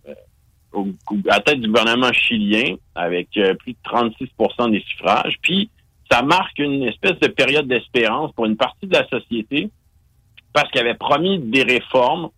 [0.73, 0.87] au-
[1.29, 3.29] à la tête du gouvernement chilien avec
[3.59, 5.35] plus de 36% des suffrages.
[5.41, 5.69] Puis,
[6.14, 9.70] ça marque une espèce de période d'espérance pour une partie de la société
[10.53, 12.30] parce qu'il avait promis des réformes,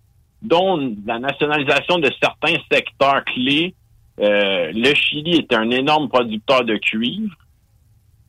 [0.41, 3.73] dont la nationalisation de certains secteurs clés.
[4.21, 7.36] Euh, le Chili est un énorme producteur de cuivre.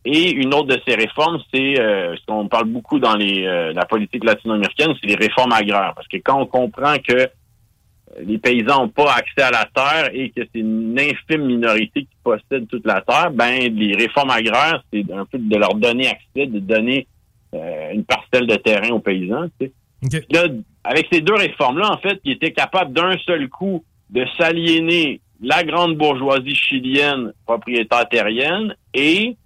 [0.04, 3.84] Et une autre de ces réformes, c'est euh, ce qu'on parle beaucoup dans euh, la
[3.84, 5.92] politique latino-américaine, c'est les réformes agraires.
[5.94, 7.28] Parce que quand on comprend que
[8.24, 12.16] les paysans n'ont pas accès à la terre et que c'est une infime minorité qui
[12.22, 16.46] possède toute la terre, ben les réformes agraires, c'est un peu de leur donner accès,
[16.46, 17.06] de donner
[17.54, 19.48] euh, une parcelle de terrain aux paysans.
[19.60, 19.72] tu
[20.10, 20.24] sais.
[20.30, 20.44] Là,
[20.84, 25.64] avec ces deux réformes-là, en fait, ils étaient capables d'un seul coup de s'aliéner la
[25.64, 29.36] grande bourgeoisie chilienne propriétaire terrienne et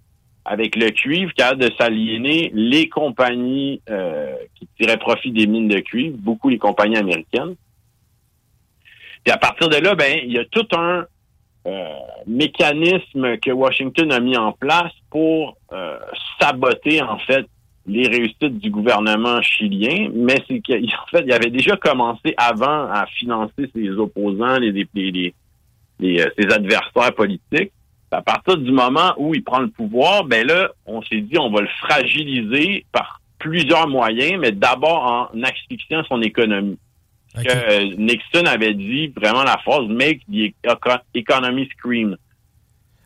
[0.45, 5.79] avec le cuivre, capable de s'aliéner les compagnies euh, qui tiraient profit des mines de
[5.79, 7.55] cuivre, beaucoup les compagnies américaines.
[9.23, 11.05] Puis à partir de là, ben il y a tout un
[11.67, 11.85] euh,
[12.25, 15.99] mécanisme que Washington a mis en place pour euh,
[16.39, 17.45] saboter en fait
[17.85, 23.05] les réussites du gouvernement chilien, mais c'est qu'en fait, il avait déjà commencé avant à
[23.17, 27.71] financer ses opposants, les, euh, ses adversaires politiques.
[28.11, 31.49] À partir du moment où il prend le pouvoir, ben là, on s'est dit on
[31.49, 36.77] va le fragiliser par plusieurs moyens, mais d'abord en asphyxiant son économie.
[37.33, 40.53] Que euh, Nixon avait dit vraiment la phrase Make the
[41.13, 42.17] economy scream.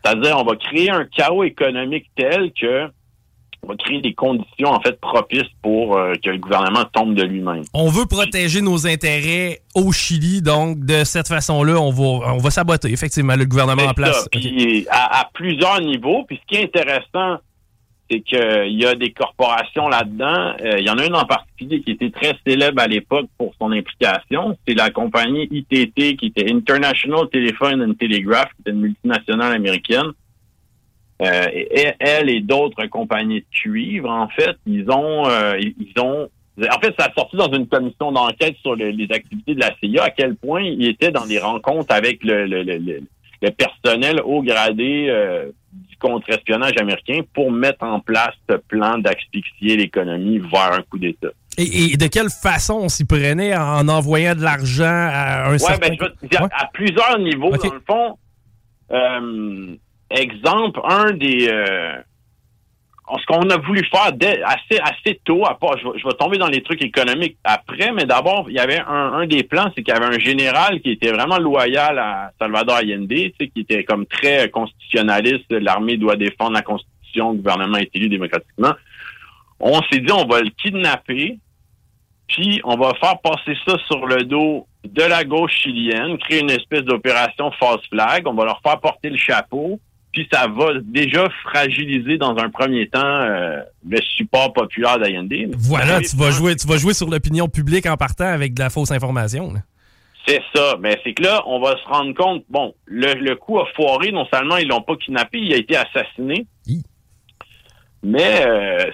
[0.04, 2.90] C'est-à-dire on va créer un chaos économique tel que
[3.66, 7.24] on va créer des conditions en fait propices pour euh, que le gouvernement tombe de
[7.24, 7.64] lui-même.
[7.74, 12.50] On veut protéger nos intérêts au Chili, donc de cette façon-là, on va, on va
[12.52, 14.24] saboter effectivement le gouvernement en place.
[14.24, 14.28] Ça.
[14.32, 16.24] Puis à, à, plusieurs niveaux.
[16.28, 17.40] Puis ce qui est intéressant,
[18.10, 20.54] c'est qu'il y a des corporations là-dedans.
[20.62, 23.54] Euh, il y en a une en particulier qui était très célèbre à l'époque pour
[23.60, 24.58] son implication.
[24.68, 30.12] C'est la compagnie ITT, qui était International Telephone and Telegraph, qui était une multinationale américaine.
[31.22, 36.30] Euh, et, elle et d'autres compagnies de cuivre, en fait, ils ont, euh, ils ont,
[36.60, 39.74] en fait, ça a sorti dans une commission d'enquête sur le, les activités de la
[39.82, 43.02] CIA, à quel point ils étaient dans des rencontres avec le,
[43.58, 45.52] personnel haut gradé euh,
[45.96, 51.30] du contre-espionnage américain pour mettre en place ce plan d'asphyxier l'économie vers un coup d'État.
[51.58, 55.60] Et, et, de quelle façon on s'y prenait en envoyant de l'argent à un ouais,
[55.60, 55.88] certain...
[55.88, 57.70] Ben, je veux te dire, à plusieurs niveaux, Okay.
[57.70, 58.18] dans le fond.
[58.92, 59.76] Euh,
[60.10, 61.48] exemple, un des...
[61.50, 61.96] euh,
[63.20, 66.48] ce qu'on a voulu faire dès- assez assez tôt, à part, je, vais, tomber dans
[66.48, 69.98] les trucs économiques après, mais d'abord, il y avait un, des plans, c'est qu'il y
[69.98, 75.52] avait un général qui était vraiment loyal à Salvador Allende, qui était comme très constitutionnaliste,
[75.52, 78.74] l'armée doit défendre la Constitution, le gouvernement est élu démocratiquement.
[79.60, 81.38] On s'est dit, on va le kidnapper,
[82.28, 86.52] puis on va faire passer ça sur le dos de la gauche chilienne, créer une
[86.52, 89.80] espèce d'opération false flag, on va leur faire porter le chapeau,
[90.16, 95.34] puis ça va déjà fragiliser dans un premier temps euh, le support populaire d'Allende.
[95.58, 98.70] Voilà, tu vas jouer, tu vas jouer sur l'opinion publique en partant avec de la
[98.70, 99.54] fausse information.
[100.26, 100.78] C'est ça.
[100.80, 104.12] Mais c'est que là, on va se rendre compte, bon, le, le coup a foiré.
[104.14, 106.48] Non seulement ils l'ont pas kidnappé, il a été assassiné.
[108.02, 108.92] Mais euh,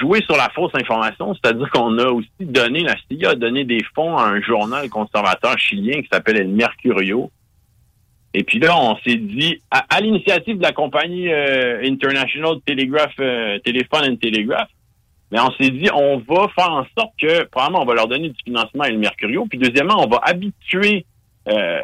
[0.00, 3.82] jouer sur la fausse information, c'est-à-dire qu'on a aussi donné, la CIA a donné des
[3.94, 7.32] fonds à un journal conservateur chilien qui s'appelle El Mercurio.
[8.34, 13.12] Et puis là, on s'est dit, à, à l'initiative de la compagnie euh, International Telegraph,
[13.20, 14.68] euh, Telephone and Telegraph,
[15.30, 18.30] mais on s'est dit, on va faire en sorte que, premièrement, on va leur donner
[18.30, 21.04] du financement à El Mercurio, puis deuxièmement, on va habituer
[21.48, 21.80] euh,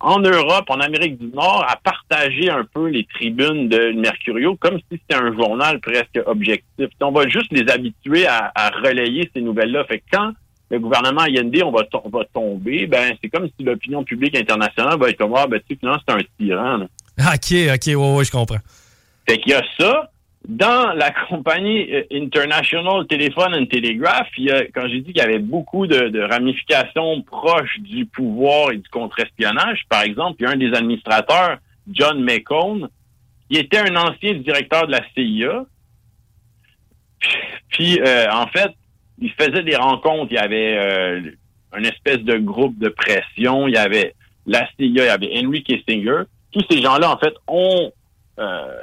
[0.00, 4.78] en Europe, en Amérique du Nord, à partager un peu les tribunes de Mercurio, comme
[4.78, 6.88] si c'était un journal presque objectif.
[7.00, 9.84] On va juste les habituer à, à relayer ces nouvelles-là.
[9.84, 10.32] Fait que quand
[10.70, 14.36] le gouvernement Allende, on va, to- on va tomber, ben c'est comme si l'opinion publique
[14.36, 16.76] internationale va être comme, ah, ben tu sais, finalement, c'est un tyran.
[16.78, 16.86] là.
[17.18, 18.58] Ah, Ok, ok, ouais, ouais, je comprends.
[19.28, 20.10] Fait qu'il y a ça.
[20.48, 25.16] Dans la compagnie euh, International Telephone and Telegraph, il y a, quand j'ai dit qu'il
[25.16, 30.44] y avait beaucoup de, de ramifications proches du pouvoir et du contre-espionnage, par exemple, il
[30.44, 31.58] y a un des administrateurs,
[31.90, 32.88] John McCone,
[33.50, 35.64] qui était un ancien directeur de la CIA.
[37.70, 38.70] Puis, euh, en fait,
[39.18, 40.28] il faisait des rencontres.
[40.30, 41.20] Il y avait euh,
[41.76, 43.68] une espèce de groupe de pression.
[43.68, 44.14] Il y avait
[44.46, 46.22] la CIA, il y avait Henry Kissinger.
[46.52, 47.92] Tous ces gens-là, en fait, ont
[48.38, 48.76] euh,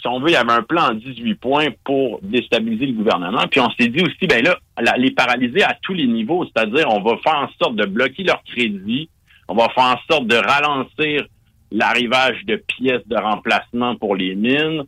[0.00, 3.42] si on veut, il y avait un plan en 18 points pour déstabiliser le gouvernement.
[3.50, 4.56] Puis on s'est dit aussi, ben là,
[4.96, 8.42] les paralyser à tous les niveaux, c'est-à-dire on va faire en sorte de bloquer leur
[8.44, 9.08] crédit,
[9.48, 11.26] on va faire en sorte de ralentir
[11.70, 14.84] l'arrivage de pièces de remplacement pour les mines,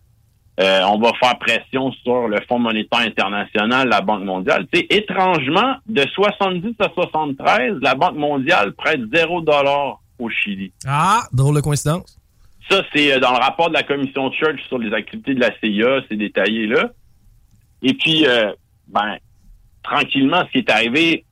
[0.61, 4.67] Euh, on va faire pression sur le Fonds monétaire international, la Banque mondiale.
[4.71, 10.71] Tu sais, étrangement, de 70 à 73, la Banque mondiale prête 0 dollar au Chili.
[10.87, 12.19] Ah, drôle de coïncidence.
[12.69, 15.51] Ça, c'est euh, dans le rapport de la commission Church sur les activités de la
[15.61, 16.91] CIA, c'est détaillé là.
[17.83, 18.53] Et puis, euh,
[18.89, 19.17] ben,
[19.83, 21.25] tranquillement, ce qui est arrivé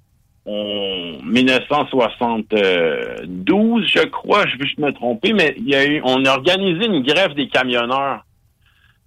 [0.46, 6.24] en 1972, je crois, je vais juste me tromper, mais il y a eu, on
[6.24, 8.24] a organisé une grève des camionneurs.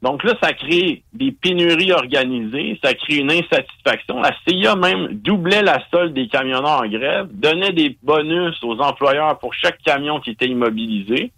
[0.01, 4.19] Donc là, ça crée des pénuries organisées, ça crée une insatisfaction.
[4.19, 9.37] La CIA même doublait la solde des camionneurs en grève, donnait des bonus aux employeurs
[9.37, 11.31] pour chaque camion qui était immobilisé.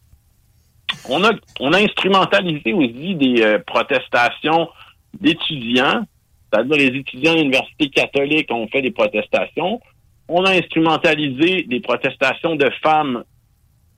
[1.09, 1.32] On a,
[1.78, 4.70] instrumentalisé aussi des euh, protestations
[5.20, 6.05] d'étudiants,
[6.51, 9.82] c'est-à-dire les étudiants de l'université catholique ont fait des protestations.
[10.30, 13.24] On a instrumentalisé des protestations de femmes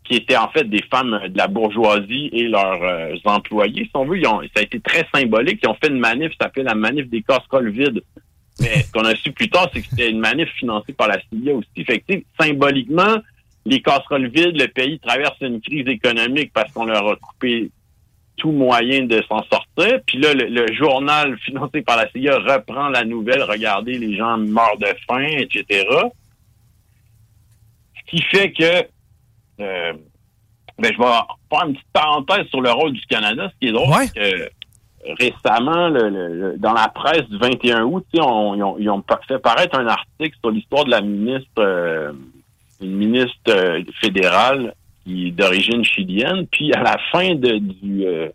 [0.06, 3.86] qui étaient en fait des femmes de la bourgeoisie et leurs euh, employés.
[3.86, 5.60] Si on veut, ils ont- ça a été très symbolique.
[5.64, 8.02] Ils ont fait une manif, ça s'appelait la manif des casseroles vides.
[8.62, 11.20] Mais ce qu'on a su plus tard, c'est que c'était une manif financée par la
[11.20, 11.84] CIA aussi.
[11.86, 13.18] Fait que, symboliquement,
[13.66, 17.70] les casseroles vides, le pays traverse une crise économique parce qu'on leur a coupé
[18.38, 20.00] tout moyen de s'en sortir.
[20.06, 23.42] Puis là, le, le journal financé par la CIA reprend la nouvelle.
[23.44, 25.84] Regardez, les gens meurent de faim, etc.
[27.98, 28.88] Ce qui fait que
[29.60, 29.94] euh,
[30.78, 33.50] ben, je vais faire une petite parenthèse sur le rôle du Canada.
[33.54, 34.48] Ce qui est drôle, que euh,
[35.20, 39.02] récemment, le- le- le- dans la presse du 21 août, on- ils, ont, ils ont
[39.02, 42.12] pa- fait paraître un article sur l'histoire de la ministre, euh,
[42.82, 46.48] une ministre fédérale qui est d'origine chilienne.
[46.52, 48.06] Puis à la fin de, du...
[48.06, 48.30] euh,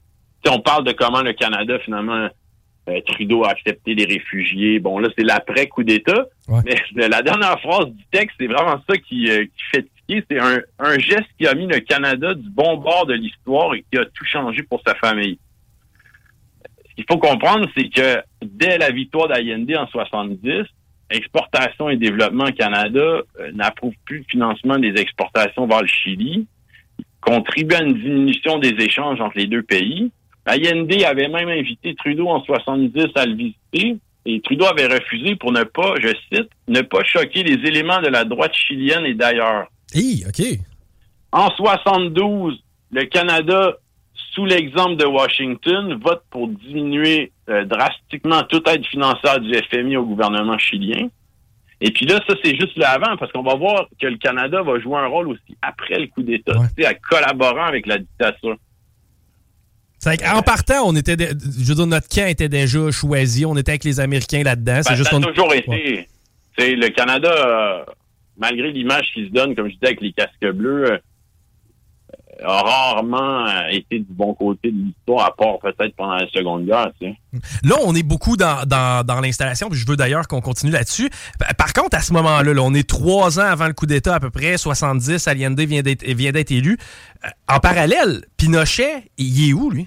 [0.49, 2.29] on parle de comment le Canada, finalement,
[2.89, 4.79] euh, Trudeau a accepté les réfugiés.
[4.79, 6.25] Bon, là, c'est l'après coup d'État.
[6.65, 6.77] Mais
[7.09, 9.87] la dernière phrase du texte, c'est vraiment ça qui, qui fait
[10.29, 13.85] C'est un, un geste qui a mis le Canada du bon bord de l'histoire et
[13.91, 15.39] qui a tout changé pour sa famille.
[16.89, 20.65] Ce qu'il faut comprendre, c'est que dès la victoire d'Allende en 70,
[21.11, 26.47] Exportation et Développement Canada euh, n'approuve plus le financement des exportations vers le Chili,
[27.21, 30.11] contribue à une diminution des échanges entre les deux pays.
[30.47, 35.53] Allende avait même invité Trudeau en 70 à le visiter et Trudeau avait refusé pour
[35.53, 39.69] ne pas, je cite, ne pas choquer les éléments de la droite chilienne et d'ailleurs.
[39.95, 40.59] Hi, OK.
[41.33, 42.63] En 72,
[42.93, 43.75] le Canada,
[44.35, 50.05] sous l'exemple de Washington, vote pour diminuer euh, drastiquement toute aide financière du FMI au
[50.05, 51.09] gouvernement chilien.
[51.81, 54.79] Et puis là, ça, c'est juste l'avant, parce qu'on va voir que le Canada va
[54.81, 58.57] jouer un rôle aussi après le coup d'État, tu sais, en collaborant avec la dictature.
[59.99, 63.45] C'est qu'en partant, on était, je veux dire, notre camp était déjà choisi.
[63.45, 64.81] On était avec les Américains là-dedans.
[64.83, 65.69] C'est Ben, juste ça a toujours été.
[66.59, 66.75] Ouais.
[66.77, 67.85] Le Canada, euh,
[68.41, 70.99] malgré l'image qui se donne, comme je disais, avec les casques bleus, euh,
[72.43, 76.65] a rarement euh, été du bon côté de l'histoire, à part peut-être pendant la Seconde
[76.65, 76.91] Guerre.
[76.99, 77.17] Tu sais.
[77.63, 81.11] Là, on est beaucoup dans, dans, dans l'installation, puis je veux d'ailleurs qu'on continue là-dessus.
[81.39, 84.15] Pa- Par contre, à ce moment-là, là, on est trois ans avant le coup d'État
[84.15, 86.79] à peu près, 70, Allende vient d'être vient d'être élu.
[87.25, 89.87] Euh, En parallèle, Pinochet, il est où, lui?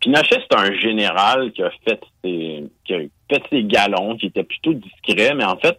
[0.00, 2.98] Pinochet, c'est un général qui a fait ses, qui a
[3.30, 5.78] fait ses galons, qui était plutôt discret, mais en fait,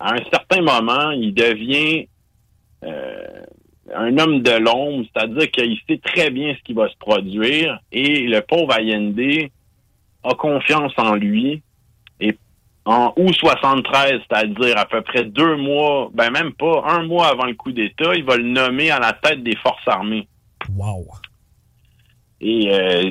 [0.00, 2.06] à un certain moment, il devient
[2.84, 3.42] euh,
[3.94, 8.26] un homme de l'ombre, c'est-à-dire qu'il sait très bien ce qui va se produire, et
[8.26, 9.50] le pauvre Allende
[10.24, 11.62] a confiance en lui.
[12.20, 12.36] Et
[12.84, 17.46] en août 73, c'est-à-dire à peu près deux mois, ben même pas un mois avant
[17.46, 20.28] le coup d'État, il va le nommer à la tête des forces armées.
[20.76, 21.06] Wow.
[22.40, 23.10] Et euh,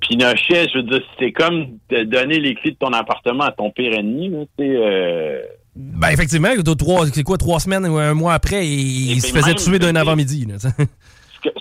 [0.00, 3.70] Pinochet, je veux dire, c'est comme de donner les clés de ton appartement à ton
[3.70, 4.28] pire ennemi.
[4.28, 5.42] là, tu sais, euh,
[5.76, 6.48] Ben, effectivement,
[6.78, 10.46] trois- quoi, trois semaines ou un mois après, il, il se faisait tuer d'un avant-midi.
[10.58, 10.68] ce,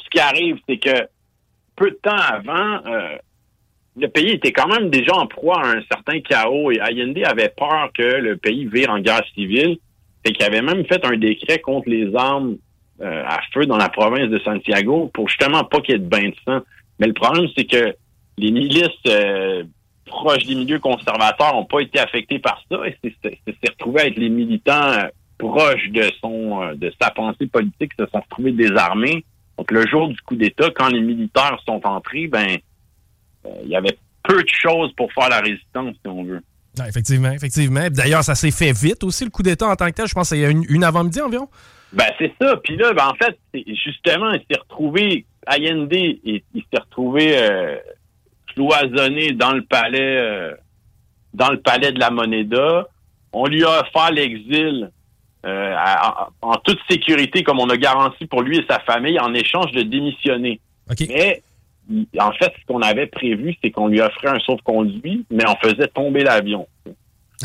[0.09, 1.07] qui arrive, c'est que
[1.75, 3.17] peu de temps avant, euh,
[3.97, 7.53] le pays était quand même déjà en proie à un certain chaos et Allende avait
[7.55, 9.77] peur que le pays vire en guerre civile.
[10.23, 12.55] et qu'il avait même fait un décret contre les armes
[13.01, 16.07] euh, à feu dans la province de Santiago pour justement pas qu'il y ait de
[16.07, 16.61] bain de sang.
[16.99, 17.93] Mais le problème, c'est que
[18.37, 19.63] les milices euh,
[20.05, 24.29] proches des milieux conservateurs n'ont pas été affectés par ça et c'est retrouvé avec les
[24.29, 29.25] militants euh, proches de son euh, de sa pensée politique se sont retrouvés désarmés.
[29.57, 32.57] Donc le jour du coup d'État, quand les militaires sont entrés, ben
[33.45, 36.41] euh, il y avait peu de choses pour faire la résistance, si on veut.
[36.79, 37.87] Ouais, effectivement, effectivement.
[37.89, 40.07] D'ailleurs, ça s'est fait vite aussi, le coup d'État en tant que tel.
[40.07, 41.47] Je pense qu'il y a une, une avant-midi environ.
[41.93, 42.57] Ben c'est ça.
[42.57, 47.77] Puis là, ben, en fait, justement, il s'est retrouvé Allende, il, il s'est retrouvé euh,
[48.55, 50.53] cloisonné dans le palais, euh,
[51.33, 52.87] dans le palais de la Moneda.
[53.33, 54.89] On lui a offert l'exil
[55.45, 55.75] euh,
[56.41, 59.83] en, toute sécurité, comme on a garanti pour lui et sa famille, en échange de
[59.83, 60.59] démissionner.
[60.99, 61.43] Mais
[62.19, 65.87] en fait, ce qu'on avait prévu, c'est qu'on lui offrait un sauf-conduit, mais on faisait
[65.87, 66.67] tomber l'avion.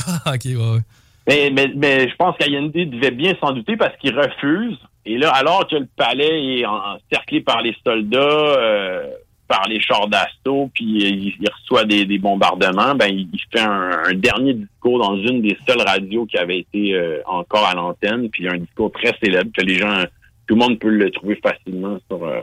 [0.06, 0.80] Ah, ok, ouais, ouais.
[1.26, 4.78] Mais, mais, mais je pense qu'Allende devait bien s'en douter parce qu'il refuse.
[5.04, 9.10] Et là, alors que le palais est encerclé par les soldats, euh,
[9.54, 13.60] par les chars d'assaut, puis il, il reçoit des, des bombardements, ben il, il fait
[13.60, 17.74] un, un dernier discours dans une des seules radios qui avait été euh, encore à
[17.74, 20.04] l'antenne, puis un discours très célèbre que les gens,
[20.46, 22.40] tout le monde peut le trouver facilement sur euh,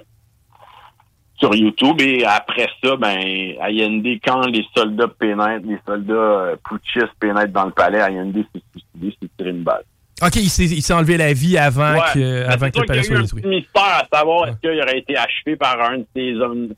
[1.39, 2.01] sur YouTube.
[2.01, 3.17] Et après ça, ben
[3.61, 8.61] Allende, quand les soldats pénètrent, les soldats euh, putschistes pénètrent dans le palais, Allende s'est
[8.71, 9.83] suicidé, s'est tiré une balle.
[10.21, 11.99] Ok, il s'est enlevé la vie avant Ouais.
[12.15, 13.43] que, Ben, avant que le palais soit détruit.
[13.45, 16.69] mystère à savoir est-ce qu'il aurait été achevé par un de ses hommes,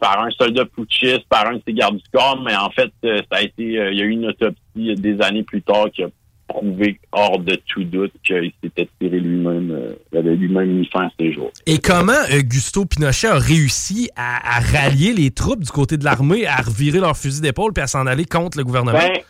[0.00, 3.18] par un soldat putschiste, par un de ses gardes du corps, mais en fait, euh,
[3.30, 5.86] ça a été, euh, il y a eu une autopsie euh, des années plus tard
[5.92, 6.08] qui a
[6.46, 11.06] prouvé hors de tout doute qu'il s'était tiré lui-même, euh, il avait lui-même mis fin
[11.06, 11.50] à ses jours.
[11.66, 16.46] Et comment Augusto Pinochet a réussi à, à rallier les troupes du côté de l'armée,
[16.46, 18.98] à revirer leur fusil d'épaule puis à s'en aller contre le gouvernement?
[18.98, 19.20] Ben,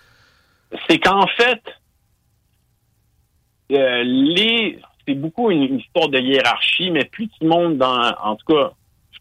[0.88, 1.62] c'est qu'en fait,
[3.72, 8.54] euh, les c'est beaucoup une, histoire de hiérarchie, mais plus tu montes dans, en tout
[8.54, 8.72] cas,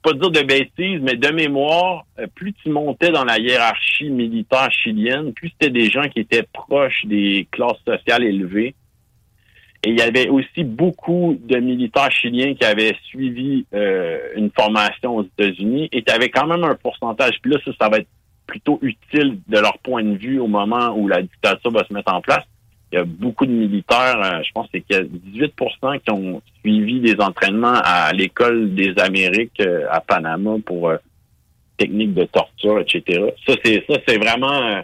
[0.04, 4.70] pas dire de bêtises, mais de mémoire, euh, plus tu montais dans la hiérarchie militaire
[4.72, 8.76] chilienne, plus c'était des gens qui étaient proches des classes sociales élevées.
[9.86, 15.18] Et il y avait aussi beaucoup de militaires chiliens qui avaient suivi euh, une formation
[15.18, 17.40] aux États-Unis et qui avaient quand même un pourcentage.
[17.42, 18.08] Puis là, ça, ça va être
[18.46, 22.14] plutôt utile de leur point de vue au moment où la dictature va se mettre
[22.14, 22.46] en place.
[22.94, 27.00] Il y a beaucoup de militaires, euh, je pense que c'est 18% qui ont suivi
[27.00, 30.98] des entraînements à l'école des Amériques euh, à Panama pour euh,
[31.78, 33.34] techniques de torture, etc.
[33.48, 34.82] Ça, c'est ça, c'est vraiment euh,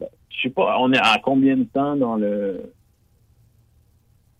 [0.00, 2.72] je sais pas, on est à combien de temps dans le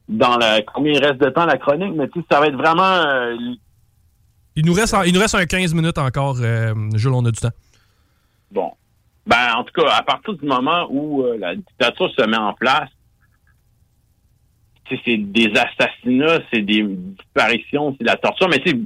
[0.09, 2.57] dans la combien il reste de temps la chronique, mais tu sais, ça va être
[2.57, 3.35] vraiment euh,
[4.55, 7.51] Il nous reste, il nous reste un 15 minutes encore, Jules, on a du temps.
[8.53, 8.71] Bon.
[9.29, 12.55] Ben, en tout cas, à partir du moment où euh, la dictature se met en
[12.55, 12.89] place,
[15.05, 18.49] c'est des assassinats, c'est des disparitions, c'est de la torture.
[18.49, 18.77] Mais tu sais,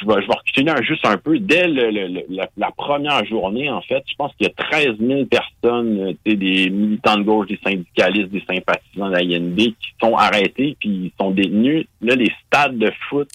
[0.00, 1.38] je vais, je vais reculer un- juste un peu.
[1.38, 4.54] Dès le- le- le- la, la première journée, en fait, je pense qu'il y a
[4.70, 10.14] 13 000 personnes, euh, des militants de gauche, des syndicalistes, des sympathisants IND qui sont
[10.16, 11.86] arrêtés puis ils sont détenus.
[12.00, 13.28] Là, les stades de foot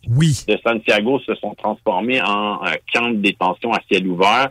[0.48, 4.50] de Santiago se sont transformés en euh, camps de détention à ciel ouvert.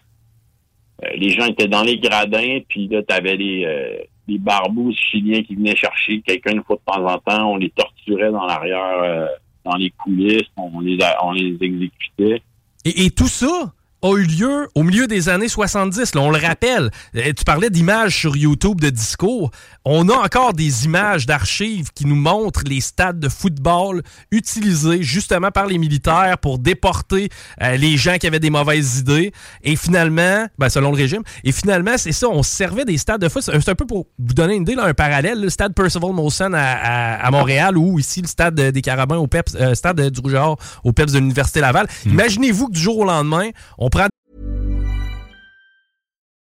[1.05, 3.97] Euh, les gens étaient dans les gradins, puis là, tu avais les, euh,
[4.27, 7.53] les barbouzes chiliens qui venaient chercher quelqu'un une fois de temps en temps.
[7.53, 9.27] On les torturait dans l'arrière, euh,
[9.65, 12.43] dans les coulisses, on les, on les exécutait.
[12.85, 13.73] Et tout ça
[14.13, 16.15] a eu lieu au milieu des années 70.
[16.15, 16.91] Là, on le rappelle.
[17.17, 19.51] Euh, Tu parlais d'images sur YouTube de discours.
[19.85, 25.51] On a encore des images d'archives qui nous montrent les stades de football utilisés justement
[25.51, 27.29] par les militaires pour déporter
[27.63, 29.33] euh, les gens qui avaient des mauvaises idées.
[29.63, 33.21] Et finalement, ben, selon le régime, et finalement, c'est ça, on se servait des stades
[33.21, 33.43] de foot.
[33.43, 35.41] C'est un peu pour vous donner une idée, là, un parallèle.
[35.41, 39.27] Le stade Percival Molson à, à- à Montréal ou ici le stade des Carabins au
[39.27, 41.87] PEPS, euh, stade du Rouge et Or au PEPS de l'Université Laval.
[42.07, 43.49] Imaginez-vous que du jour au lendemain,
[43.79, 43.91] on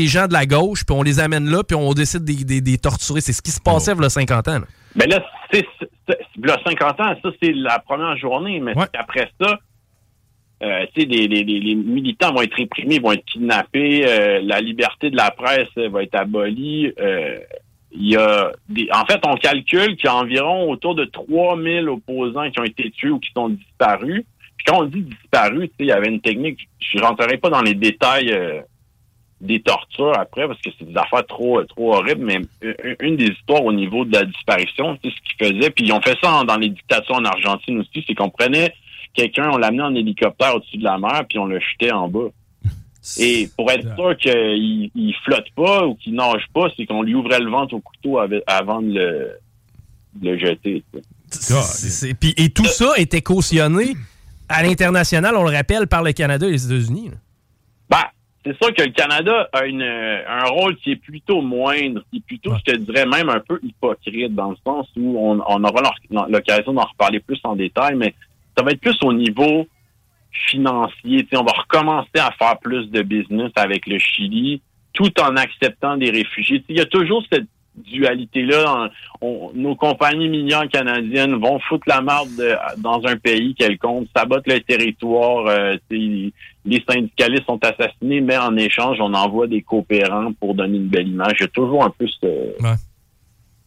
[0.00, 2.60] Des gens de la gauche, puis on les amène là, puis on décide de les
[2.60, 3.20] des, torturer.
[3.20, 4.58] C'est ce qui se passait il y a 50 ans.
[4.60, 4.66] là.
[4.94, 5.66] Mais là, c'est,
[6.42, 9.58] là, 50 ans, ça, c'est la première journée, mais après ça,
[10.62, 15.10] euh, les, les- les- les militants vont être réprimés, vont être kidnappés, euh, la liberté
[15.10, 16.92] de la presse va être abolie.
[16.98, 17.38] euh,
[17.98, 21.88] il y a des, en fait, on calcule qu'il y a environ autour de 3000
[21.88, 24.22] opposants qui ont été tués ou qui sont disparus.
[24.58, 27.74] Puis quand on dit disparus, il y avait une technique, je rentrerai pas dans les
[27.74, 28.60] détails euh,
[29.40, 32.40] des tortures après parce que c'est des affaires trop trop horribles mais
[33.00, 36.00] une- des histoires au niveau de la disparition c'est ce qu'ils faisaient puis ils ont
[36.00, 38.72] fait ça en- dans les dictatures en Argentine aussi c'est qu'on prenait
[39.14, 42.28] quelqu'un on l'amenait en hélicoptère au-dessus de la mer puis on le jetait en bas.
[43.20, 47.14] Et pour être sûr qu'il il flotte pas ou qu'il nage pas c'est qu'on lui
[47.14, 49.30] ouvrait le ventre au couteau avec- avant de le,
[50.14, 50.82] de le jeter
[52.14, 53.94] puis- et tout ça était cautionné
[54.48, 57.10] à l'international, on le rappelle, par le Canada et les États-Unis.
[58.46, 62.18] C'est sûr que le Canada a une, euh, un rôle qui est plutôt moindre, qui
[62.18, 65.64] est plutôt, je te dirais même un peu hypocrite, dans le sens où on, on
[65.64, 65.92] aura
[66.28, 68.14] l'occasion d'en reparler plus en détail, mais
[68.56, 69.66] ça va être plus au niveau
[70.30, 71.26] financier.
[71.32, 76.10] On va recommencer à faire plus de business avec le Chili, tout en acceptant des
[76.10, 76.62] réfugiés.
[76.68, 78.90] Il y a toujours cette dualité-là.
[79.54, 84.60] nos compagnies minières canadiennes vont foutre la marde de- dans un pays quelconque, sabotent le
[84.60, 85.46] territoire.
[85.46, 90.88] euh, les syndicalistes sont assassinés, mais en échange, on envoie des coopérants pour donner une
[90.88, 91.34] belle image.
[91.38, 92.54] Il y a toujours un peu ce-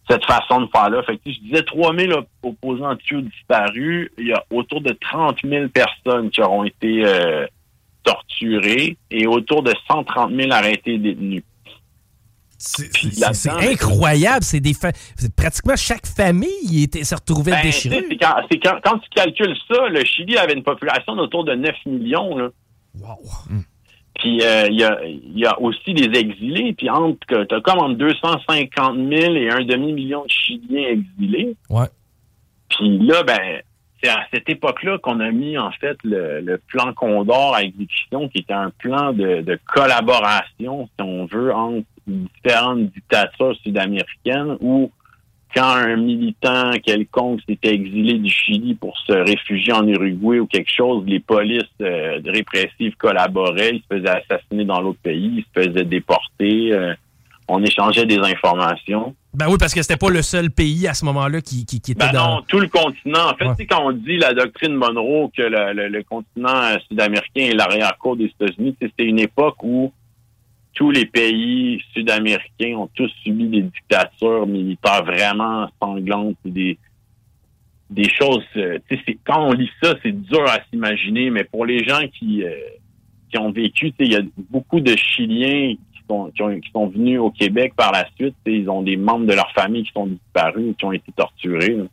[0.09, 1.03] cette façon de faire-là.
[1.03, 4.09] Fait que, je disais 3000 op- opposants tuyaux disparus.
[4.17, 7.45] Il y a autour de 30 000 personnes qui auront été euh,
[8.03, 11.43] torturées et autour de 130 000 arrêtés et détenus.
[12.61, 14.43] C'est là-dedans, c'est incroyable.
[14.43, 14.91] C'est des fa-
[15.37, 18.05] pratiquement chaque famille était, s'est retrouvée Ben, déchirée.
[18.19, 22.37] quand, quand, quand tu calcules ça, le Chili avait une population d'autour de 9 millions.
[22.37, 22.49] Là.
[24.15, 26.73] Puis euh, il y, a, il y a aussi des exilés.
[26.73, 31.55] Puis entre, t'as comme entre 250 000 et un demi-million de Chiliens exilés.
[31.69, 31.87] Ouais.
[32.69, 33.61] Puis là, ben,
[34.03, 38.27] c'est à cette époque-là qu'on a mis en fait le, le plan Condor à exécution,
[38.29, 44.91] qui était un plan de, de collaboration, si on veut, entre différentes dictatures sud-américaines où
[45.55, 50.69] quand un militant quelconque s'était exilé du Chili pour se réfugier en Uruguay ou quelque
[50.71, 55.67] chose, les polices euh, répressives collaboraient, ils se faisaient assassiner dans l'autre pays, ils se
[55.69, 56.93] faisaient déporter, euh,
[57.47, 59.15] on échangeait des informations.
[59.33, 61.91] Ben oui, parce que c'était pas le seul pays à ce moment-là qui, qui, qui
[61.93, 62.35] était Ben dans.
[62.35, 63.31] non, tout le continent.
[63.31, 63.55] En fait, Ouais.
[63.57, 67.55] sais, quand on dit la doctrine Monroe que le, le- le continent euh, sud-américain est
[67.55, 69.91] l'arrière-cour des États-Unis, c'était une époque où
[70.73, 76.77] tous les pays sud-américains ont tous subi des dictatures militaires vraiment sanglantes, des
[77.89, 78.45] des choses.
[78.55, 78.77] euh,
[79.25, 82.51] quand on lit ça, c'est dur à s'imaginer, mais pour les gens qui euh,
[83.31, 86.87] qui ont vécu, il y a beaucoup de Chiliens qui sont, qui, ont- qui sont
[86.87, 88.35] venus au Québec par la suite.
[88.47, 91.75] Ils ont des membres de leur famille qui sont disparus, qui ont été torturés.
[91.75, 91.83] là.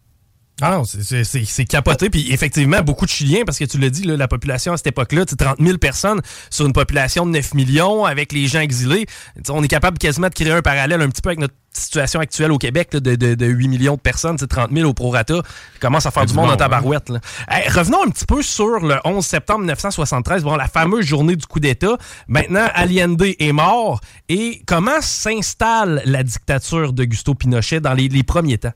[0.62, 2.08] Ah non, c'est- c'est c'est- c'est capoté.
[2.08, 4.86] Puis effectivement, beaucoup de Chiliens, parce que tu l'as dit, là, la population à cette
[4.86, 8.60] époque-là, tu sais, 30 000 personnes sur une population de 9 millions avec les gens
[8.60, 9.04] exilés.
[9.50, 12.52] On est capable quasiment de créer un parallèle un petit peu avec notre situation actuelle
[12.52, 15.42] au Québec là, de, de- de 8 millions de personnes, c'est 30 000 au prorata.
[15.78, 17.10] Commence à faire du du monde en tabarouette.
[17.10, 17.20] là.
[17.50, 21.44] Hey, revenons un petit peu sur le 11 septembre 1973, bon, la fameuse journée du
[21.44, 21.98] coup d'État.
[22.28, 24.00] Maintenant, Allende est mort.
[24.30, 28.72] Et comment s'installe la dictature de Gusto Pinochet dans les, les premiers temps?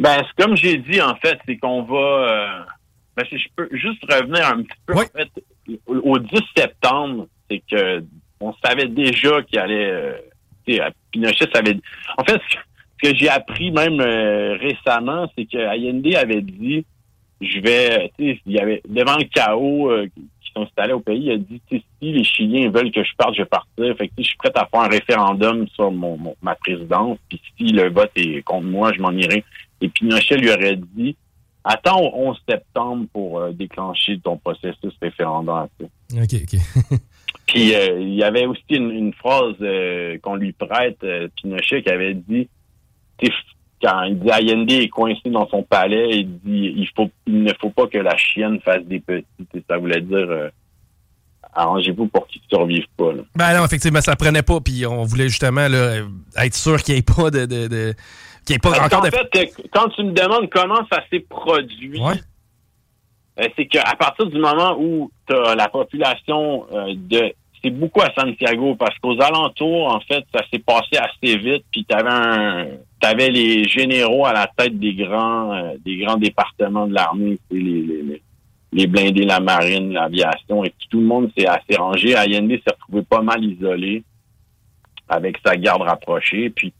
[0.00, 1.96] Ben, c'est comme j'ai dit, en fait, c'est qu'on va...
[1.96, 2.60] euh,
[3.16, 5.28] ben, si je peux juste revenir un petit peu, en fait,
[5.86, 8.02] au, au 10 septembre, c'est que
[8.40, 9.90] on savait déjà qu'il allait...
[9.90, 10.12] euh,
[10.66, 10.82] tu sais,
[11.12, 11.76] Pinochet savait...
[12.16, 12.62] En fait, ce que,
[13.02, 16.84] ce que j'ai appris même euh, récemment, c'est que Allende avait dit,
[17.42, 18.10] je vais...
[18.18, 21.36] Tu sais, il y avait, devant le chaos euh, qui s'installait au pays, il a
[21.36, 23.94] dit, si les Chiliens veulent que je parte, je vais partir.
[23.98, 27.40] Fait que, je suis prêt à faire un référendum sur mon, mon- ma présidence, puis
[27.58, 29.44] si le vote est contre moi, je m'en irai.
[29.80, 31.16] Et Pinochet lui aurait dit
[31.64, 35.66] Attends au 11 septembre pour euh, déclencher ton processus référendaire.
[36.14, 36.98] OK, OK.
[37.46, 40.98] Puis euh, il y avait aussi une, une phrase euh, qu'on lui prête,
[41.36, 42.48] Pinochet, qui avait dit
[43.82, 47.52] quand il dit Allende est coincé dans son palais, il dit il faut il ne
[47.60, 49.24] faut pas que la chienne fasse des petits.
[49.68, 50.50] Ça voulait dire
[51.54, 53.12] arrangez-vous pour qu'il ne survive pas.
[53.12, 53.22] là.
[53.34, 56.02] Ben non, effectivement, ça prenait pas, puis on voulait justement là,
[56.36, 57.46] être sûr qu'il n'y ait pas de.
[57.46, 57.94] de, de-
[58.58, 59.10] pas Parce encore de.
[59.10, 62.00] fait, euh, quand tu me demandes comment ça s'est produit,
[63.38, 67.32] euh, c'est qu'à partir du moment où tu as la population euh, de...
[67.62, 71.62] C'est beaucoup à Santiago parce qu'aux alentours, en fait, ça s'est passé assez vite.
[71.70, 76.86] Puis tu avais, avais les généraux à la tête des grands euh, des grands départements
[76.86, 78.22] de l'armée, les, les,
[78.72, 82.14] les- blindés, la marine, l'aviation, et puis tout le monde s'est assez rangé.
[82.14, 84.04] Allende s'est retrouvé pas mal isolé
[85.06, 86.48] avec sa garde rapprochée.
[86.48, 86.72] Puis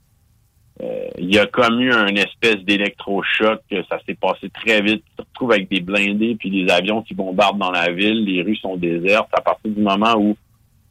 [0.79, 5.03] il y a comme eu un espèce d'électrochoc, ça s'est passé très vite.
[5.09, 8.41] Tu te retrouves avec des blindés puis des avions qui bombardent dans la ville, les
[8.41, 9.29] rues sont désertes.
[9.33, 10.35] À partir du moment où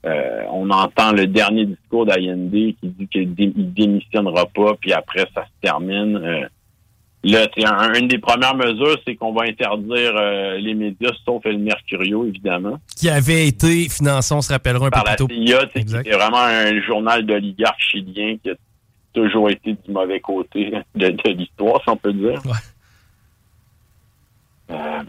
[0.07, 5.27] euh, on entend le dernier discours d'Allende qui dit qu'il dé- démissionnera pas, puis après
[5.35, 6.17] ça se termine.
[6.17, 6.47] euh,
[7.25, 11.45] là, c'est un- une des premières mesures, c'est qu'on va interdire euh, les médias, sauf
[11.45, 15.27] le Mercurio, évidemment Qui avait été financé, on se rappellera un par peu la plus
[15.27, 15.35] tôt.
[15.81, 18.55] Qui était vraiment un journal d'oligarques chilien qui a
[19.13, 22.41] toujours été du mauvais côté de, de l'histoire, si on peut dire.
[24.71, 25.03] Euh,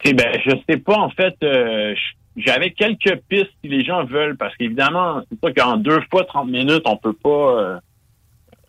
[0.00, 1.94] puis, ben, je sais pas, en fait, euh,
[2.36, 6.48] j'avais quelques pistes si les gens veulent, parce qu'évidemment, c'est ça qu'en deux fois 30
[6.48, 7.78] minutes, on peut pas euh,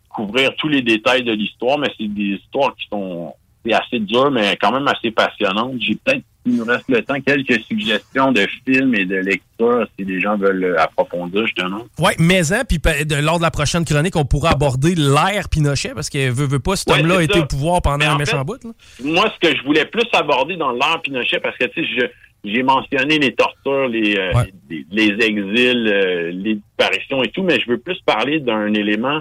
[0.08, 3.34] couvrir tous les détails de l'histoire, mais c'est des histoires qui sont
[3.64, 5.74] c'est assez dur, mais quand même assez passionnantes.
[5.80, 10.04] J'ai peut-être, s'il nous reste le temps, quelques suggestions de films et de lectures si
[10.04, 11.82] les gens veulent approfondir, justement.
[11.98, 12.78] Oui, mais hein, puis
[13.22, 16.76] lors de la prochaine chronique, on pourra aborder l'ère Pinochet, parce que veut, veut pas,
[16.76, 18.64] cet Ouais, homme-là a été au pouvoir pendant un méchant fait, bout.
[18.64, 18.70] là.
[19.04, 22.06] Moi, ce que je voulais plus aborder dans l'ère Pinochet, parce que tu sais, je-
[22.50, 24.32] j'ai mentionné les tortures, les, euh,
[24.70, 29.20] les, les exils, euh, les disparitions et tout, mais je veux plus parler d'un élément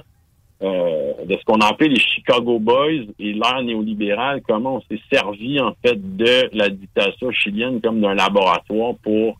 [0.62, 5.60] euh, de ce qu'on appelle les Chicago Boys et l'ère néolibérale, comment on s'est servi
[5.60, 9.38] en fait de la dictature chilienne comme d'un laboratoire pour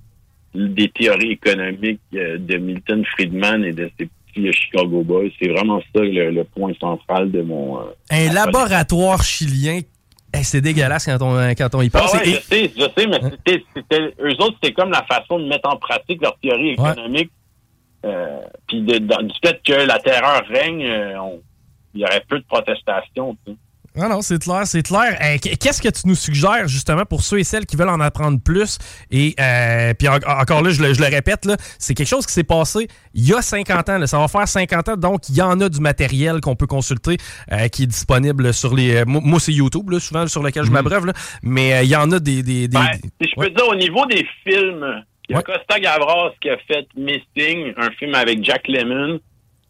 [0.56, 5.30] des théories économiques euh, de Milton Friedman et de ses petits euh, Chicago Boys.
[5.40, 7.80] C'est vraiment ça le, le point central de mon...
[7.80, 9.82] euh, Un laboratoire chilien,
[10.34, 12.14] eh, c'est dégueulasse quand on, quand on y pense.
[12.14, 15.40] Ah ouais, je sais, je sais, mais c'était, c'était, eux autres, c'était comme la façon
[15.40, 17.30] de mettre en pratique leur théorie économique.
[18.06, 18.94] Euh, puis du
[19.44, 21.18] fait que la terreur règne, euh,
[21.94, 23.36] il y aurait peu de protestations.
[23.46, 23.58] tu sais.
[24.00, 25.18] Ah non, c'est clair, c'est clair.
[25.22, 28.00] Euh, qu- Qu'est-ce que tu nous suggères justement pour ceux et celles qui veulent en
[28.00, 28.78] apprendre plus?
[29.10, 32.32] Et euh, puis en- encore là, je le, je le répète, c'est quelque chose qui
[32.32, 33.98] s'est passé il y a 50 ans.
[33.98, 34.06] là.
[34.08, 37.18] ça va faire 50 ans, donc il y en a du matériel qu'on peut consulter
[37.52, 38.98] euh, qui est disponible sur les.
[38.98, 41.96] euh, moi, c'est YouTube, là, souvent sur lequel je m'abreuve, là, mais euh, il y
[41.96, 42.44] en a des.
[42.44, 45.80] des, des- Ben, si je peux dire, au niveau des films, il y a Costa
[45.80, 49.20] Gavras qui a fait Missing, un film avec Jack Lemmon.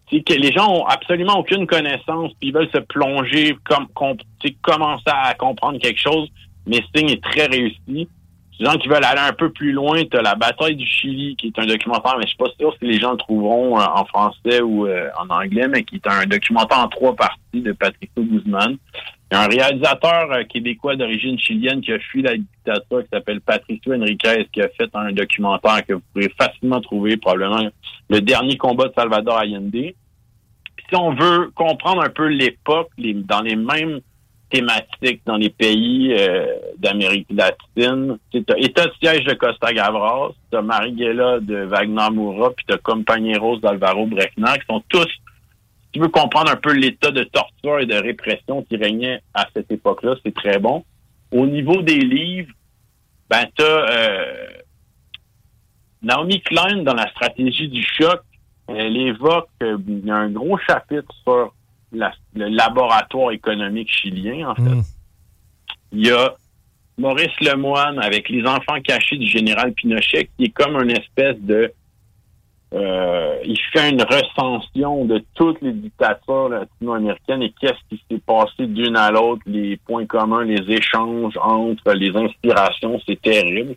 [0.10, 4.18] C'est que les gens ont absolument aucune connaissance, puis ils veulent se plonger, comme, com-
[4.64, 6.30] commencer à comprendre quelque chose.
[6.66, 8.08] Missing est très réussi.
[8.60, 11.36] Les gens qui veulent aller un peu plus loin, tu as La bataille du Chili,
[11.36, 13.84] qui est un documentaire, mais je suis pas sûr si les gens le trouveront euh,
[13.84, 17.72] en français ou euh, en anglais, mais qui est un documentaire en trois parties de
[17.72, 18.78] Patricio Guzman.
[19.32, 23.10] Il y a un réalisateur euh, québécois d'origine chilienne qui a fui la dictature qui
[23.14, 27.70] s'appelle Patricio Enriquez qui a fait un documentaire que vous pourrez facilement trouver, probablement
[28.10, 29.72] le dernier combat de Salvador Allende.
[29.72, 34.00] Si on veut comprendre un peu l'époque, dans les mêmes
[34.50, 36.48] thématiques dans les pays euh,
[36.80, 42.66] d'Amérique latine, tu État de siège de Costa Gavras, tu Marighella de Wagner Moura, puis
[42.68, 45.08] tu Compañeros d'Alvaro Brechner, qui sont tous
[45.92, 49.72] tu veux comprendre un peu l'état de torture et de répression qui régnait à cette
[49.72, 50.84] époque-là, c'est très bon.
[51.32, 52.52] Au niveau des livres,
[53.30, 54.48] ben t'as euh,
[56.02, 58.22] Naomi Klein dans la stratégie du choc,
[58.68, 61.54] elle évoque euh, il y a un gros chapitre sur
[61.92, 64.62] la- le laboratoire économique chilien, en fait.
[65.92, 66.34] Il y a
[66.98, 71.74] Maurice Lemoine avec les enfants cachés du général Pinochet, qui est comme une espèce de
[72.72, 78.68] euh, il fait une recension de toutes les dictatures latino-américaines et qu'est-ce qui s'est passé
[78.68, 83.76] d'une à l'autre, les points communs, les échanges entre les inspirations, c'est terrible.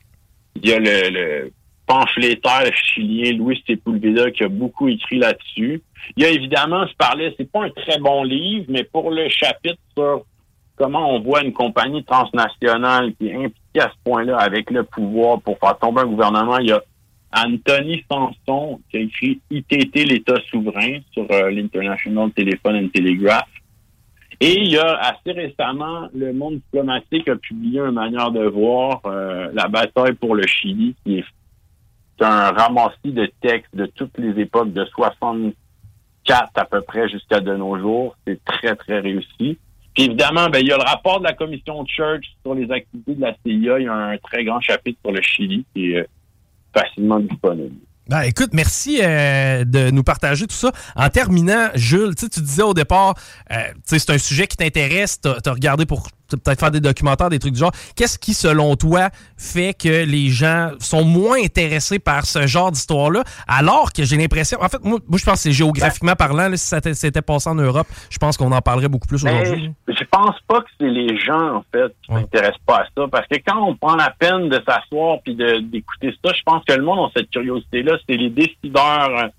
[0.56, 1.52] Il y a le, le
[1.86, 5.82] pamphlétaire chilien Luis Sepulveda qui a beaucoup écrit là-dessus.
[6.16, 9.28] Il y a évidemment, je parlais, c'est pas un très bon livre, mais pour le
[9.30, 10.24] chapitre sur
[10.76, 15.40] comment on voit une compagnie transnationale qui est impliquée à ce point-là avec le pouvoir
[15.40, 16.82] pour faire tomber un gouvernement, il y a
[17.32, 23.48] Anthony Sanson qui a écrit ITT, l'État souverain, sur euh, l'International Telephone and Telegraph.
[24.40, 29.00] Et il y a assez récemment, le monde diplomatique a publié une manière de voir
[29.06, 31.24] euh, la bataille pour le Chili, qui est
[32.20, 35.54] un ramassis de textes de toutes les époques, de 64
[36.56, 38.16] à peu près jusqu'à de nos jours.
[38.26, 39.58] C'est très, très réussi.
[39.94, 43.14] Puis évidemment, ben, il y a le rapport de la commission Church sur les activités
[43.14, 43.78] de la CIA.
[43.78, 46.06] Il y a un très grand chapitre sur le Chili qui est euh,
[46.74, 47.76] facilement disponible.
[48.08, 50.72] Ben, écoute, merci euh, de nous partager tout ça.
[50.96, 53.14] En terminant, Jules, tu sais, tu disais au départ,
[53.52, 57.38] euh, c'est un sujet qui t'intéresse, tu as regardé pour peut-être faire des documentaires, des
[57.38, 57.72] trucs du genre.
[57.96, 63.24] Qu'est-ce qui, selon toi, fait que les gens sont moins intéressés par ce genre d'histoire-là,
[63.46, 66.56] alors que j'ai l'impression, en fait, moi, moi, je pense que c'est géographiquement parlant, là,
[66.56, 69.72] si ça s'était passé en Europe, je pense qu'on en parlerait beaucoup plus Mais aujourd'hui.
[69.88, 73.08] je, pense pas que c'est les gens, en fait, qui s'intéressent pas à ça.
[73.10, 76.72] Parce que quand on prend la peine de s'asseoir puis d'écouter ça, je pense que
[76.72, 77.98] le monde a cette curiosité-là.
[78.08, 79.30] C'est les décideurs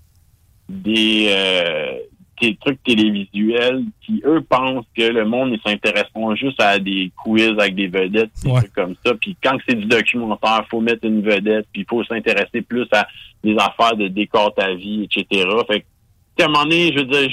[0.68, 1.98] des, euh,
[2.40, 7.50] des trucs télévisuels qui, eux, pensent que le monde, ils s'intéresseront juste à des quiz
[7.58, 9.14] avec des vedettes, des trucs comme ça.
[9.14, 13.06] Puis quand c'est du documentaire, faut mettre une vedette, puis il faut s'intéresser plus à
[13.42, 15.48] des affaires de décor ta vie, etc.
[15.66, 17.30] Fait que, à un moment donné, je veux dire,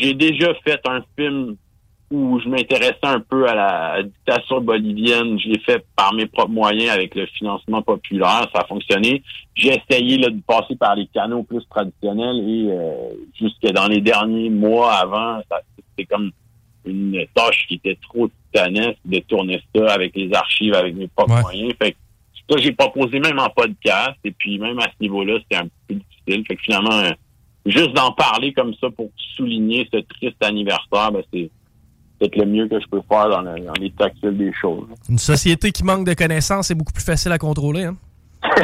[0.00, 1.56] j'ai déjà fait un film
[2.12, 5.40] où je m'intéressais un peu à la dictature bolivienne.
[5.40, 8.46] Je l'ai fait par mes propres moyens avec le financement populaire.
[8.54, 9.22] Ça a fonctionné.
[9.54, 14.02] J'ai essayé là, de passer par les canaux plus traditionnels et euh, jusque dans les
[14.02, 15.40] derniers mois avant,
[15.88, 16.32] c'était comme
[16.84, 21.40] une tâche qui était trop titanesque de tourner ça avec les archives, avec mes propres
[21.40, 21.72] moyens.
[21.80, 21.96] Fait que
[22.50, 24.18] ça, j'ai proposé même en podcast.
[24.24, 26.44] Et puis même à ce niveau-là, c'était un peu difficile.
[26.46, 27.12] Fait que finalement, euh,
[27.64, 31.50] juste d'en parler comme ça pour souligner ce triste anniversaire, ben, c'est
[32.22, 33.42] peut-être le mieux que je peux faire dans,
[33.80, 34.86] l'état actuel des choses.
[35.08, 37.84] Une société qui manque de connaissances, c'est beaucoup plus facile à contrôler.
[37.84, 37.96] Hein?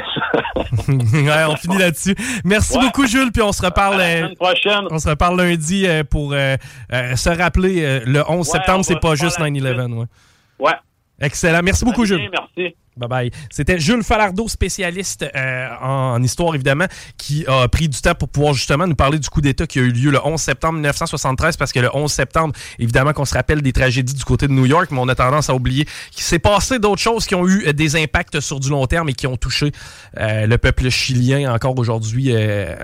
[0.88, 2.14] ouais, on finit là-dessus.
[2.44, 4.00] Merci beaucoup, Jules, puis on se reparle.
[4.00, 4.86] euh, prochaine.
[4.90, 6.56] On se reparle lundi euh, pour euh,
[6.90, 9.98] se rappeler le 11 Ouais, septembre, c'est pas juste la 9-11.
[9.98, 10.06] Ouais.
[10.58, 10.72] Ouais.
[11.20, 11.60] Excellent.
[11.62, 12.30] Merci beaucoup, Allez Jules.
[12.32, 12.76] Merci.
[12.98, 13.30] Bye bye.
[13.50, 16.86] C'était Jules Falardeau, spécialiste euh, en, histoire, évidemment,
[17.16, 19.82] qui a pris du temps pour pouvoir justement nous parler du coup d'État qui a
[19.82, 23.62] eu lieu le 11 septembre 1973, parce que le 11 septembre, évidemment qu'on se rappelle
[23.62, 26.38] des tragédies du côté de New York, mais on a tendance à oublier qu'il s'est
[26.38, 29.26] passé d'autres choses qui ont eu euh, des impacts sur du long terme et qui
[29.26, 29.72] ont touché
[30.18, 32.32] euh, le peuple chilien encore aujourd'hui.
[32.34, 32.74] euh,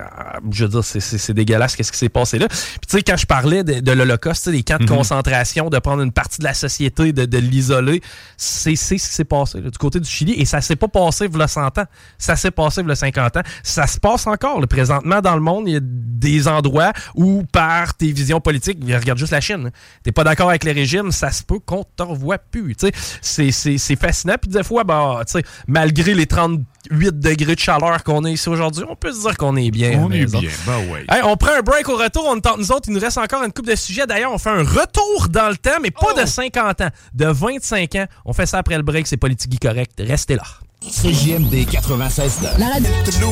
[0.51, 2.47] je veux dire, c'est- dégueulasse qu'est-ce qui s'est passé là.
[2.49, 2.59] Puis
[2.89, 4.89] tu sais, quand je parlais de, de l'Holocauste, des camps de Mhm.
[4.91, 8.01] concentration, de prendre une partie de la société, de, de l'isoler,
[8.37, 10.35] c'est c'est ce qui s'est passé là, du côté du Chili.
[10.41, 11.85] Et ça s'est pas passé v'là 100 ans.
[12.19, 13.43] Ça s'est passé v'là 50 ans.
[13.63, 14.61] Ça se passe encore.
[14.69, 19.19] Présentement, dans le monde, il y a des endroits où, par tes visions politiques, regarde
[19.19, 19.71] juste la Chine.
[20.03, 22.75] T'es pas d'accord avec les régimes, ça se peut qu'on te revoie plus.
[23.21, 24.35] C'est- fascinant.
[24.41, 25.23] Puis des fois, bah,
[25.67, 26.27] malgré les
[26.91, 29.99] 38 degrés de chaleur qu'on a ici aujourd'hui, on peut se dire qu'on est bien.
[30.05, 31.05] On est bien, ben ouais.
[31.09, 32.27] Hey, on prend un break au retour.
[32.29, 32.89] On tente nous autres.
[32.89, 34.07] Il nous reste encore une coupe de sujets.
[34.07, 37.95] D'ailleurs, on fait un retour dans le temps, mais pas de 50 ans, de 25
[37.97, 38.07] ans.
[38.25, 39.07] On fait ça après le break.
[39.07, 39.93] C'est politique correct.
[39.99, 40.43] Restez là.
[40.83, 43.29] CJMD 96 La radio.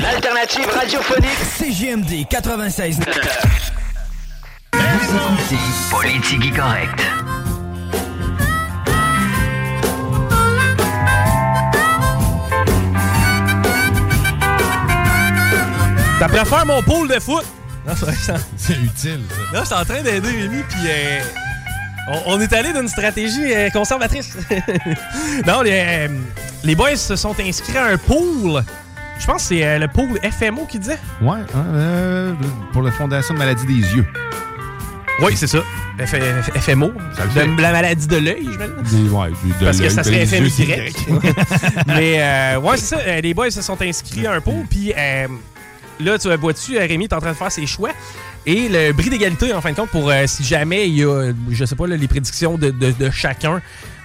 [0.00, 2.98] L'alternative radiophonique CJMD 96
[5.90, 7.00] Politique correct.
[16.20, 17.44] Ça préfère mon pool de foot?
[17.86, 19.52] Non, c'est C'est utile, ça.
[19.54, 21.20] Là, je suis en train d'aider Rémi, puis euh,
[22.26, 24.36] on, on est allé d'une stratégie euh, conservatrice.
[25.46, 26.08] non, les, euh,
[26.62, 28.62] les boys se sont inscrits à un pool.
[29.18, 30.98] Je pense que c'est euh, le pool FMO qui disait.
[31.22, 32.36] Ouais, hein,
[32.72, 34.06] pour la Fondation de maladie des yeux.
[35.22, 35.58] Oui, c'est ça.
[35.98, 36.92] F- F- FMO.
[37.16, 38.48] Ça De la maladie de l'œil,
[38.90, 39.30] Des- ouais,
[39.62, 40.50] Parce que ça serait FMY.
[41.86, 43.20] Mais euh, ouais, c'est ça.
[43.20, 44.64] les boys se sont inscrits à un pot.
[44.70, 45.26] Puis euh,
[46.00, 47.90] là, tu vois-tu, euh, Rémi est en train de faire ses choix.
[48.46, 51.32] Et le bris d'égalité, en fin de compte, pour euh, si jamais il y a,
[51.50, 53.60] je sais pas, là, les prédictions de, de- de chacun.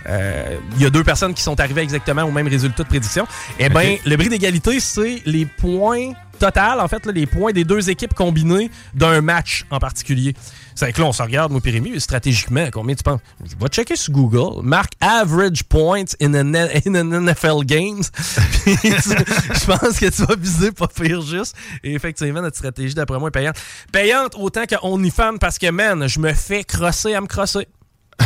[0.07, 3.25] euh, Il y a deux personnes qui sont arrivées exactement au même résultat de prédiction.
[3.59, 7.89] Eh bien, le bris d'égalité, c'est les points total, en fait, les points des deux
[7.89, 10.35] équipes combinés d'un match en particulier.
[10.75, 13.21] C'est que là, on se regarde, moi, Pérémy, stratégiquement, combien tu penses?
[13.39, 14.61] Vais checker sur Google.
[14.61, 16.53] Marque average points in an,
[16.85, 18.03] in an NFL games.
[18.65, 21.55] Je pense que tu vas viser pas pire juste.
[21.81, 23.55] Et effectivement, notre stratégie, d'après moi, est payante.
[23.93, 27.67] Payante autant que OnlyFans parce que, man, je me fais crosser à me crosser.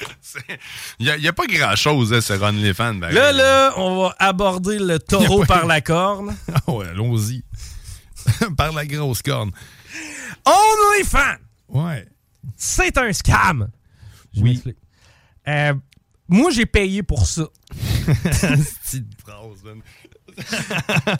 [0.98, 2.94] Il n'y a, pas grand-chose, hein, sur OnlyFans.
[2.94, 6.36] ben, Là, là, on va aborder le taureau par la corne.
[6.54, 7.44] Ah ouais, allons-y.
[8.56, 9.52] par la grosse corne.
[10.44, 11.38] OnlyFans!
[11.68, 12.06] Ouais.
[12.56, 13.68] C'est un scam!
[14.34, 14.76] Je m'explique.
[15.48, 15.74] Euh,
[16.28, 17.44] moi, j'ai payé pour ça.
[17.70, 19.80] Petite phrase, man.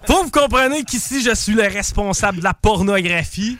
[0.07, 3.57] Faut que vous compreniez qu'ici, je suis le responsable de la pornographie.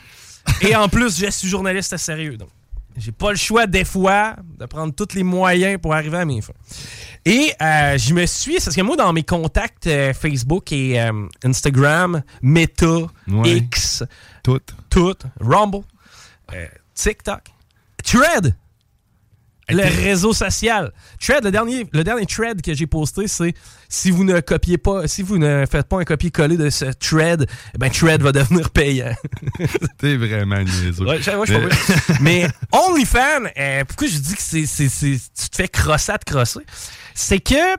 [0.61, 2.37] Et en plus, je suis journaliste sérieux.
[2.37, 2.49] Donc,
[2.97, 6.41] j'ai pas le choix, des fois, de prendre tous les moyens pour arriver à mes
[6.41, 6.53] fins.
[7.25, 8.55] Et euh, je me suis...
[8.55, 13.57] Parce que moi, dans mes contacts euh, Facebook et euh, Instagram, Meta, Ouais.
[13.57, 14.03] X...
[14.43, 14.61] Tout.
[14.89, 15.15] Tout.
[15.39, 15.81] Rumble,
[16.95, 17.41] TikTok,
[18.03, 18.55] Thread,
[19.69, 20.91] le réseau social.
[21.19, 23.53] Thread, le dernier, le dernier thread que j'ai posté, c'est
[23.89, 27.47] si vous ne copiez pas, si vous ne faites pas un copier-coller de ce thread,
[27.73, 29.13] eh ben Thread va devenir payant.
[29.97, 31.05] T'es vraiment niaiseux.
[31.05, 31.69] Ouais, ouais, vrai.
[32.21, 36.17] Mais OnlyFans, euh, pourquoi je dis que c'est, c'est- c'est- tu te fais crosser à
[36.17, 36.61] te crosser?
[37.13, 37.75] C'est que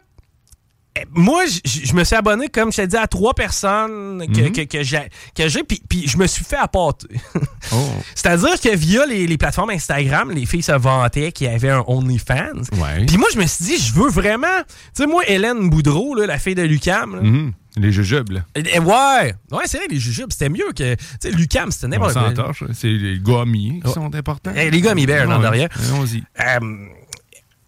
[1.12, 4.52] moi, je me suis abonné, comme je t'ai dit, à trois personnes que, Mhm.
[4.52, 7.08] que- que j'ai, que j'ai, puis, je me suis fait appâter.
[7.70, 7.76] Oh.
[8.14, 11.84] C'est-à-dire que via les, les plateformes Instagram, les filles se vantaient qu'il y avait un
[11.86, 12.62] OnlyFans.
[13.06, 14.46] Puis moi, je me suis dit, je veux vraiment...
[14.66, 17.52] Tu sais, moi, Hélène Boudreau, là, la fille de Lucam, là, Mhm.
[17.76, 18.40] Les jujubes, là.
[18.56, 20.94] eh, ouais, ouais, c'est vrai, les jujubes, c'était mieux que...
[20.94, 22.52] Tu sais, Lucam, c'était n'importe quoi.
[22.72, 24.52] C'est les gommiers qui sont importants.
[24.56, 25.68] Eh, les gummy bears, là, derrière.
[25.92, 26.24] Allons-y.
[26.40, 26.86] Euh,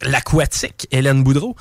[0.02, 1.54] L'aquatique, Hélène Boudreau.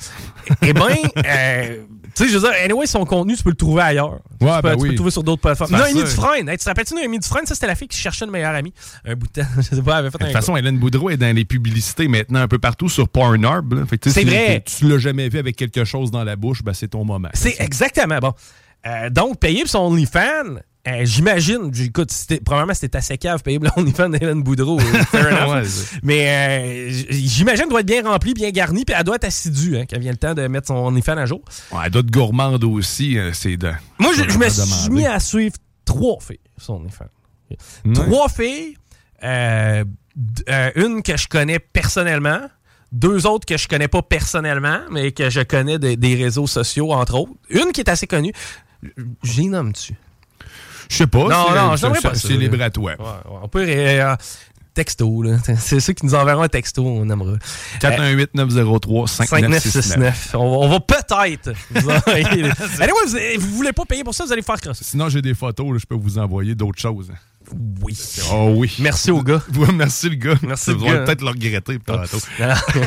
[0.61, 0.87] eh bien,
[1.25, 1.77] euh,
[2.15, 4.13] tu sais, je veux dire, anyway, son contenu, tu peux le trouver ailleurs.
[4.13, 5.71] Ouais, tu, peux, ben tu peux le trouver sur d'autres plateformes.
[5.71, 6.03] C'est Noémie.
[6.03, 6.49] Dufresne.
[6.49, 7.45] Hey, tu te rappelles-tu Noémie Dufresne?
[7.45, 8.73] Ça, c'était la fille qui cherchait le meilleur ami.
[9.05, 9.47] Un bout de temps.
[9.57, 12.07] Je sais pas, elle avait fait De toute façon, Hélène Boudreau est dans les publicités
[12.07, 13.73] maintenant un peu partout sur Pornhub.
[13.73, 13.85] là.
[13.85, 14.63] Fait que, tu sais, C'est si vrai.
[14.65, 17.29] Tu l'as jamais vu avec quelque chose dans la bouche, ben, c'est ton moment.
[17.33, 18.33] C'est exactement bon.
[18.85, 22.09] Euh, donc, payer pour son OnlyFans, euh, j'imagine, écoute,
[22.45, 24.79] probablement c'était assez cave payer pour l'OnlyFans d'Hélène Boudreau.
[24.79, 25.47] euh.
[25.49, 25.63] Ouais,
[26.03, 29.77] Mais euh, j'imagine qu'elle doit être bien remplie, bien garnie, puis elle doit être assidue
[29.77, 31.41] hein, quand vient le temps de mettre son OnlyFans à jour.
[31.71, 33.17] Ouais, elle doit être gourmande aussi.
[33.17, 33.71] euh, C'est de.
[33.99, 37.05] Moi, je, me suis mis à suivre trois filles sur OnlyFans.
[37.93, 38.75] Trois filles,
[39.21, 42.39] une que je connais personnellement,
[42.91, 46.91] deux autres que je connais pas personnellement, mais que je connais des- des réseaux sociaux,
[46.93, 47.33] entre autres.
[47.49, 48.33] Une qui est assez connue.
[49.23, 49.93] J'y nomme-tu?
[50.89, 51.19] Je sais pas.
[51.19, 52.93] Non, non, n'aimerais pas c'est- libre à toi.
[53.43, 53.65] On peut.
[53.67, 54.15] euh,
[54.73, 55.23] texto.
[55.23, 55.37] là.
[55.59, 57.33] C'est ceux qui nous enverront un texto, on aimera.
[57.81, 60.35] 418-903-5969.
[60.35, 62.25] On, va- on va peut-être vous envoyer.
[62.79, 63.17] Anyway, vous,
[63.49, 64.83] vous voulez pas payer pour ça, vous allez faire crosser.
[64.83, 67.11] Sinon, j'ai des photos, là, je peux vous envoyer d'autres choses.
[67.81, 67.97] Oui.
[68.31, 68.75] Oh oui.
[68.79, 69.41] Merci au gars.
[69.55, 70.35] Ouais, merci le gars.
[70.43, 72.19] Merci Vous le allez peut-être le regretter tantôt.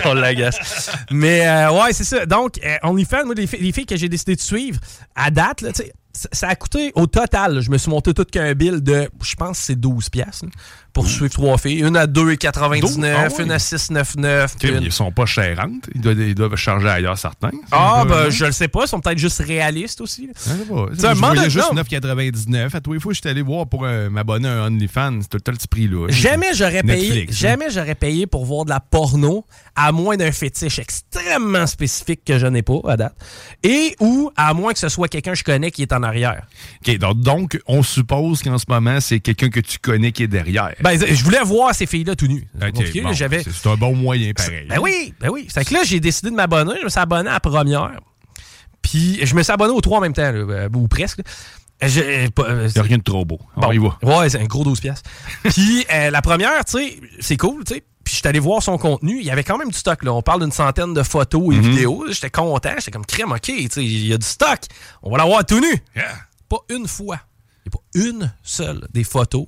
[0.04, 0.90] on l'agace.
[1.10, 2.26] Mais euh, ouais, c'est ça.
[2.26, 2.94] Donc, euh, moi,
[3.36, 4.78] les, filles- les filles que j'ai décidé de suivre,
[5.16, 8.24] à date, là, tu sais, ça, a coûté au total, je me suis monté tout
[8.24, 10.46] qu'un bill de, je pense c'est 12 piastres
[10.92, 11.80] pour suivre trois filles.
[11.80, 12.98] Une à 2,99, 12?
[13.04, 13.44] Ah ouais.
[13.44, 14.44] une à 6,99.
[14.44, 15.88] Ok, mais une- Ils sont pas chérantes.
[15.94, 17.50] Ils doivent, ils doivent charger ailleurs certains.
[17.70, 20.28] Ah, ben, je le sais pas, ils sont peut-être juste réalistes aussi.
[20.34, 21.08] Je sais pas.
[21.10, 21.82] Un voyais juste non.
[21.82, 22.74] 9,99.
[22.76, 25.20] À tous les fois, je suis allé voir pour euh, m'abonner à un OnlyFans.
[25.22, 26.06] C'est tout le petit prix là.
[26.10, 27.32] Jamais j'aurais payé, hein.
[27.32, 29.44] jamais j'aurais payé pour voir de la porno
[29.74, 33.14] à moins d'un fétiche extrêmement spécifique que je n'ai pas à date
[33.62, 36.42] et ou à moins que ce soit quelqu'un que je connais qui est en arrière.
[36.86, 40.28] OK, donc, donc, on suppose qu'en ce moment, c'est quelqu'un que tu connais qui est
[40.28, 40.74] derrière.
[40.82, 42.46] Ben, je voulais voir ces filles-là tout nues.
[42.60, 44.66] C'est bon, j'avais- c'est c'est un bon moyen, pareil.
[44.68, 45.46] Ben oui, ben oui.
[45.52, 46.74] Fait que là, j'ai décidé de m'abonner.
[46.80, 48.00] Je me suis abonné à la première.
[48.82, 51.18] Puis je me suis abonné aux trois en même temps, là, euh, ou presque.
[51.18, 51.24] là.
[51.88, 53.40] Je- pas- euh, a rien de trop beau.
[53.56, 53.98] Bon, On y va.
[54.02, 55.02] Ouais, c'est un gros 12 pièces.
[55.44, 57.84] Puis euh, la première, tu sais, c'est cool, tu sais.
[58.04, 59.18] Puis je suis allé voir son contenu.
[59.20, 60.02] Il y avait quand même du stock.
[60.04, 60.12] Là.
[60.12, 61.70] On parle d'une centaine de photos et Mhm.
[61.70, 62.04] vidéos.
[62.10, 62.70] J'étais content.
[62.78, 64.58] J'étais comme crème, OK, tu sais, il y a du stock.
[65.02, 65.72] On va l'avoir tout nu.
[66.48, 67.18] Pas une fois.
[67.64, 69.46] Il n'y a pas une seule des photos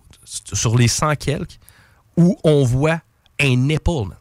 [0.52, 1.58] sur les 100 quelques
[2.16, 3.00] où on voit
[3.40, 4.18] un nipple, man.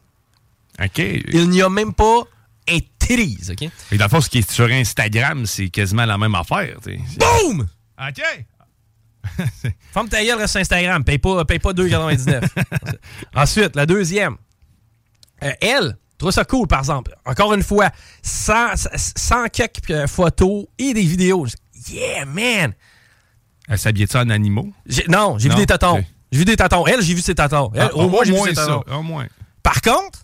[0.83, 0.97] OK.
[0.97, 2.23] Il n'y a même pas
[2.67, 3.69] un titties, OK?
[3.91, 6.77] Et dans le fond, ce qui est sur Instagram, c'est quasiment la même affaire.
[6.83, 7.19] tu sais.
[7.19, 7.67] Boom!
[7.99, 8.45] OK.
[9.93, 11.03] Ferme ta gueule, reste sur Instagram.
[11.03, 12.47] Paye pas, paye pas 2,99.
[13.35, 14.37] Ensuite, la deuxième.
[15.43, 17.15] Euh, elle, trouve ça cool, par exemple.
[17.25, 17.89] Encore une fois,
[18.21, 18.53] 100,
[18.95, 21.47] 100 quelques euh, photos et des vidéos.
[21.89, 22.73] Yeah, man!
[23.69, 24.71] Elle s'habillait ça en animaux?
[25.07, 26.03] Non, j'ai vu des tatons.
[26.31, 26.85] J'ai vu des tatons.
[26.87, 27.71] Elle, j'ai vu ses tatons.
[27.75, 28.65] Elle, Ah, au moins, j'ai vu ses ça.
[28.65, 28.83] tatons.
[28.99, 29.27] Au moins.
[29.61, 30.19] Par contre,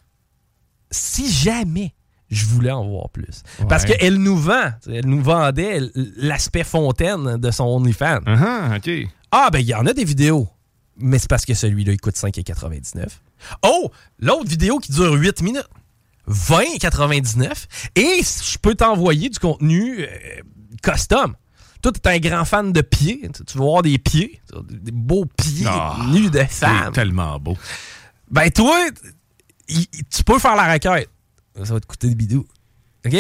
[0.91, 1.94] si jamais
[2.30, 5.80] je voulais en voir plus, parce qu'elle nous vend, elle nous vendait
[6.18, 8.20] l'aspect fontaine de son OnlyFans.
[8.26, 8.90] Ah, OK.
[9.32, 10.48] Ah, ben, il y en a des vidéos.
[10.98, 13.06] Mais c'est parce que celui-là, il coûte 5,99.
[13.64, 13.90] Oh,
[14.20, 15.68] l'autre vidéo qui dure 8 minutes.
[16.28, 17.52] 20,99.
[17.95, 20.07] Et je peux t'envoyer du contenu euh,
[20.84, 21.36] custom.
[21.82, 23.30] Toi, t'es un grand fan de pieds.
[23.48, 24.42] Tu veux voir des pieds.
[24.70, 26.92] Des beaux pieds Ah, nus de C'est femmes.
[26.94, 27.58] tellement beau.
[28.30, 28.78] Ben, toi,
[29.68, 31.10] tu peux faire la requête.
[31.64, 32.46] Ça va te coûter des bidous.
[33.06, 33.16] OK?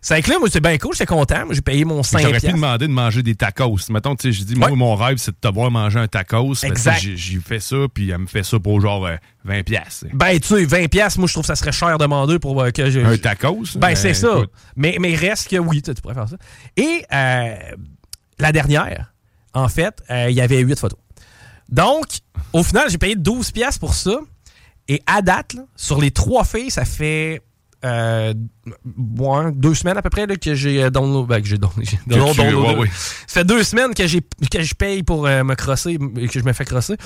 [0.00, 0.94] C'est que là, moi, c'est bien cool.
[0.94, 1.44] J'étais content.
[1.44, 3.76] Moi, j'ai payé mon 5 J'aurais pu demander de manger des tacos.
[3.90, 6.54] Mettons, tu sais, j'ai dit, moi, mon rêve, c'est de te voir manger un tacos.
[6.64, 6.98] Exact.
[6.98, 10.04] J'ai fait ça, puis elle me fait ça pour genre euh, 20 pièces.
[10.14, 12.70] Ben, tu sais, 20$, piastres, moi, je trouve que ça serait cher demander pour euh,
[12.70, 13.00] que je.
[13.00, 13.76] Un tacos?
[13.76, 14.34] Ben, c'est ça.
[14.38, 14.50] écoute.
[14.76, 16.36] Mais, mais reste que oui, tu tu pourrais faire ça.
[16.78, 17.54] Et euh,
[18.40, 19.12] la dernière,
[19.54, 20.98] en fait, euh, il y avait 8 photos.
[21.68, 22.06] Donc,
[22.52, 24.18] au final, j'ai payé 12$ piastres pour ça.
[24.88, 27.42] Et à date, là, sur les trois filles, ça fait.
[27.84, 28.32] euh,
[29.54, 31.26] deux semaines à peu près là, que j'ai euh, download.
[31.26, 31.58] Ben, que j'ai
[32.54, 32.88] ouais, ouais.
[33.26, 34.20] Ça fait deux semaines que, j'ai,
[34.50, 36.96] que je paye pour euh, me crosser et que je me fais crosser.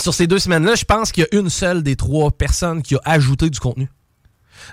[0.00, 2.94] Sur ces deux semaines-là, je pense qu'il y a une seule des trois personnes qui
[2.96, 3.88] a ajouté du contenu.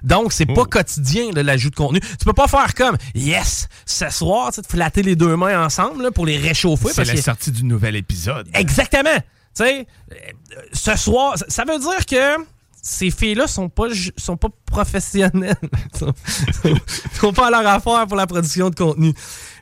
[0.02, 2.00] Donc, c'est pas quotidien là, l'ajout de contenu.
[2.00, 6.04] Tu peux pas faire comme Yes, ce soir, tu te flatter les deux mains ensemble
[6.04, 6.90] là, pour les réchauffer.
[6.94, 8.48] C'est la que- sortie du nouvel épisode.
[8.54, 9.10] Exactement.
[9.56, 10.16] Tu sais, euh,
[10.74, 12.44] ce soir, ça- veut dire que
[12.82, 13.88] ces filles-là sont pas
[14.18, 15.56] sont pas professionnelles.
[15.98, 16.14] sont,
[17.20, 19.14] sont pas à leur affaire pour la production de contenu.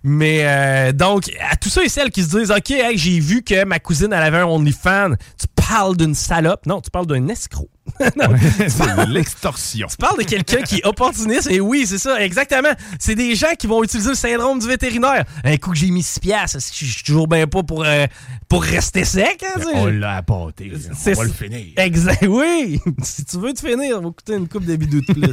[0.03, 3.43] Mais euh, donc, à tous ceux et celles qui se disent OK, hey, j'ai vu
[3.43, 6.65] que ma cousine elle avait un OnlyFans, tu parles d'une salope.
[6.65, 7.69] Non, tu parles d'un escroc.
[7.99, 9.87] C'est l'extorsion.
[9.87, 12.71] tu parles de quelqu'un qui est opportuniste, et oui, c'est ça, exactement.
[12.99, 15.25] C'est des gens qui vont utiliser le syndrome du vétérinaire.
[15.43, 18.05] Un coup que j'ai mis 6 piastres, je suis toujours bien pas pour, euh,
[18.47, 19.43] pour rester sec.
[19.43, 19.67] Hein, sais?
[19.73, 20.71] On l'a apporté.
[20.73, 21.35] On va le ça.
[21.35, 21.73] finir.
[21.77, 22.79] Exact, oui.
[23.03, 25.31] si tu veux te finir, on va coûter une coupe de bidou de plus.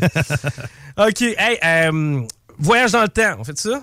[0.99, 2.23] OK, hey, euh,
[2.59, 3.82] voyage dans le temps, on fait ça?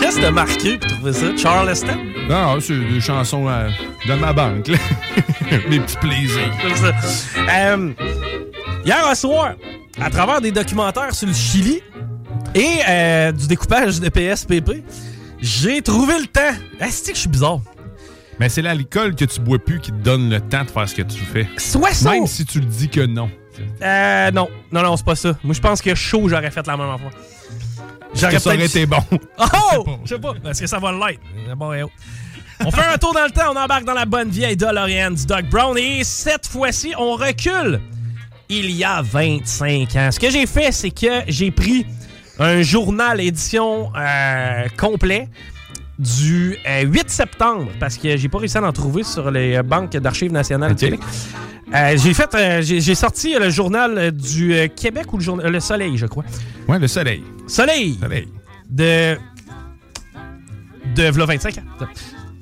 [0.00, 1.36] Qu'est-ce que t'as marqué pour trouver ça?
[1.36, 1.96] Charleston?
[2.28, 3.68] Non, non, c'est des chansons euh,
[4.06, 4.68] de ma banque.
[4.68, 4.76] là.
[5.70, 6.52] Des petits plaisirs.
[7.48, 7.90] Euh,
[8.84, 9.54] hier au soir,
[10.00, 11.80] à travers des documentaires sur le Chili
[12.54, 14.82] et euh, du découpage de PSPP,
[15.40, 16.54] j'ai trouvé le temps.
[16.80, 17.60] Est-ce que je suis bizarre?
[18.40, 20.94] Mais c'est l'alcool que tu bois plus qui te donne le temps de faire ce
[20.94, 21.48] que tu fais.
[21.56, 22.12] Soit ça.
[22.12, 23.30] Même si tu le dis que non.
[23.82, 24.48] Euh, non.
[24.70, 25.36] Non, non, c'est pas ça.
[25.42, 26.86] Moi, je pense que chaud, j'aurais fait la même.
[28.14, 29.02] Est-ce que ça aurait été bon?
[29.38, 29.84] Oh!
[30.04, 30.32] Je sais pas.
[30.48, 31.20] Est-ce que ça va l'être?
[31.56, 31.90] Bon, eh oh.
[32.64, 35.26] On fait un tour dans le temps, on embarque dans la bonne vieille DeLorean du
[35.26, 37.80] Doc Brown et cette fois-ci, on recule
[38.48, 40.10] il y a 25 ans.
[40.10, 41.86] Ce que j'ai fait, c'est que j'ai pris
[42.38, 45.28] un journal édition euh, complet
[45.98, 49.62] du euh, 8 septembre, parce que j'ai pas réussi à en trouver sur les euh,
[49.62, 51.00] banques d'archives nationales du Québec.
[51.74, 55.22] Euh, j'ai fait, euh, j'ai sorti euh, le journal euh, du euh, Québec ou le,
[55.22, 56.24] journal, le Soleil, je crois.
[56.66, 57.22] Ouais, le Soleil.
[57.46, 57.98] Soleil.
[58.00, 58.28] Soleil.
[58.70, 59.16] De.
[60.94, 61.86] De v'là 25 ans.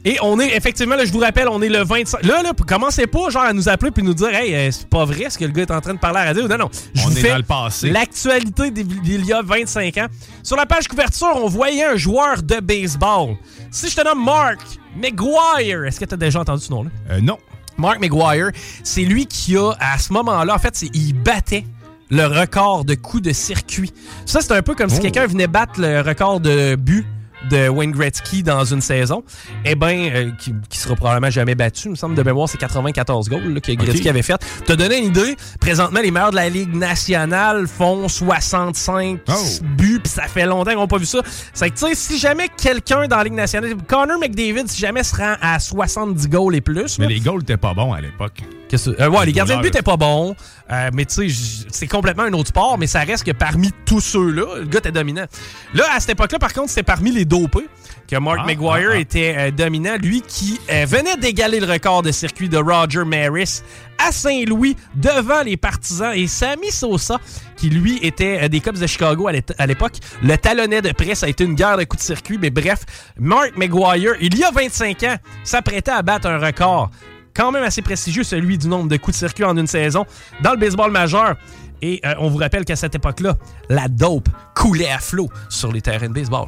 [0.08, 2.22] Et on est, effectivement, là, je vous rappelle, on est le 25.
[2.24, 5.04] Là, là, commencez pas genre à nous appeler puis nous dire, hey, euh, c'est pas
[5.04, 6.46] vrai ce que le gars est en train de parler à la radio.
[6.46, 6.70] Non, non.
[6.94, 7.90] Je On vous est fais dans le passé.
[7.90, 10.06] L'actualité d'il y a 25 ans.
[10.44, 13.34] Sur la page couverture, on voyait un joueur de baseball.
[13.72, 14.60] Si je te nomme Mark
[14.96, 16.90] McGuire, est-ce que tu as déjà entendu ce nom-là?
[17.10, 17.38] Euh, non.
[17.76, 18.52] Mark McGuire,
[18.84, 21.64] c'est lui qui a, à ce moment-là, en fait, il battait
[22.10, 23.92] le record de coups de circuit.
[24.24, 25.02] Ça, c'est un peu comme si Oh.
[25.02, 27.04] quelqu'un venait battre le record de but
[27.50, 29.22] de Wayne Gretzky dans une saison.
[29.64, 31.88] Eh bien, euh, qui, qui sera probablement jamais battu.
[31.88, 34.36] Il me semble de mémoire, c'est 94 goals là, que Gretzky avait fait.
[34.66, 39.32] Te donner une idée, présentement, les meilleurs de la Ligue nationale font 65 Oh.
[39.76, 41.20] buts, puis ça fait longtemps qu'on n'a pas vu ça.
[41.52, 45.02] C'est que, tu sais, si jamais quelqu'un dans la Ligue nationale, Connor McDavid, si jamais
[45.02, 48.00] se rend à 70 goals et plus, Mais là, les goals étaient pas bons à
[48.00, 48.42] l'époque.
[48.72, 49.78] Euh, ouais, les gardiens de but goalers.
[49.78, 50.34] étaient pas bons.
[50.70, 54.00] Euh, mais tu sais, c'est complètement un autre sport, mais ça reste que parmi tous
[54.00, 55.26] ceux-là, le gars était dominant.
[55.74, 57.68] Là, à cette époque-là, par contre, c'était parmi les dopés
[58.06, 58.98] que Mark Ah, McGuire ah, ah.
[58.98, 59.96] était euh, dominant.
[60.00, 63.62] Lui qui euh, venait d'égaler le record de circuit de Roger Maris
[63.98, 66.12] à Saint-Louis devant les partisans.
[66.14, 67.20] Et Sammy Sosa,
[67.56, 71.14] qui lui était euh, des Cubs de Chicago à l'époque, le talonnait de près.
[71.14, 72.38] Ça a été une guerre de coups de circuit.
[72.40, 72.80] Mais bref,
[73.18, 76.90] Mark McGuire, il y a 25 ans, s'apprêtait à battre un record
[77.36, 80.04] quand même assez prestigieux, celui du nombre de coups de circuit en une saison
[80.42, 81.36] dans le baseball majeur.
[81.82, 83.36] Et euh, on vous rappelle qu'à cette époque-là,
[83.68, 86.46] la dope coulait à flot sur les terrains de baseball.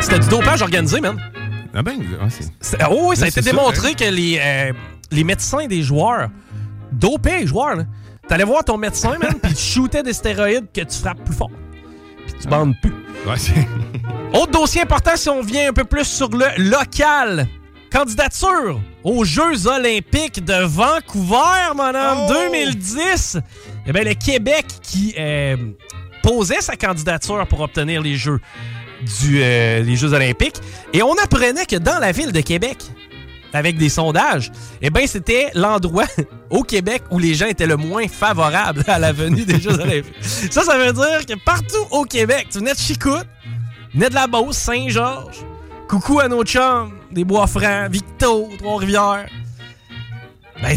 [0.00, 1.18] C'était du dopage organisé, man.
[1.74, 2.26] Ah ben, ah,
[2.60, 3.94] c'est- Oh oui, ça a été démontré hein.
[3.98, 4.72] que les, euh,
[5.10, 6.28] les médecins des joueurs
[6.92, 7.76] dopaient les joueurs.
[7.76, 7.84] là.
[8.28, 11.50] T'allais voir ton médecin, man, puis tu shootais des stéroïdes que tu frappes plus fort.
[12.26, 12.92] Puis tu bandes plus.
[13.26, 13.66] Ouais, c'est-
[14.38, 17.46] Autre dossier important si on vient un peu plus sur le local.
[17.94, 23.38] Candidature aux Jeux olympiques de Vancouver, mon homme, 2010.
[23.86, 25.56] Eh bien, le Québec qui euh,
[26.20, 28.40] posait sa candidature pour obtenir les Jeux,
[29.20, 30.56] du, euh, les Jeux olympiques.
[30.92, 32.78] Et on apprenait que dans la ville de Québec,
[33.52, 34.50] avec des sondages,
[34.82, 36.06] eh bien, c'était l'endroit
[36.50, 40.16] au Québec où les gens étaient le moins favorables à la venue des Jeux olympiques.
[40.20, 43.28] Ça, ça veut dire que partout au Québec, tu venais de Chicoute,
[43.94, 45.44] venais de la Beauce, Saint-Georges,
[45.86, 49.26] coucou à nos chums, des Bois-Francs, Victo, Trois-Rivières.
[50.62, 50.76] Ben,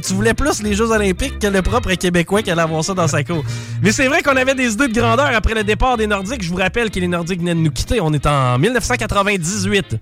[0.00, 3.08] tu voulais plus les Jeux olympiques que le propre Québécois qui allait avoir ça dans
[3.08, 3.44] sa cour.
[3.82, 6.42] Mais c'est vrai qu'on avait des idées de grandeur après le départ des Nordiques.
[6.42, 8.00] Je vous rappelle que les Nordiques venaient de nous quitter.
[8.00, 9.96] On est en 1998.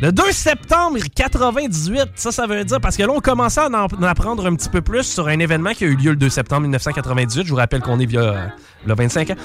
[0.00, 3.86] Le 2 septembre 98, ça, ça veut dire, parce que là, on commençait à en,
[3.86, 6.28] en apprendre un petit peu plus sur un événement qui a eu lieu le 2
[6.28, 7.44] septembre 1998.
[7.44, 8.46] Je vous rappelle qu'on est via euh,
[8.86, 9.36] le 25 ans.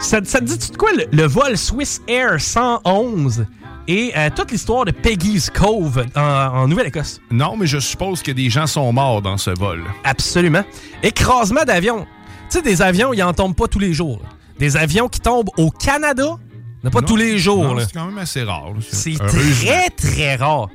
[0.00, 3.46] Ça, te dit de quoi, le, le vol Swiss Air 111
[3.88, 7.20] et euh, toute l'histoire de Peggy's Cove en, en Nouvelle-Écosse?
[7.30, 9.82] Non, mais je suppose que des gens sont morts dans ce vol.
[10.04, 10.62] Absolument.
[11.02, 12.06] Écrasement d'avions.
[12.50, 14.20] Tu sais, des avions, ils en tombent pas tous les jours.
[14.22, 14.28] là.
[14.58, 17.64] Des avions qui tombent au Canada, il n'y en a pas Non, tous les jours.
[17.64, 17.84] non, là.
[17.86, 18.70] C'est quand même assez rare.
[18.74, 18.80] là.
[18.88, 19.38] C'est Heureusement.
[19.66, 20.68] très, très rare.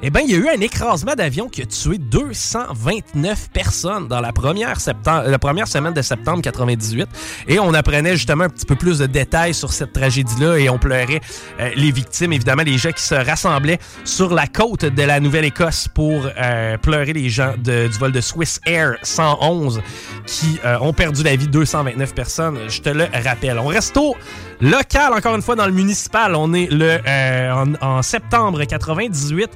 [0.00, 4.20] Eh bien, il y a eu un écrasement d'avion qui a tué 229 personnes dans
[4.20, 7.08] la première, la première semaine de septembre 98.
[7.48, 10.78] Et on apprenait justement un petit peu plus de détails sur cette tragédie-là et on
[10.78, 11.20] pleurait
[11.58, 15.88] euh, les victimes, évidemment, les gens qui se rassemblaient sur la côte de la Nouvelle-Écosse
[15.92, 19.80] pour euh, pleurer les gens du vol de Swiss Air 111
[20.26, 22.58] qui euh, ont perdu la vie 229 personnes.
[22.68, 23.58] Je te le rappelle.
[23.58, 24.14] On reste au
[24.60, 26.34] local, encore une fois, dans le municipal.
[26.34, 29.50] On est le euh, en, en septembre 98.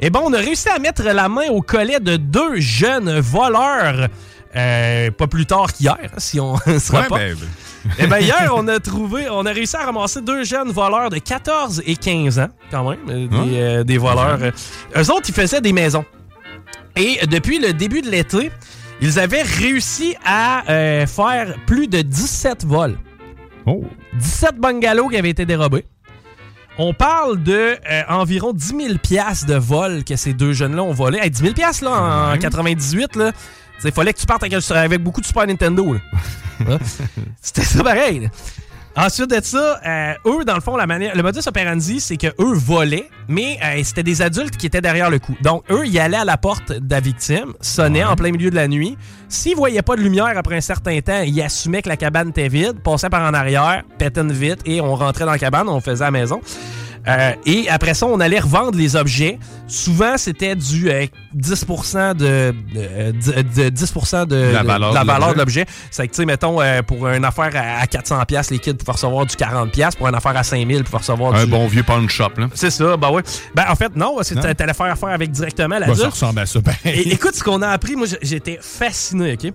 [0.00, 4.08] Et bon, on a réussi à mettre la main au collet de deux jeunes voleurs.
[4.54, 7.20] euh, pas plus tard qu'hier, hein, si on se Ouais, rapporte.
[7.20, 7.36] ben,
[7.98, 11.18] Eh bien, hier, on a trouvé, on a réussi à ramasser deux jeunes voleurs de
[11.18, 13.46] 14 et 15 ans, quand même, euh, des, Hein?
[13.52, 14.38] euh, des voleurs.
[14.96, 16.04] Eux autres, ils faisaient des maisons.
[16.96, 18.50] Et depuis le début de l'été,
[19.02, 22.96] ils avaient réussi à euh, faire plus de 17 vols.
[23.66, 23.84] Oh.
[24.18, 25.84] 17 bungalows qui avaient été dérobés.
[26.78, 30.92] On parle de euh, environ 10 000 piastres de vol que ces deux jeunes-là ont
[30.92, 31.18] volé.
[31.18, 32.38] Hey, 10 000 piastres, là, en Ouais.
[32.38, 33.32] 98, là.
[33.84, 35.96] Il fallait que tu partes avec, avec beaucoup de Super Nintendo.
[36.60, 36.78] Hein?
[37.42, 38.20] C'était ça pareil.
[38.20, 38.28] là.
[38.98, 42.28] Ensuite de ça, euh, eux, dans le fond, la manière, le modus operandi, c'est que
[42.28, 45.36] eux volaient, mais euh, c'était des adultes qui étaient derrière le coup.
[45.42, 48.54] Donc, eux, ils allaient à la porte de la victime, sonnaient en plein milieu de
[48.54, 48.96] la nuit.
[49.28, 52.48] S'ils voyaient pas de lumière après un certain temps, ils assumaient que la cabane était
[52.48, 55.80] vide, passaient par en arrière, pétaient une vitre et on rentrait dans la cabane, on
[55.80, 56.40] faisait la maison.
[57.08, 59.38] Euh, et après ça, on allait revendre les objets.
[59.68, 61.06] Souvent, c'était du euh,
[61.36, 62.24] 10% de,
[62.76, 65.32] euh, de, de 10% de La valeur de la valeur l'objet.
[65.34, 65.66] de l'objet.
[65.90, 68.74] C'est que, tu sais, mettons, euh, pour une affaire à, à 400$, piastres, les kids
[68.74, 69.96] pouvaient recevoir du 40$.
[69.96, 71.50] Pour une affaire à 5000$, ils pouvaient recevoir Un du...
[71.50, 72.48] bon vieux pawn shop, là.
[72.54, 73.22] C'est ça, bah ouais.
[73.54, 76.00] Ben, en fait, non, c'est t'allais faire affaire avec directement Ben, l'adulte.
[76.00, 76.60] ça ressemble à ça.
[76.60, 76.74] ben.
[76.84, 77.94] Et écoute ce qu'on a appris.
[77.96, 79.52] Moi, j'étais fasciné, OK?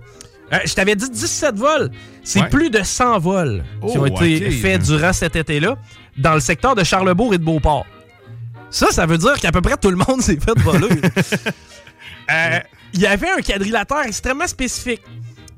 [0.53, 1.89] Euh, je t'avais dit 17 vols.
[2.25, 2.49] C'est Ouais.
[2.49, 5.77] plus de 100 vols qui Oh, ont été faits durant cet été-là
[6.17, 7.85] dans le secteur de Charlebourg et de Beauport.
[8.69, 10.89] Ça, ça veut dire qu'à peu près tout le monde s'est fait voler.
[12.29, 12.59] Euh,
[12.93, 15.01] Il y avait un quadrilatère extrêmement spécifique.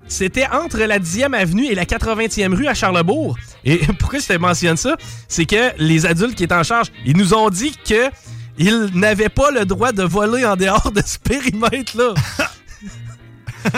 [0.08, 3.38] C'était entre la 10e avenue et la 80e rue à Charlebourg.
[3.64, 4.96] Et pourquoi je te mentionne ça?
[5.28, 8.10] C'est que les adultes qui étaient en charge, ils nous ont dit que
[8.58, 12.14] ils n'avaient pas le droit de voler en dehors de ce périmètre-là.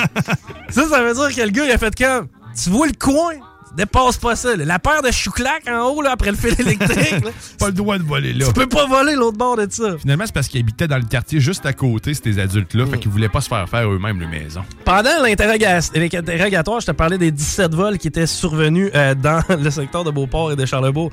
[0.70, 2.28] ça, ça veut dire que le gars, il a fait comme,
[2.62, 3.36] tu vois le coin,
[3.78, 4.56] dépasse pas ça.
[4.56, 4.66] là.
[4.66, 7.98] La paire de chouclac en haut, là, après le fil électrique, là, pas le droit
[7.98, 8.46] de voler là.
[8.48, 9.98] tu peux pas voler l'autre bord de ça.
[10.00, 12.86] Finalement, c'est parce qu'ils habitaient dans le quartier juste à côté, ces adultes-là.
[12.86, 12.92] Mm.
[12.92, 14.62] Fait qu'ils voulaient pas se faire faire eux-mêmes les maisons.
[14.84, 19.70] Pendant l'interroga- l'interrogatoire, je te parlais des 17 vols qui étaient survenus euh, dans le
[19.72, 21.12] secteur de Beauport et de Charlebourg.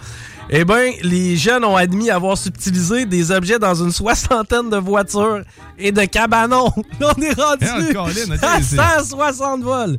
[0.51, 5.43] Eh bien, les jeunes ont admis avoir subtilisé des objets dans une soixantaine de voitures
[5.79, 6.73] et de cabanons.
[7.01, 9.99] Là, on est rendu le Colin, ok, à c'est- 160 vols.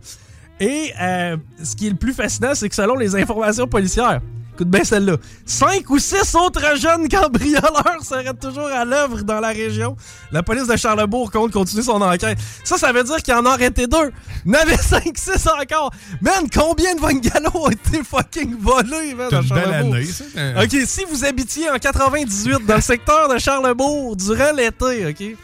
[0.63, 4.21] Et euh, ce qui est le plus fascinant, c'est que selon les informations policières,
[4.53, 9.49] écoute bien celle-là, 5 ou 6 autres jeunes cambrioleurs seraient toujours à l'œuvre dans la
[9.49, 9.97] région.
[10.31, 12.37] La police de Charlebourg compte continuer son enquête.
[12.63, 14.11] Ça, ça veut dire qu'il en a arrêté deux.
[14.45, 15.91] Il y en avait 5-6 encore.
[16.21, 19.95] Man, combien de bungalows ont été fucking volés, man, à Charlebourg?
[19.95, 20.23] année, ça.
[20.37, 25.37] Euh, OK, si vous habitiez en 98 dans le secteur de Charlebourg durant l'été, OK?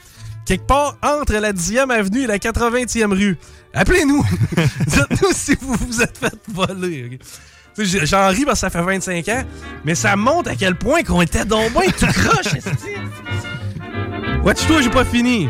[0.46, 3.38] Quelque part entre la 10e avenue et la 80e rue,
[3.74, 4.26] appelez-nous.
[4.88, 7.06] Dites-nous si vous vous êtes fait voler.
[7.12, 7.20] OK?
[7.76, 9.44] Tu sais, J'en ris parce que ça fait 25 ans,
[9.86, 12.54] mais ça montre à quel point qu'on était donc bien tout croche.
[14.44, 15.50] Watch-toi, j'ai pas fini.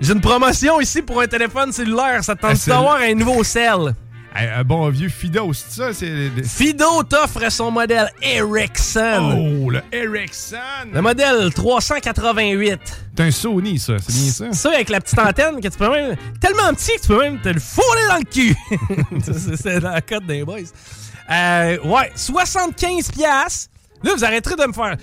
[0.00, 2.22] J'ai une promotion ici pour un téléphone cellulaire.
[2.22, 3.94] Ça te tente d'avoir un nouveau sel?
[4.38, 5.92] Un bon vieux Fido, c'est ça?
[5.94, 6.30] C'est...
[6.44, 9.62] Fido t'offre son modèle Ericsson.
[9.64, 10.56] Oh, le Ericsson!
[10.92, 12.78] Le modèle 388.
[13.16, 13.94] C'est un Sony, ça.
[13.98, 14.52] C'est bien ça?
[14.52, 16.16] Ça, avec la petite antenne que tu peux même.
[16.40, 18.54] Tellement petit que tu peux même te le fouler dans le cul.
[19.22, 20.58] C'est- C'est la cote des boys.
[21.30, 23.70] Euh, ouais, 75 piastres.
[24.02, 24.96] Là, vous arrêterez de me faire.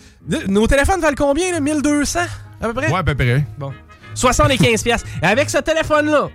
[0.47, 1.59] Nos téléphones valent combien, là?
[1.59, 2.19] 1200
[2.61, 2.89] à peu près?
[2.91, 3.43] Ouais, à peu près.
[3.57, 3.73] Bon.
[4.13, 5.07] 75 piastres.
[5.21, 6.29] Et avec ce téléphone-là,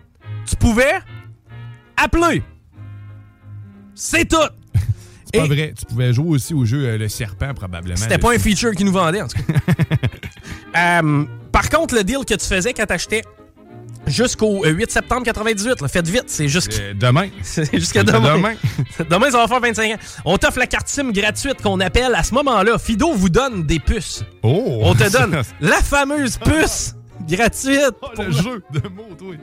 [0.47, 0.99] tu pouvais
[1.97, 2.43] appeler.
[4.01, 4.37] C'est tout.
[5.33, 5.75] C'est pas vrai.
[5.79, 7.97] Tu pouvais jouer aussi au jeu euh, Le Serpent, probablement.
[7.97, 9.53] C'était pas un feature qu'ils nous vendaient, en tout cas.
[10.77, 13.23] Euh, par contre, le deal que tu faisais quand t'achetais
[14.07, 17.29] jusqu'au euh, 8 septembre 98, là, faites vite, c'est jusqu'à Euh, demain.
[17.43, 18.37] c'est jusqu'à Jusqu'à demain.
[18.37, 18.55] demain.
[19.11, 19.97] demain, ça va faire 25 ans.
[20.27, 22.79] On t'offre la carte SIM gratuite qu'on appelle à ce moment-là.
[22.79, 24.23] Fido vous donne des puces.
[24.43, 24.81] Oh!
[24.83, 26.95] On te donne la fameuse puce
[27.27, 27.95] gratuite.
[28.03, 29.35] Oh, pour le jeu de mots, toi.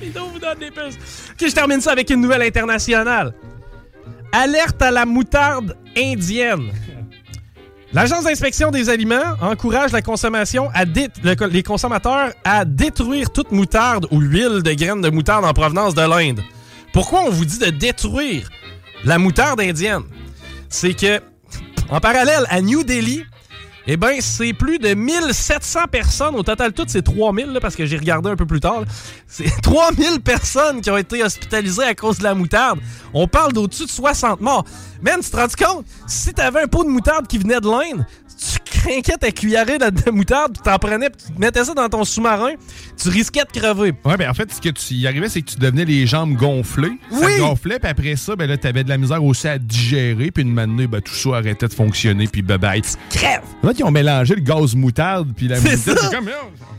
[0.00, 0.98] Fido vous donne des puces.
[1.32, 3.34] Ok, je termine ça avec une nouvelle internationale.
[4.36, 6.72] Alerte à la moutarde indienne.
[7.92, 10.72] L'Agence d'inspection des aliments encourage les consommateurs
[12.42, 16.40] à détruire toute moutarde ou huile de graines de moutarde en provenance de l'Inde.
[16.92, 18.50] Pourquoi on vous dit de détruire
[19.04, 20.02] la moutarde indienne?
[20.68, 21.20] C'est que,
[21.88, 23.22] en parallèle à New Delhi,
[23.86, 26.34] eh bien, c'est plus de 1700 personnes.
[26.34, 28.84] Au total, toutes, c'est 3000, là, parce que j'ai regardé un peu plus tard.
[29.26, 32.80] C'est 3000 personnes qui ont été hospitalisées à cause de la moutarde.
[33.12, 34.64] On parle d'au-dessus de 60 morts.
[35.02, 35.86] Man, tu te rends compte?
[36.06, 38.06] Si t'avais un pot de moutarde qui venait de l'Inde,
[38.36, 41.88] tu craquais ta cuillerée de, de moutarde, puis t'en prenais, puis tu mettais ça dans
[41.88, 42.50] ton sous-marin,
[43.00, 43.94] tu risquais de crever.
[44.04, 46.34] Ouais, ben en fait, ce que tu y arrivais, c'est que tu devenais les jambes
[46.34, 46.98] gonflées.
[47.10, 47.38] Ça Oui!
[47.38, 50.52] gonflait, puis après ça, ben là, t'avais de la misère aussi à digérer, puis une
[50.52, 52.82] matinée, ben tout ça arrêtait de fonctionner, puis bye bye.
[53.10, 53.40] Crève!
[53.62, 55.78] En fait, ils ont mélangé le gaz moutarde, puis la moutarde.
[55.78, 55.92] ça!
[55.96, 56.28] C'est comme,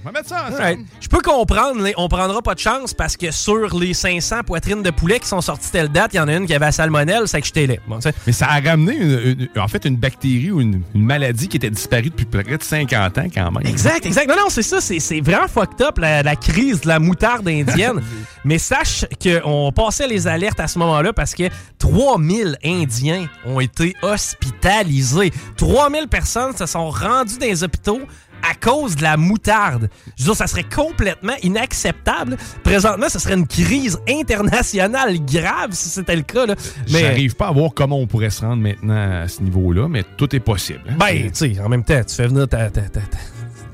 [0.04, 0.84] on va mettre ça ensemble.
[1.02, 4.84] Je peux comprendre, mais on prendra pas de chance parce que sur les 500 poitrines
[4.84, 6.72] de poulet qui sont sorties telle date, il y en a une qui avait la
[6.72, 7.76] salmonelle, c'est que j'étais là.
[7.88, 8.10] Bon, tu.
[8.28, 11.58] Mais ça a ramené, une- une- en fait, une bactérie ou une, une maladie qui
[11.58, 13.66] était disparue depuis près de 50 ans, quand même.
[13.68, 14.28] Exact, exact.
[14.30, 14.82] Non, non, c'est ça.
[14.82, 18.02] C'est c'est vraiment fucked up, la, la crise de la moutarde indienne.
[18.46, 21.50] Mais sache qu'on passait les alertes à ce moment-là parce que
[21.80, 25.32] 3000 Indiens ont été hospitalisés.
[25.58, 28.02] 3000 personnes se sont rendues dans les hôpitaux
[28.50, 29.90] à cause de la moutarde.
[30.18, 32.38] Je veux dire, ça serait complètement inacceptable.
[32.64, 36.46] Présentement, ce serait une crise internationale grave si c'était le cas.
[36.46, 36.56] Là.
[36.92, 40.04] Mais, J'arrive pas à voir comment on pourrait se rendre maintenant à ce niveau-là, mais
[40.18, 40.82] tout est possible.
[40.90, 40.96] hein.
[41.00, 43.18] ben, tu sais, en même temps, tu fais venir ta, ta- ta- ta-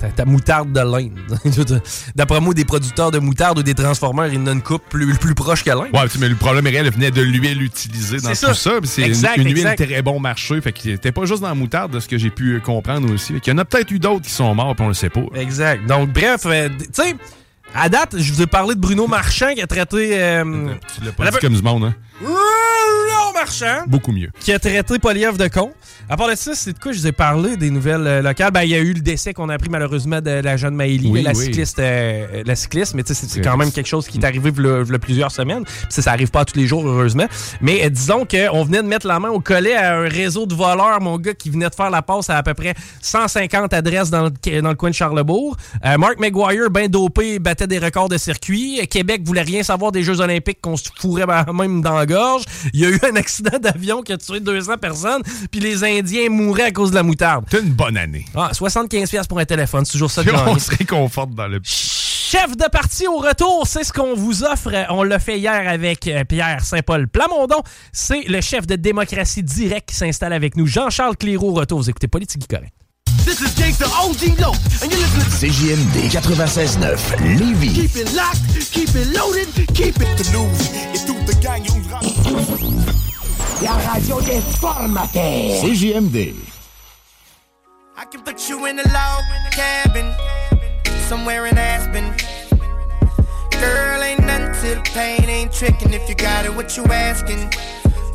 [0.01, 1.19] ta, ta moutarde de l'Inde.
[2.15, 5.13] D'après moi, des producteurs de moutarde ou des transformeurs, ils en ont une coupe plus,
[5.15, 5.89] plus proche que l'Inde.
[5.93, 8.53] Ouais, mais le problème réel venait de l'huile utilisée dans tout ça.
[8.83, 10.59] C'est une, huile très bon marché.
[10.61, 13.33] Fait que c'était pas juste dans la moutarde, de ce que j'ai pu comprendre aussi.
[13.33, 15.09] Fait qu'il y en a peut-être eu d'autres qui sont morts, puis on le sait
[15.09, 15.21] pas.
[15.35, 15.85] Exact.
[15.85, 17.15] Donc, bref, euh, tu sais,
[17.75, 20.09] à date, je vous ai parlé de Bruno Marchand qui a traité.
[20.19, 21.93] euh, Tu l'as pas dit comme du monde, hein?
[23.33, 23.83] Marchand!
[23.87, 24.29] Beaucoup mieux.
[24.39, 25.71] qui a traité Poliev de con.
[26.09, 28.51] À part de ça, c'est de quoi je vous ai parlé des nouvelles euh, locales?
[28.51, 31.09] Ben, il y a eu le décès qu'on a appris malheureusement de la jeune Maëlie,
[31.09, 31.45] Oui, la, oui.
[31.45, 32.93] cycliste, euh, la cycliste.
[32.95, 35.63] Mais tu sais, c'est- quand même quelque chose qui est arrivé il plusieurs semaines.
[35.63, 37.25] Puis ça, ça arrive pas tous les jours, heureusement.
[37.61, 40.53] Mais euh, disons qu'on venait de mettre la main au collet à un réseau de
[40.53, 44.09] voleurs, mon gars, qui venait de faire la passe à à peu près 150 adresses
[44.09, 45.55] dans le, dans le coin de Charlebourg.
[45.85, 48.85] Euh, Mark McGuire, ben dopé, battait des records de circuit.
[48.89, 52.43] Québec voulait rien savoir des Jeux olympiques qu'on se fourrait même dans la gorge.
[52.73, 55.21] Il y a eu un accident d'avion qui a tué 200 personnes,
[55.51, 57.45] puis les Indiens mouraient à cause de la moutarde.
[57.51, 58.25] C'est une bonne année.
[58.35, 61.59] Ah, 75$ piastres pour un téléphone, c'est toujours ça de on se réconforte dans le.
[61.63, 64.71] Chef de parti au retour, c'est ce qu'on vous offre.
[64.89, 67.61] On l'a fait hier avec euh, Pierre Saint-Paul Plamondon.
[67.91, 70.65] C'est le chef de démocratie direct qui s'installe avec nous.
[70.65, 71.79] Jean-Charles Cléroux au retour.
[71.79, 72.80] Vous écoutez Politique Correct.
[73.23, 77.75] This is Gangsta OG Low, and you're listening CJMD 96.9 Lévis.
[77.75, 80.71] Keep it locked, keep it loaded, keep it the news.
[80.93, 81.65] Et toute la gang,
[83.61, 85.61] La radio des formateurs.
[85.61, 86.35] CJMD.
[87.95, 90.13] I can put you in a log cabin
[91.07, 92.13] somewhere in Aspen.
[93.59, 96.55] Girl, ain't nothing to the pain, ain't tricking if you got it.
[96.55, 97.51] What you asking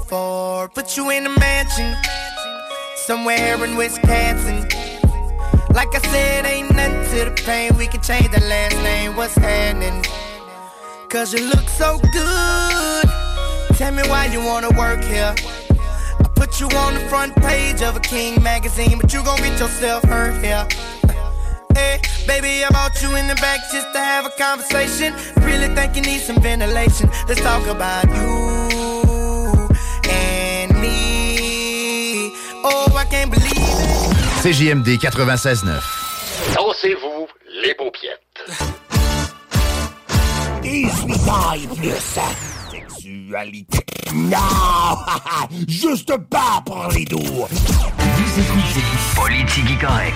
[0.09, 0.69] for?
[0.71, 1.95] Put you in a mansion
[2.97, 4.67] somewhere in Wisconsin.
[5.77, 7.77] Like I said, ain't nothing to the pain.
[7.77, 9.15] We can change the last name.
[9.15, 10.03] What's happening?
[11.11, 13.05] Cause you look so good.
[13.77, 15.35] Tell me why you wanna work here.
[15.37, 19.61] I put you on the front page of a King magazine, but you gon' get
[19.61, 20.67] yourself hurt here.
[21.75, 25.13] Hey, baby, I brought you in the back just to have a conversation.
[25.45, 27.11] Really think you need some ventilation.
[27.29, 29.69] Let's talk about you
[30.09, 32.33] and me.
[32.65, 33.96] Oh, I can't believe it.
[34.47, 35.73] CJMD 96.9.
[36.55, 37.27] Dansez-vous
[37.65, 38.21] les paupiètes.
[40.63, 41.91] 18 ans et plus.
[42.71, 43.85] Sexualité.
[44.15, 44.39] Non!
[45.69, 47.19] Juste pas pour les doux.
[47.19, 48.85] Vous écoutez
[49.17, 50.15] Politique Correct.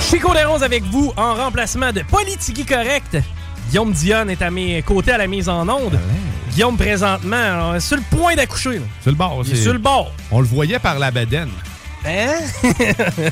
[0.00, 3.18] Chico Desroses avec vous en remplacement de Politique Correct.
[3.68, 5.98] Guillaume Dionne est à mes côtés à la mise en onde.
[6.52, 7.36] Guillaume, présentement,
[7.72, 8.80] euh, sur le point d'accoucher.
[9.02, 9.42] C'est le bord.
[9.46, 10.12] Il est sur le bord.
[10.30, 11.48] On le voyait par la bedaine.
[12.06, 12.34] Hein?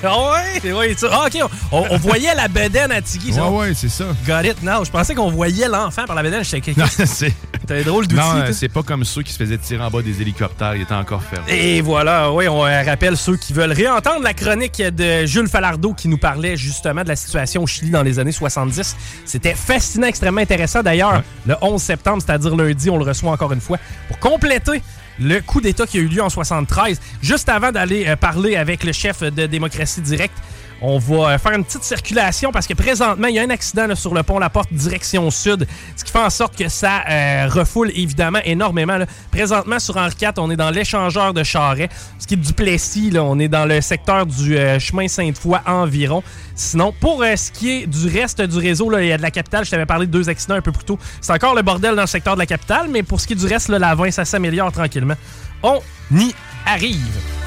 [0.04, 0.16] ah
[0.62, 0.72] ouais?
[0.72, 1.08] ouais ça.
[1.12, 1.50] Ah, OK.
[1.70, 3.32] On, on voyait la bedaine à Tiggy.
[3.32, 3.48] ça.
[3.48, 4.04] Ouais, ouais, c'est ça.
[4.26, 4.62] Got it.
[4.62, 6.44] Non, je pensais qu'on voyait l'enfant par la bedaine.
[6.44, 7.32] J'étais Non, c'est.
[7.66, 8.20] T'as drôle d'outil.
[8.20, 10.74] Non, c'est pas comme ceux qui se faisaient tirer en bas des hélicoptères.
[10.74, 11.52] Ils étaient encore fermés.
[11.52, 15.92] Et voilà, oui, on euh, rappelle ceux qui veulent réentendre la chronique de Jules Falardeau
[15.94, 18.96] qui nous parlait justement de la situation au Chili dans les années 70.
[19.24, 20.82] C'était fascinant, extrêmement intéressant.
[20.82, 23.78] D'ailleurs, le 11 septembre, c'est-à-dire lundi, on le reçoit encore une fois
[24.08, 24.82] pour compléter
[25.20, 27.00] le coup d'État qui a eu lieu en 73.
[27.22, 30.36] Juste avant d'aller euh, parler avec le chef de Démocratie Directe,
[30.82, 33.94] on va euh, faire une petite circulation parce que présentement, il y a un accident
[33.94, 37.46] sur le pont La Porte, direction sud, ce qui fait en sorte que ça euh,
[37.48, 38.98] refoule évidemment énormément.
[39.30, 41.88] Présentement, sur Henri IV, on est dans l'échangeur de Charret.
[42.18, 46.22] Ce qui est du Plessis, on est dans le secteur du euh, chemin Sainte-Foy environ.
[46.54, 49.30] Sinon, pour ce qui est du reste du réseau, là, il y a de la
[49.30, 50.98] capitale, je t'avais parlé de deux accidents un peu plus tôt.
[51.20, 53.36] C'est encore le bordel dans le secteur de la capitale, mais pour ce qui est
[53.36, 55.14] du reste, là, la 20, ça s'améliore tranquillement.
[55.62, 55.80] On
[56.10, 56.34] y
[56.66, 57.41] arrive.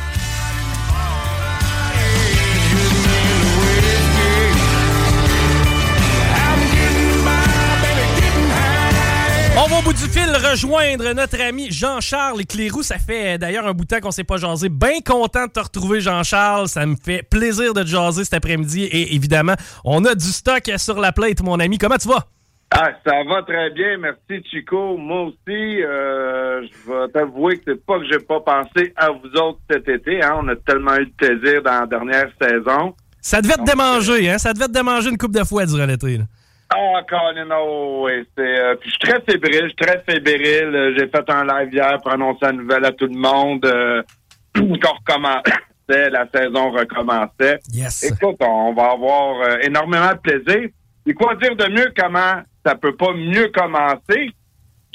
[9.77, 12.81] Au bout du fil rejoindre notre ami Jean-Charles Clérou.
[12.81, 14.69] Ça fait euh, d'ailleurs un bout de temps qu'on s'est pas jasé.
[14.69, 16.69] Bien content de te retrouver, Jean-Charles.
[16.69, 18.84] Ça me fait plaisir de te jaser cet après-midi.
[18.84, 21.77] Et évidemment, on a du stock sur la plate, mon ami.
[21.77, 22.26] Comment tu vas?
[22.72, 24.97] Ah, ça va très bien, merci Chico.
[24.97, 29.30] Moi aussi, euh, je vais t'avouer que c'est pas que j'ai pas pensé à vous
[29.41, 30.23] autres cet été.
[30.23, 30.39] Hein.
[30.41, 32.95] On a tellement eu de plaisir dans la dernière saison.
[33.22, 34.38] Ça devait te démanger, hein?
[34.38, 36.18] Ça devait te démanger une coupe de fois durant l'été.
[36.18, 36.26] là.
[36.70, 38.60] Ah, Colin, oh, oui, c'est.
[38.60, 40.76] euh, puis je suis très fébrile, je suis très fébrile.
[40.76, 44.02] Euh, J'ai fait un live hier pour annoncer la nouvelle à tout le monde euh,
[44.56, 44.64] qu'on
[45.00, 47.60] recommençait, la saison recommençait.
[47.72, 48.04] Yes.
[48.04, 50.70] Écoute, on va avoir euh, énormément de plaisir.
[51.06, 54.32] Et quoi dire de mieux comment ça peut pas mieux commencer?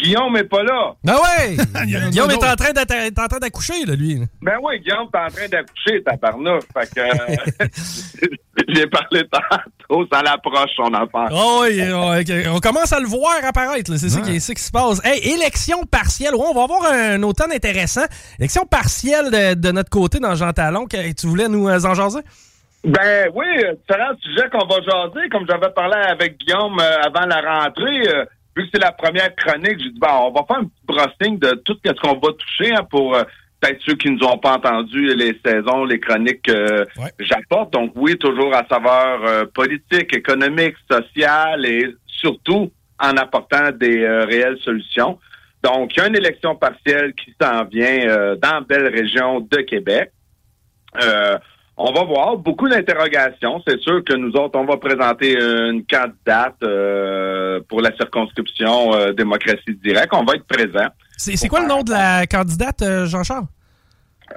[0.02, 0.92] Guillaume n'est pas là.
[1.04, 1.56] Ben ouais!
[2.10, 4.20] Guillaume est en train est d'accoucher, là, lui.
[4.42, 6.64] Ben oui, Guillaume, t'es en train d'accoucher, tabarnouche.
[6.72, 7.66] Fait que euh,
[8.68, 11.28] j'ai parlé tantôt, ça l'approche, son affaire.
[11.32, 13.94] Oh, oui, oh, on commence à le voir apparaître.
[13.96, 15.00] C'est ça, qui est- c'est ce qui se passe.
[15.04, 16.34] Hey, élection partielle.
[16.34, 18.04] Ouais, on va avoir un automne intéressant.
[18.38, 20.86] Élection partielle de, de notre côté dans Jean Talon.
[20.86, 22.20] Que- Tu voulais nous euh, en jaser?
[22.82, 25.28] Ben oui, euh, différents sujets qu'on va jaser.
[25.30, 28.24] Comme j'avais parlé avec Guillaume euh, avant la rentrée, euh,
[28.56, 31.38] vu que c'est la première chronique, j'ai dit, bon, on va faire un petit brossing
[31.38, 33.22] de tout ce qu'on va toucher hein, pour euh,
[33.60, 36.86] peut-être ceux qui nous ont pas entendu les saisons, les chroniques que
[37.18, 37.72] j'apporte.
[37.72, 44.24] Donc oui, toujours à saveur euh, politique, économique, sociale et surtout en apportant des euh,
[44.24, 45.18] réelles solutions.
[45.62, 49.40] Donc, il y a une élection partielle qui s'en vient euh, dans la belle région
[49.40, 50.10] de Québec.
[51.82, 53.62] On va voir beaucoup d'interrogations.
[53.66, 59.12] C'est sûr que nous autres, on va présenter une candidate euh, pour la circonscription euh,
[59.14, 60.10] démocratie directe.
[60.12, 60.88] On va être présent.
[61.16, 63.46] C'est c'est quoi le nom de la candidate, euh, Jean-Charles?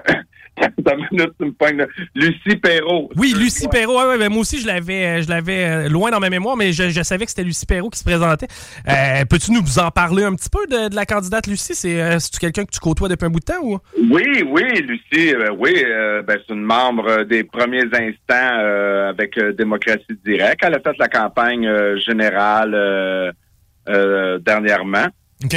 [0.61, 1.87] Attends une minute, tu me pognes là.
[2.13, 3.09] Lucie Perrault.
[3.15, 3.97] Oui, Lucie Perrault.
[3.97, 6.55] Ouais, ouais, ben, moi aussi, je l'avais euh, je l'avais euh, loin dans ma mémoire,
[6.55, 8.47] mais je, je savais que c'était Lucie Perrault qui se présentait.
[8.87, 11.73] Euh, Peux-tu nous en parler un petit peu de, de la candidate Lucie?
[11.73, 13.79] C'est euh, c'est-tu quelqu'un que tu côtoies depuis un bout de temps ou?
[14.11, 15.73] Oui, oui, Lucie, euh, oui,
[16.27, 20.61] ben, c'est une membre des premiers instants avec Démocratie Directe.
[20.63, 23.33] Elle a fait la campagne générale
[23.89, 24.39] euh,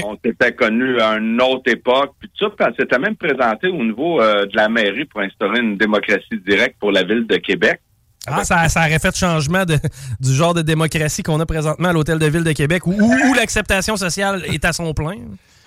[0.04, 3.68] On s'était connus à une autre époque, puis tout ça, puis elle s'était même présentée
[3.68, 7.36] au niveau euh, de la mairie pour instaurer une démocratie directe pour la ville de
[7.36, 7.80] Québec.
[8.26, 9.76] Ah, ça, ça aurait fait changement de,
[10.20, 13.96] du genre de démocratie qu'on a présentement à l'Hôtel de Ville de Québec, où, l'acceptation
[13.96, 15.16] sociale est à son plein.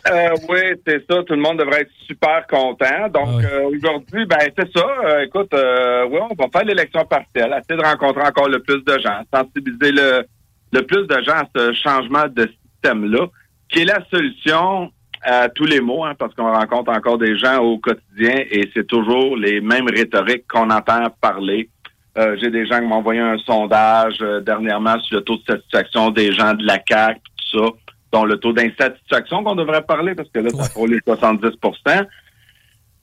[0.10, 1.24] Euh, oui, c'est ça.
[1.24, 3.10] Tout le monde devrait être super content.
[3.14, 4.86] Donc, euh, aujourd'hui, ben c'est ça.
[5.06, 9.00] Euh, écoute, oui, on va faire l'élection partielle, essayer de rencontrer encore le plus de
[9.00, 10.26] gens, sensibiliser le,
[10.72, 13.28] le plus de gens à ce changement de système-là,
[13.70, 14.92] qui est la solution
[15.22, 18.88] à tous les mots, hein, parce qu'on rencontre encore des gens au quotidien et c'est
[18.88, 21.70] toujours les mêmes rhétoriques qu'on entend parler.
[22.18, 25.44] Euh, J'ai des gens qui m'ont envoyé un sondage euh, dernièrement sur le taux de
[25.48, 27.20] satisfaction des gens de la CAQ,
[27.52, 27.66] tout ça,
[28.14, 32.06] dont le taux d'insatisfaction qu'on devrait parler, parce que là, ça frôle les 70%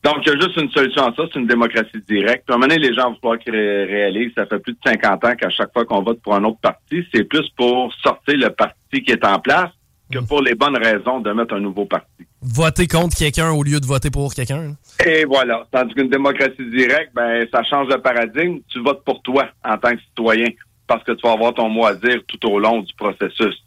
[0.04, 2.44] donc, il y a juste une solution à ça, c'est une démocratie directe.
[2.46, 4.74] Puis, à un moment donné, les gens vont falloir qu'ils ré- réalisent, ça fait plus
[4.74, 7.92] de 50 ans qu'à chaque fois qu'on vote pour un autre parti, c'est plus pour
[8.04, 9.70] sortir le parti qui est en place
[10.12, 12.26] que pour les bonnes raisons de mettre un nouveau parti.
[12.42, 14.76] Voter contre quelqu'un au lieu de voter pour quelqu'un.
[15.04, 15.66] Et voilà.
[15.72, 18.58] Tandis qu'une démocratie directe, ben, ça change de paradigme.
[18.68, 20.48] Tu votes pour toi en tant que citoyen
[20.86, 23.62] parce que tu vas avoir ton mot à dire tout au long du processus.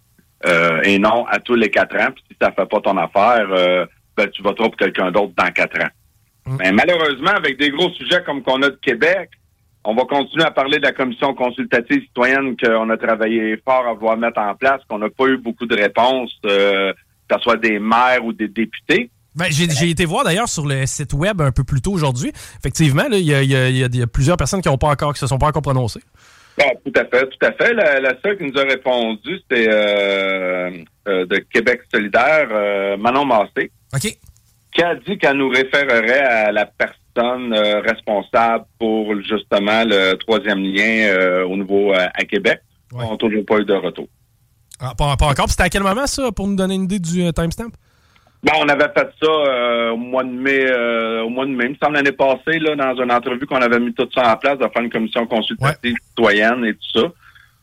[0.45, 2.11] Euh, et non à tous les quatre ans.
[2.15, 3.85] Puis si ça fait pas ton affaire, euh,
[4.15, 5.89] ben, tu voteras pour quelqu'un d'autre dans quatre ans.
[6.59, 9.29] Mais malheureusement, avec des gros sujets comme qu'on a de Québec,
[9.85, 13.93] on va continuer à parler de la commission consultative citoyenne qu'on a travaillé fort à
[13.93, 16.93] vouloir mettre en place, qu'on n'a pas eu beaucoup de réponses, euh,
[17.27, 19.09] que ce soit des maires ou des députés.
[19.35, 22.31] Ben, j'ai été voir d'ailleurs sur le site web un peu plus tôt aujourd'hui.
[22.59, 25.37] Effectivement, il y, a- y y plusieurs personnes qui ont pas encore, qui se sont
[25.37, 26.01] pas encore prononcées.
[26.61, 27.73] Ah, tout à fait, tout à fait.
[27.73, 30.71] La, la seule qui nous a répondu, c'était euh,
[31.07, 33.71] euh, de Québec solidaire, euh, Manon Massé.
[34.73, 40.63] Qui a dit qu'elle nous référerait à la personne euh, responsable pour justement le troisième
[40.63, 42.59] lien euh, au niveau euh, à Québec.
[42.93, 44.07] On n'a toujours pas eu de retour.
[44.79, 45.49] Ah, pas, pas encore.
[45.49, 47.71] C'était à quel moment, ça, pour nous donner une idée du euh, timestamp?
[48.41, 51.65] Bon, on avait fait ça euh, au mois de mai, euh, au mois de mai,
[51.65, 54.37] il me semble l'année passée, là, dans une entrevue qu'on avait mis tout ça en
[54.37, 57.07] place, de faire une commission consultative citoyenne et tout ça.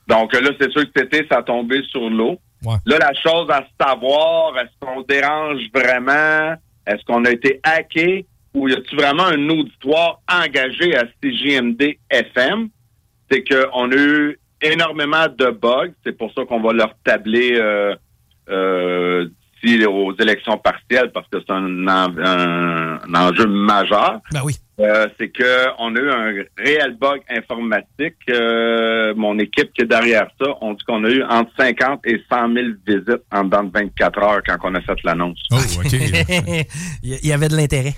[0.06, 2.38] Donc là, c'est sûr que cet été, ça a tombé sur l'eau.
[2.84, 6.56] Là, la chose à savoir, est-ce qu'on dérange vraiment?
[6.86, 8.26] Est-ce qu'on a été hacké?
[8.56, 12.68] Ou y a-t-il vraiment un auditoire engagé à CJMD FM?
[13.30, 15.92] C'est qu'on a eu énormément de bugs.
[16.04, 17.94] C'est pour ça qu'on va leur tabler euh,
[18.48, 19.28] euh,
[19.62, 24.20] d'ici aux élections partielles parce que c'est un, en- un- un enjeu majeur.
[24.32, 24.54] Ben oui.
[24.78, 28.14] Euh, c'est que on a eu un réel bug informatique.
[28.30, 32.22] Euh, mon équipe qui est derrière ça, on dit qu'on a eu entre 50 et
[32.30, 35.42] 100 000 visites en dedans de 24 heures quand on a fait l'annonce.
[35.52, 35.56] Oh,
[37.02, 37.94] il y avait de l'intérêt.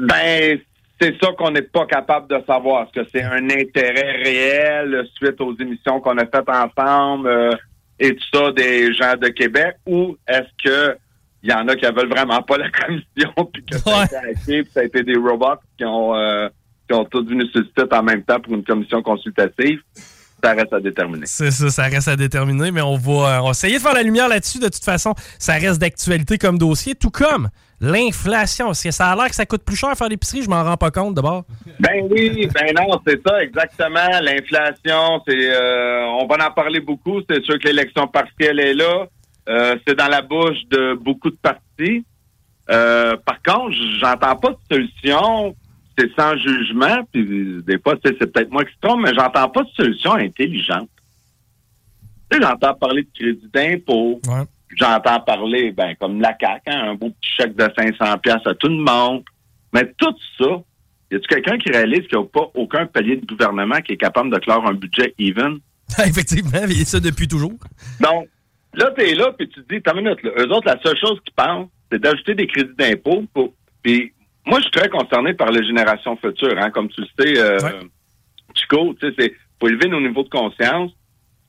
[0.00, 0.58] Ben,
[1.00, 2.84] c'est ça qu'on n'est pas capable de savoir.
[2.84, 7.54] Est-ce que c'est un intérêt réel suite aux émissions qu'on a faites ensemble euh,
[7.98, 10.96] et tout ça des gens de Québec ou est-ce que
[11.42, 14.30] il y en a qui ne veulent vraiment pas la commission puis que ça a
[14.30, 16.48] été puis ça a été des robots qui ont euh,
[16.88, 19.80] qui ont tous venu sur le site en même temps pour une commission consultative?
[20.42, 21.26] Ça reste à déterminer.
[21.26, 23.92] C'est ça, ça reste à déterminer, mais on va, euh, on va essayer de faire
[23.92, 24.58] la lumière là-dessus.
[24.58, 27.50] De toute façon, ça reste d'actualité comme dossier, tout comme
[27.80, 28.66] l'inflation.
[28.66, 30.76] Parce que ça a l'air que ça coûte plus cher faire l'épicerie, je m'en rends
[30.76, 31.44] pas compte d'abord.
[31.78, 34.20] Ben oui, ben non, c'est ça, exactement.
[34.22, 37.20] L'inflation, c'est euh, on va en parler beaucoup.
[37.28, 39.06] C'est sûr que l'élection partielle est là.
[39.48, 42.04] Euh, c'est dans la bouche de beaucoup de partis.
[42.70, 45.56] Euh, par contre, j'entends pas de solution.
[45.98, 49.62] C'est sans jugement, puis des fois, c'est peut-être moi qui se trompe, mais j'entends pas
[49.62, 50.88] de solution intelligente.
[52.30, 54.20] Tu sais, j'entends parler de crédit d'impôt.
[54.76, 58.54] J'entends parler, ben, comme la CAQ, hein, un beau petit chèque de 500 pièces à
[58.54, 59.24] tout le monde.
[59.72, 60.62] Mais tout ça,
[61.10, 63.96] y a-tu quelqu'un qui réalise qu'il n'y a pas aucun palier de gouvernement qui est
[63.96, 65.58] capable de clore un budget even?
[66.06, 67.58] Effectivement, et ça depuis toujours.
[68.00, 68.28] Donc,
[68.74, 70.30] là, tu es là, puis tu te dis, t'as une minute, là.
[70.38, 73.24] Eux autres, la seule chose qu'ils pensent, c'est d'ajouter des crédits d'impôt.
[73.34, 73.52] pour-
[73.82, 74.12] Puis,
[74.46, 76.56] moi, je suis très concerné par les générations futures.
[76.58, 76.70] Hein.
[76.70, 77.58] Comme tu le sais, euh,
[78.54, 80.90] Chico, tu sais, c'est faut élever nos niveaux de conscience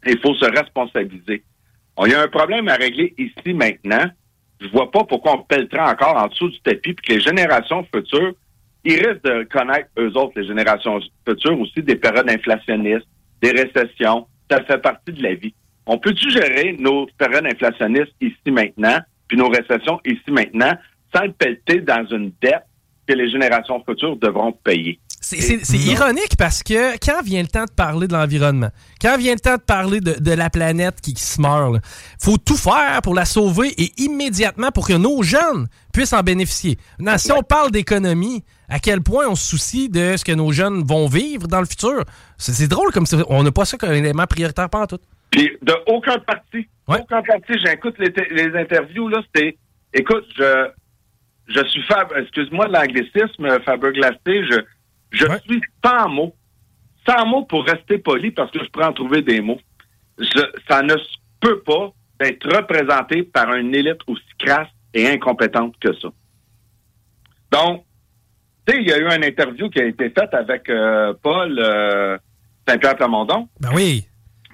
[0.06, 1.44] et il faut se responsabiliser.
[1.98, 4.06] On y a un problème à régler ici maintenant.
[4.60, 7.86] Je vois pas pourquoi on pèlerait encore en dessous du tapis puis que les générations
[7.94, 8.34] futures,
[8.84, 13.08] ils risquent de connaître, eux autres, les générations futures, aussi des périodes inflationnistes,
[13.42, 14.28] des récessions.
[14.50, 15.54] Ça fait partie de la vie.
[15.86, 20.74] On peut-tu gérer nos périodes inflationnistes ici maintenant, puis nos récessions ici maintenant,
[21.14, 22.66] sans le pelleter dans une dette
[23.08, 25.00] que les générations futures devront payer?
[25.24, 28.70] C'est- ironique parce que quand vient le temps de parler de l'environnement,
[29.00, 31.80] quand vient le temps de parler de, de la planète qui, qui se meurt, là,
[32.20, 36.78] faut tout faire pour la sauver et immédiatement pour que nos jeunes puissent en bénéficier.
[36.98, 40.52] Maintenant, si on parle d'économie, à quel point on se soucie de ce que nos
[40.52, 42.04] jeunes vont vivre dans le futur,
[42.38, 43.18] c'est drôle comme ça.
[43.30, 45.00] On n'a pas ça comme élément prioritaire pas en tout.
[45.30, 46.68] Puis de aucun parti.
[46.88, 47.54] Aucun parti.
[47.64, 49.56] J'écoute les, les interviews, là, c'était.
[49.94, 50.68] Écoute, je
[51.48, 54.18] je suis Fab, excuse-moi de l'anglicisme, Faber Glacé,
[54.50, 54.60] je,
[55.12, 56.36] je suis sans mots.
[57.08, 59.60] Sans mots pour rester poli parce que je pourrais en trouver des mots.
[60.20, 60.94] Je- ça ne
[61.40, 66.10] peut pas d'être représenté par une élite aussi crasse et incompétente que ça.
[67.52, 67.84] Donc,
[68.68, 71.58] tu sais, il y a eu une interview qui a été faite avec euh, Paul
[71.60, 72.18] euh,
[72.68, 74.06] Saint-Pierre Plamondon Ben oui.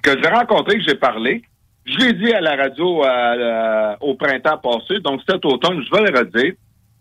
[0.02, 1.42] que j'ai rencontré, que j'ai parlé.
[1.84, 6.10] Je l'ai dit à la radio la- au printemps passé, donc cet automne, je vais
[6.10, 6.54] le redire.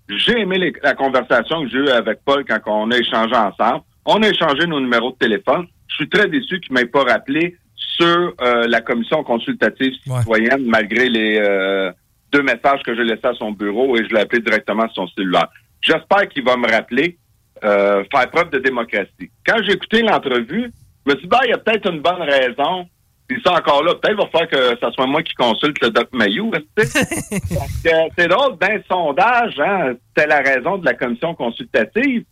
[0.10, 3.82] J'ai aimé les- la conversation que j'ai eue avec Paul quand on a échangé ensemble.
[4.06, 5.68] On a échangé nos numéros de téléphone.
[5.90, 10.66] Je suis très déçu qu'il ne m'ait pas rappelé sur euh, la commission consultative citoyenne,
[10.66, 11.92] malgré les euh,
[12.32, 15.08] deux messages que j'ai laissés à son bureau et je l'ai appelé directement sur son
[15.10, 15.48] cellulaire.
[15.82, 17.18] J'espère qu'il va me rappeler,
[17.64, 19.30] euh, faire preuve de démocratie.
[19.46, 20.72] Quand j'ai écouté l'entrevue,
[21.06, 22.88] je me suis dit, ben, il y a peut-être une bonne raison.
[23.28, 26.08] Puis ça, encore là, peut-être va falloir que ça soit moi qui consulte le Doc
[26.14, 26.50] Mayou.
[26.78, 28.28] c'est?
[28.28, 32.24] Drôle, d'un sondage, hein, c'était la raison de la commission consultative.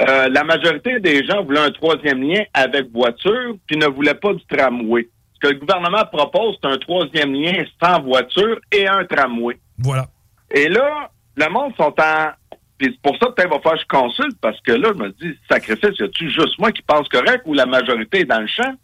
[0.00, 4.34] Euh, la majorité des gens voulaient un troisième lien avec voiture, puis ne voulaient pas
[4.34, 5.08] du tramway.
[5.34, 9.58] Ce que le gouvernement propose, c'est un troisième lien sans voiture et un tramway.
[9.78, 10.06] Voilà.
[10.50, 12.30] Et là, le monde sont en...
[12.78, 15.08] Puis c'est pour ça peut-être va falloir que je consulte, parce que là, je me
[15.10, 18.46] dis, sacrifice, y a-tu juste moi qui pense correct ou la majorité est dans le
[18.46, 18.74] champ?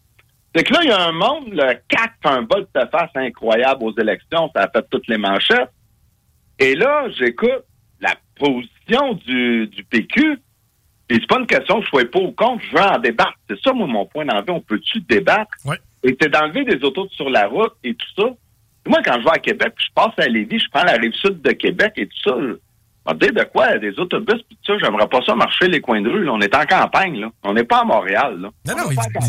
[0.54, 3.10] C'est que là, il y a un monde, le CAC fait un bol de face
[3.14, 5.70] incroyable aux élections, ça a fait toutes les manchettes.
[6.58, 7.64] Et là, j'écoute
[8.00, 10.38] la position du, du PQ,
[11.08, 13.34] et c'est pas une question que je sois pas ou contre, je veux en débattre.
[13.48, 14.50] C'est ça, moi, mon point d'envie.
[14.50, 15.50] On peut-tu débattre?
[16.02, 18.28] Et c'est d'enlever des autos sur la route et tout ça.
[18.86, 20.94] Et moi, quand je vais à Québec, puis je passe à Lévis, je prends la
[20.94, 22.34] rive sud de Québec et tout ça,
[23.10, 23.78] te dire de quoi?
[23.78, 26.24] Des autobus, tout ça, j'aimerais pas ça marcher les coins de rue.
[26.24, 26.32] là.
[26.32, 27.28] On est en campagne, là.
[27.42, 28.48] On n'est pas à Montréal, là.
[28.68, 29.26] Non, non, On.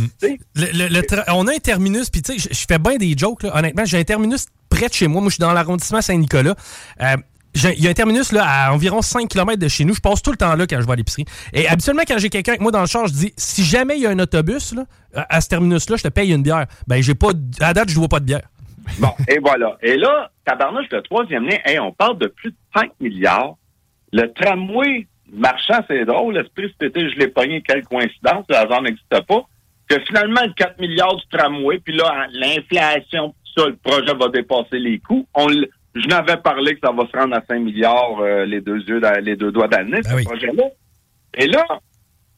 [0.56, 3.16] Le- le- le tra- on a un terminus, puis tu sais, je- fais bien des
[3.18, 3.56] jokes, là.
[3.58, 3.86] honnêtement.
[3.86, 5.22] J'ai un terminus près de chez moi.
[5.22, 6.56] Moi, je suis dans l'arrondissement Saint-Nicolas.
[7.02, 7.16] Euh,
[7.56, 9.94] Il y a un terminus là, à environ 5 km de chez nous.
[9.94, 11.26] Je passe tout le temps là quand je vais à l'épicerie.
[11.54, 14.02] Et habituellement, quand j'ai quelqu'un avec moi dans le char, je dis si jamais il
[14.02, 14.86] y a un autobus là,
[15.30, 16.66] à ce terminus-là, je te paye une bière.
[16.88, 17.28] Ben, j'ai pas.
[17.60, 18.42] À date, je ne vois pas de bière.
[18.98, 19.78] Bon, et voilà.
[19.84, 23.56] Et là, tabarnouche, le troisième lien, hey, on parle de plus de 5 milliards.
[24.14, 26.36] Le tramway marchand, c'est drôle.
[26.36, 27.62] L'esprit, cet été, je l'ai pogné.
[27.62, 28.46] Quelle coïncidence.
[28.48, 29.42] Le hasard n'existe pas.
[29.90, 34.80] Que finalement, le 4 milliards du tramway, puis là, l'inflation, ça, le projet va dépasser
[34.80, 35.28] les coûts.
[35.34, 35.48] On
[35.96, 39.00] je n'avais parlé que ça va se rendre à 5 milliards, euh, les deux yeux,
[39.22, 40.64] les deux doigts d'année, ce projet-là.
[41.36, 41.64] Et là,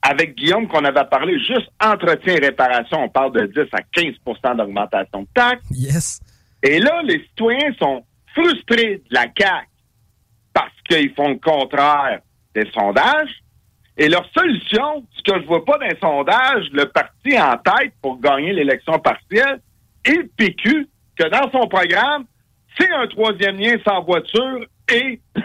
[0.01, 4.57] avec Guillaume, qu'on avait parlé juste entretien et réparation, on parle de 10 à 15%
[4.57, 5.63] d'augmentation de taxes.
[5.71, 6.19] Yes.
[6.63, 8.03] Et là, les citoyens sont
[8.33, 9.67] frustrés de la CAQ
[10.87, 12.19] qu'ils font le contraire
[12.53, 13.41] des sondages.
[13.97, 17.93] Et leur solution, ce que je vois pas dans les sondages, le parti en tête
[18.01, 19.61] pour gagner l'élection partielle,
[20.03, 20.87] et le PQ,
[21.17, 22.25] que dans son programme,
[22.77, 25.19] c'est un troisième lien sans voiture et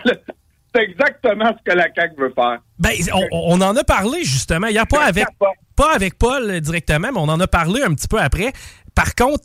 [0.75, 2.59] c'est exactement ce que la CAQ veut faire.
[2.79, 2.91] Ben,
[3.33, 5.27] on, on en a parlé justement hier, pas avec,
[5.77, 8.53] pas avec Paul directement, mais on en a parlé un petit peu après.
[9.03, 9.45] Par contre,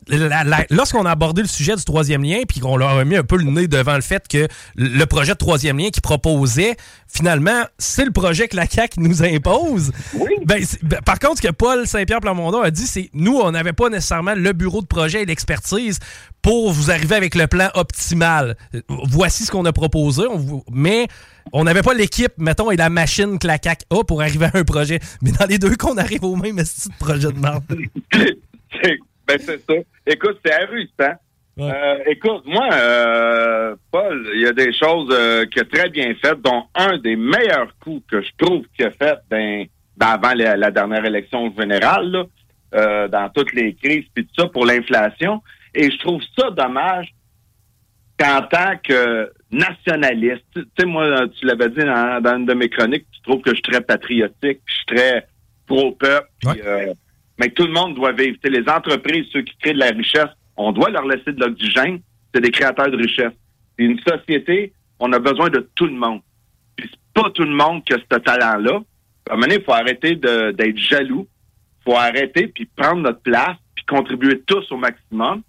[0.68, 3.38] lorsqu'on a abordé le sujet du troisième lien, puis qu'on leur a mis un peu
[3.38, 6.76] le nez devant le fait que le projet de troisième lien qu'ils proposait,
[7.08, 9.92] finalement, c'est le projet que la CAQ nous impose.
[10.44, 13.50] Ben, c'est- ben, par contre, ce que Paul Saint-Pierre Plamondon a dit, c'est nous, on
[13.50, 16.00] n'avait pas nécessairement le bureau de projet et l'expertise
[16.42, 18.58] pour vous arriver avec le plan optimal.
[18.88, 21.08] Voici ce qu'on a proposé, on vous- mais
[21.54, 24.50] on n'avait pas l'équipe, mettons, et la machine que la CAQ a pour arriver à
[24.52, 25.00] un projet.
[25.22, 27.64] Mais dans les deux cas, on arrive au même esti de projet de merde.
[29.26, 29.74] Ben, c'est ça.
[30.06, 31.16] Écoute, c'est ahurissant.
[31.58, 36.14] Euh, écoute, moi, euh, Paul, il y a des choses euh, qu'il a très bien
[36.22, 39.64] faites, dont un des meilleurs coups que je trouve qu'il a fait ben,
[39.96, 42.24] ben, avant la, la dernière élection générale, là,
[42.74, 45.42] euh, dans toutes les crises, puis tout ça, pour l'inflation.
[45.74, 47.14] Et je trouve ça dommage
[48.18, 52.68] qu'en tant que nationaliste, tu sais, moi, tu l'avais dit dans, dans une de mes
[52.68, 55.26] chroniques, tu trouves que je suis très patriotique, je suis très
[55.66, 56.92] pro-peuple, puis, euh,
[57.38, 58.36] mais tout le monde doit vivre.
[58.42, 62.00] Sais, les entreprises, ceux qui créent de la richesse, on doit leur laisser de l'oxygène.
[62.34, 63.32] C'est des créateurs de richesse.
[63.78, 66.20] C'est une société, on a besoin de tout le monde.
[66.76, 68.80] Puis c'est pas tout le monde qui a ce talent-là.
[69.28, 71.26] À un moment donné, il faut arrêter de- d'être jaloux.
[71.80, 75.42] Il faut arrêter puis prendre notre place puis contribuer tous au maximum.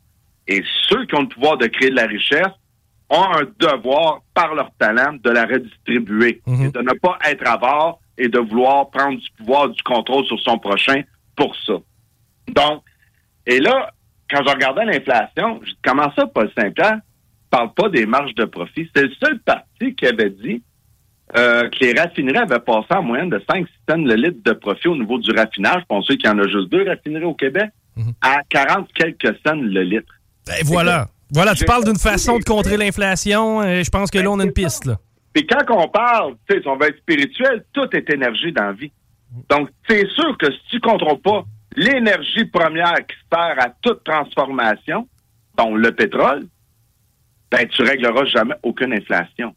[0.48, 2.52] Et ceux qui ont le pouvoir de créer de la richesse
[3.10, 6.42] ont un devoir, par leur talent, de la redistribuer.
[6.66, 10.40] Et de ne pas être avare et de vouloir prendre du pouvoir, du contrôle sur
[10.42, 11.02] son prochain
[11.38, 11.76] pour ça.
[12.50, 12.84] Donc,
[13.46, 13.92] et là,
[14.30, 17.00] quand je regardais l'inflation, je dis, comment ça, Paul Saint-Pierre
[17.50, 18.90] parle pas des marges de profit?
[18.94, 20.62] C'est le seul parti qui avait dit
[21.38, 24.90] euh, que les raffineries avaient passé en moyenne de 5 cents le litre de profit
[24.90, 25.84] au niveau du raffinage.
[25.88, 27.70] Pensez qu'il y en a juste deux raffineries au Québec
[28.22, 30.14] à 40 quelques cents le litre.
[30.46, 31.08] Ben voilà.
[31.32, 33.62] Voilà, tu parles d'une façon de contrer l'inflation.
[33.62, 34.86] euh, je pense que là, on a une piste.
[34.86, 34.98] Là.
[35.34, 38.74] Puis quand on parle, tu sais, on va être spirituel, tout est énergie dans la
[38.74, 38.92] vie.
[39.50, 41.44] Donc, c'est sûr que si tu ne contrôles pas
[41.76, 45.08] l'énergie première qui sert à toute transformation,
[45.58, 46.48] dont le pétrole,
[47.52, 49.54] ben, tu régleras jamais aucune inflation.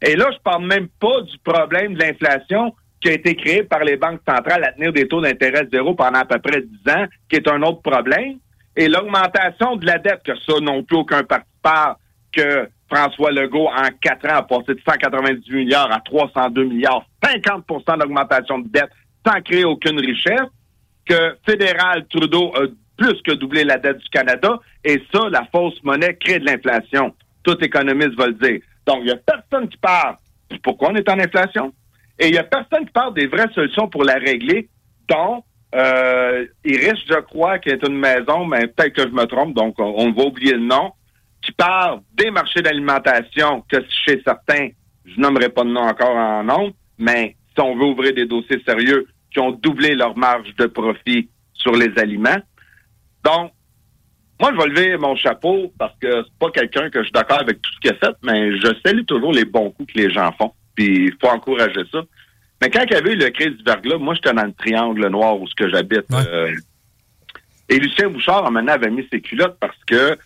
[0.00, 3.80] Et là, je parle même pas du problème de l'inflation qui a été créé par
[3.80, 7.06] les banques centrales à tenir des taux d'intérêt zéro pendant à peu près 10 ans,
[7.28, 8.38] qui est un autre problème.
[8.76, 12.00] Et l'augmentation de la dette, que ça non plus aucun parti
[12.32, 17.98] que François Legault, en quatre ans, a passé de 198 milliards à 302 milliards, 50%
[17.98, 18.90] d'augmentation de dette
[19.26, 20.48] sans créer aucune richesse,
[21.04, 22.66] que fédéral Trudeau a
[22.96, 27.14] plus que doublé la dette du Canada, et ça, la fausse monnaie crée de l'inflation.
[27.42, 28.60] Tout économiste va le dire.
[28.86, 30.16] Donc, il n'y a personne qui parle
[30.62, 31.72] pourquoi on est en inflation,
[32.18, 34.68] et il n'y a personne qui parle des vraies solutions pour la régler,
[35.08, 35.42] dont
[35.74, 39.74] euh, Iris, je crois, qui est une maison, mais peut-être que je me trompe, donc
[39.78, 40.92] on, va oublier le nom,
[41.40, 44.68] qui parle des marchés d'alimentation, que chez certains,
[45.04, 48.62] je nommerai pas de nom encore en nom, mais si on veut ouvrir des dossiers
[48.66, 52.40] sérieux, qui ont doublé leur marge de profit sur les aliments.
[53.24, 53.52] Donc,
[54.40, 57.40] moi, je vais lever mon chapeau parce que c'est pas quelqu'un que je suis d'accord
[57.40, 60.10] avec tout ce qu'il a fait, mais je salue toujours les bons coups que les
[60.10, 60.52] gens font.
[60.74, 62.02] Puis il faut encourager ça.
[62.60, 65.06] Mais quand il y avait eu le crise du verglas, moi, j'étais dans le triangle
[65.08, 66.10] noir où ce que j'habite.
[66.12, 66.54] euh,
[67.68, 70.18] et Lucien Bouchard, en avait mis ses culottes parce que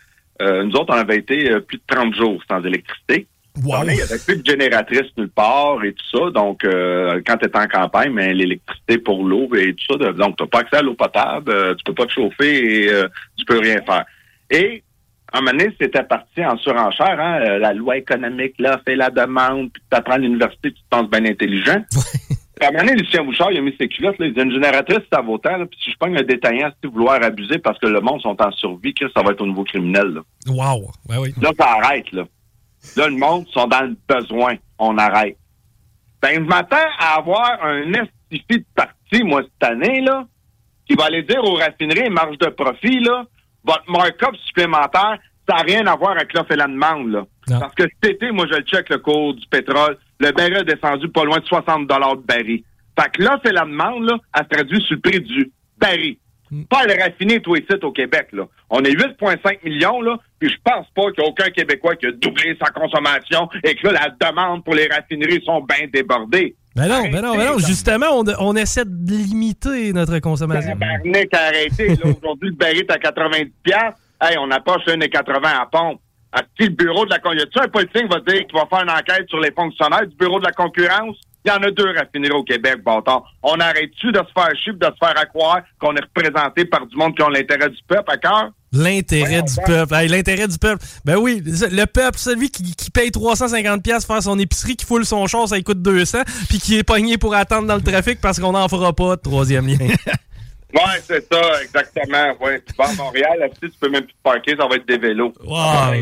[0.42, 3.26] euh, nous autres, on avait été euh, plus de 30 jours sans électricité.
[3.92, 6.30] Il n'y avait plus de génératrice nulle part et tout ça.
[6.30, 10.36] Donc, euh, quand tu es en campagne, mais l'électricité pour l'eau et tout ça, donc
[10.36, 13.08] tu n'as pas accès à l'eau potable, euh, tu peux pas te chauffer et euh,
[13.36, 14.04] tu peux rien faire.
[14.50, 14.82] Et
[15.32, 17.20] à un moment donné, c'était parti en surenchère.
[17.20, 20.80] Hein, euh, la loi économique, là, fait la demande, puis tu apprends à l'université, tu
[20.80, 21.82] te penses bien intelligent.
[22.58, 24.18] À un moment donné, Lucien Bouchard, il a mis ses culottes.
[24.18, 25.58] Là, il dit une génératrice, ça vaut tant.
[25.58, 28.40] là, Puis si je pogne un détaillant, si vouloir abuser parce que le monde sont
[28.40, 30.06] en survie, que ça va être au niveau criminel.
[30.06, 30.20] Là.
[30.48, 30.90] Wow.
[31.06, 31.34] Ouais, oui.
[31.42, 32.24] Là, ça arrête, là.
[32.96, 34.54] Là, le monde sont dans le besoin.
[34.78, 35.36] On arrête.
[36.22, 40.24] Ben, je m'attends à avoir un estifi de parti, moi, cette année, là,
[40.86, 43.24] qui va aller dire aux raffineries, marge de profit, là,
[43.64, 45.18] votre markup supplémentaire,
[45.48, 47.24] ça n'a rien à voir avec l'offre et la demande, là.
[47.60, 49.98] Parce que cet été, moi, je le check le cours du pétrole.
[50.18, 52.64] Le baril a descendu pas loin de 60 de baril.
[52.98, 56.16] Fait que l'offre et la demande, là, elle se traduit sur le prix du baril.
[56.70, 58.44] Pas le raffiné, toi, ici, au Québec, là.
[58.70, 62.06] On est 8,5 millions, là, puis je pense pas qu'il y a aucun Québécois qui
[62.06, 66.54] a doublé sa consommation et que là, la demande pour les raffineries sont bien débordées.
[66.76, 67.58] Ben non, ben non, ben non.
[67.58, 70.72] Justement, on, on essaie de limiter notre consommation.
[70.72, 71.88] Tabarnak, arrêté.
[71.88, 73.98] Là, aujourd'hui, le baril est à 90 piastres.
[74.20, 76.00] Hey, on approche 1,80 à pompe.
[76.32, 77.64] À le bureau de la concurrence.
[77.64, 80.38] un politicien qui va dire qu'il va faire une enquête sur les fonctionnaires du bureau
[80.38, 81.16] de la concurrence?
[81.46, 83.22] Il y en a deux raffineries au Québec, bâtard.
[83.40, 86.84] On arrête-tu de se faire chiffre, de se faire à croire qu'on est représenté par
[86.86, 88.50] du monde qui ont l'intérêt du peuple à cœur?
[88.72, 89.94] L'intérêt du peuple.
[89.94, 90.84] Hey, L'intérêt du peuple.
[91.04, 95.06] Ben oui, le peuple, celui qui, qui paye 350$ piastres faire son épicerie, qui foule
[95.06, 98.20] son char, ça lui coûte 200$, puis qui est pogné pour attendre dans le trafic
[98.20, 99.78] parce qu'on n'en fera pas de troisième lien.
[100.74, 102.34] Ouais, c'est ça, exactement.
[102.40, 102.60] Ouais.
[102.66, 104.98] Tu vas à Montréal, là, tu peux même plus te parker, ça va être des
[104.98, 105.32] vélos.
[105.44, 105.94] Wow.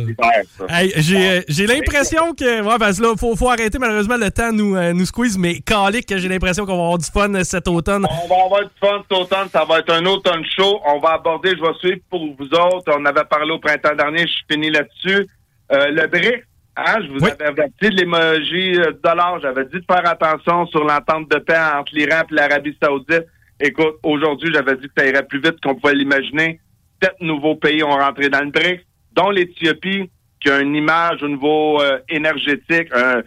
[0.71, 2.63] Hey, j'ai euh, j'ai l'impression que.
[2.63, 5.61] Ouais, parce que là, faut, faut arrêter, malheureusement, le temps nous, euh, nous squeeze, mais
[5.61, 8.07] calique, que j'ai l'impression qu'on va avoir du fun euh, cet automne.
[8.11, 10.81] On va avoir du fun cet automne, ça va être un automne chaud.
[10.87, 12.91] On va aborder, je vais suivre pour vous autres.
[12.99, 15.29] On avait parlé au printemps dernier, je finis là-dessus.
[15.73, 16.45] Euh, le BRICS,
[16.77, 19.39] hein, je vous avais averti de l'émoji euh, du dollar.
[19.41, 23.27] J'avais dit de faire attention sur l'entente de paix entre l'Iran et l'Arabie Saoudite.
[23.61, 26.61] Écoute, aujourd'hui, j'avais dit que ça irait plus vite qu'on pouvait l'imaginer.
[27.03, 28.83] Sept nouveaux pays ont rentré dans le BRICS,
[29.13, 30.11] dont l'Éthiopie,
[30.41, 33.23] qui a une image au niveau euh, énergétique, un-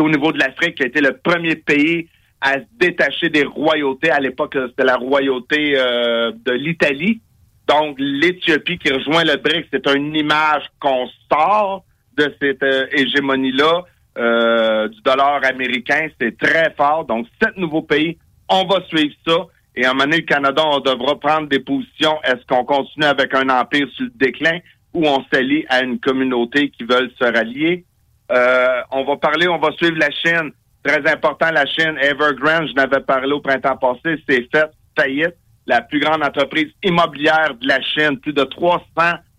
[0.00, 2.08] au niveau de l'Afrique, qui a été le premier pays
[2.40, 4.10] à se détacher des royautés.
[4.10, 7.20] À l'époque, c'était la royauté euh, de l'Italie.
[7.66, 11.84] Donc, l'Éthiopie qui rejoint le BRICS, c'est une image qu'on sort
[12.16, 13.84] de cette euh, hégémonie-là
[14.16, 16.08] euh, du dollar américain.
[16.20, 17.04] C'est très fort.
[17.04, 18.16] Donc, sept nouveaux pays,
[18.48, 19.46] on va suivre ça.
[19.78, 22.20] Et à un le Canada, on devra prendre des positions.
[22.24, 24.58] Est-ce qu'on continue avec un empire sur le déclin
[24.92, 27.84] ou on s'allie à une communauté qui veulent se rallier?
[28.32, 30.50] Euh, on va parler, on va suivre la Chine.
[30.82, 31.96] Très important, la Chine.
[32.00, 34.68] Evergrande, je n'avais parlé au printemps passé, c'est fait
[34.98, 35.36] faillite.
[35.68, 38.82] La plus grande entreprise immobilière de la Chine, plus de 300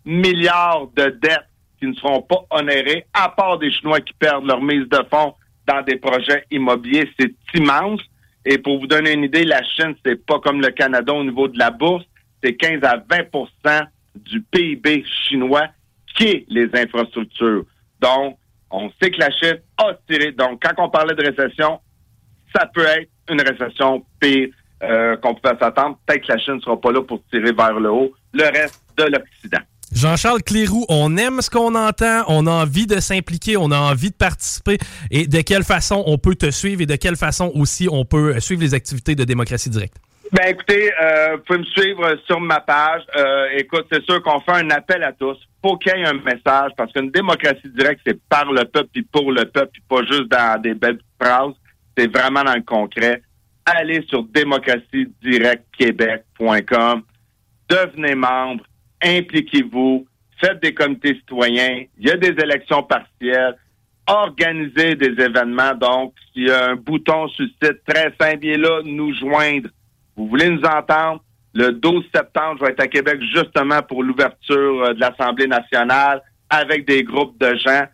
[0.06, 1.49] milliards de dettes
[1.82, 5.34] qui ne seront pas honorées, à part des Chinois qui perdent leur mise de fonds
[5.68, 7.10] dans des projets immobiliers.
[7.20, 7.99] C'est immense.
[8.52, 11.48] Et pour vous donner une idée, la Chine, c'est pas comme le Canada au niveau
[11.48, 12.04] de la bourse.
[12.44, 13.86] C'est 15 à 20%
[14.16, 15.68] du PIB chinois
[16.16, 17.66] qui est les infrastructures.
[18.02, 18.40] Donc,
[18.72, 20.32] on sait que la Chine a tiré.
[20.32, 21.80] Donc, quand on parlait de récession,
[22.56, 24.50] ça peut être une récession pire
[24.82, 26.00] euh, qu'on pouvait s'attendre.
[26.08, 28.84] Peut-être que la Chine ne sera pas là pour tirer vers le haut le reste
[28.98, 29.62] de l'Occident.
[30.00, 34.12] Jean-Charles Cléroux, on aime ce qu'on entend, on a envie de s'impliquer, on a envie
[34.12, 34.78] de participer.
[35.12, 38.40] Et de quelle façon on peut te suivre et de quelle façon aussi on peut
[38.40, 39.98] suivre les activités de démocratie directe?
[40.32, 43.02] Ben écoutez, euh, vous pouvez me suivre sur ma page.
[43.18, 45.36] Euh, écoute, c'est sûr qu'on fait un appel à tous.
[45.62, 49.02] Faut qu'il y ait un message parce qu'une démocratie directe, c'est par le peuple puis
[49.02, 51.56] pour le peuple, puis pas juste dans des belles phrases.
[51.98, 53.22] C'est vraiment dans le concret.
[53.66, 57.04] Allez sur démocratiedirectquebec.com.
[57.70, 58.64] Devenez membre,
[59.04, 60.06] impliquez-vous,
[60.40, 61.84] faites des comités citoyens.
[61.98, 63.56] Il y a des élections partielles.
[64.08, 65.76] Organisez des événements.
[65.76, 69.70] Donc, s'il y a un bouton sur le site très simple, il là, nous joindre.
[70.16, 71.24] Vous voulez nous entendre?
[71.54, 76.22] Le 12 septembre, je vais être à Québec justement pour l'ouverture euh, de l'Assemblée nationale
[76.50, 77.86] avec des groupes de gens.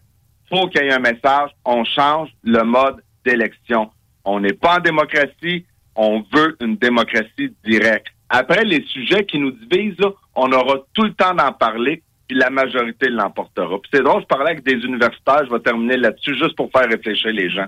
[0.49, 1.51] faut qu'il y ait un message.
[1.63, 3.89] On change le mode d'élection.
[4.25, 5.65] On n'est pas en démocratie.
[5.95, 8.07] On veut une démocratie directe.
[8.29, 12.37] Après, les sujets qui nous divisent, là, on aura tout le temps d'en parler, puis
[12.37, 13.79] la majorité l'emportera.
[13.79, 16.89] Puis c'est drôle, je parlais avec des universitaires, je vais terminer là-dessus juste pour faire
[16.89, 17.67] réfléchir les gens.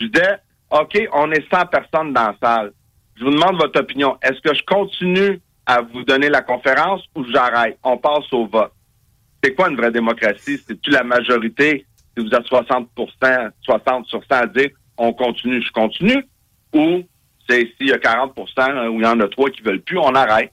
[0.00, 0.38] Je disais,
[0.70, 2.72] OK, on est 100 personnes dans la salle.
[3.16, 4.16] Je vous demande votre opinion.
[4.22, 7.78] Est-ce que je continue à vous donner la conférence ou j'arrête?
[7.82, 8.72] On passe au vote.
[9.42, 10.58] C'est quoi une vraie démocratie?
[10.58, 11.84] C'est-tu la majorité,
[12.16, 16.24] si vous êtes 60% 60 sur 100 à dire on continue, je continue?
[16.74, 17.02] Ou
[17.48, 19.98] c'est s'il y a 40% hein, ou il y en a trois qui veulent plus,
[19.98, 20.52] on arrête?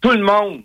[0.00, 0.62] Tout le monde,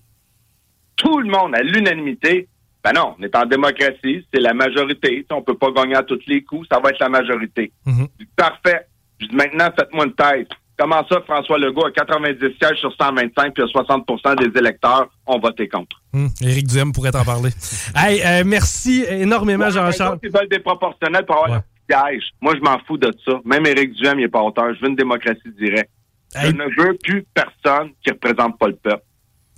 [0.95, 2.47] tout le monde à l'unanimité,
[2.83, 5.25] ben non, on est en démocratie, c'est la majorité.
[5.31, 7.71] On peut pas gagner à tous les coups, ça va être la majorité.
[7.85, 8.87] Je dis, Parfait.
[9.19, 10.47] Je dis, maintenant, faites-moi une thèse.
[10.77, 14.59] Comment ça, François Legault a 90 sièges sur 125, puis il y a 60% des
[14.59, 16.01] électeurs ont voté contre?
[16.11, 17.51] Hum, Éric Duhem pourrait t'en parler.
[17.95, 20.17] hey, euh, merci énormément, Jean-Charles.
[20.23, 22.23] Ils veulent des proportionnels pour avoir un siège.
[22.41, 23.33] Moi, je m'en fous de ça.
[23.45, 24.73] Même Éric Duhem, il n'est pas auteur.
[24.73, 25.91] Je veux une démocratie directe.
[26.35, 29.03] Je ne veux plus personne qui ne représente pas le peuple.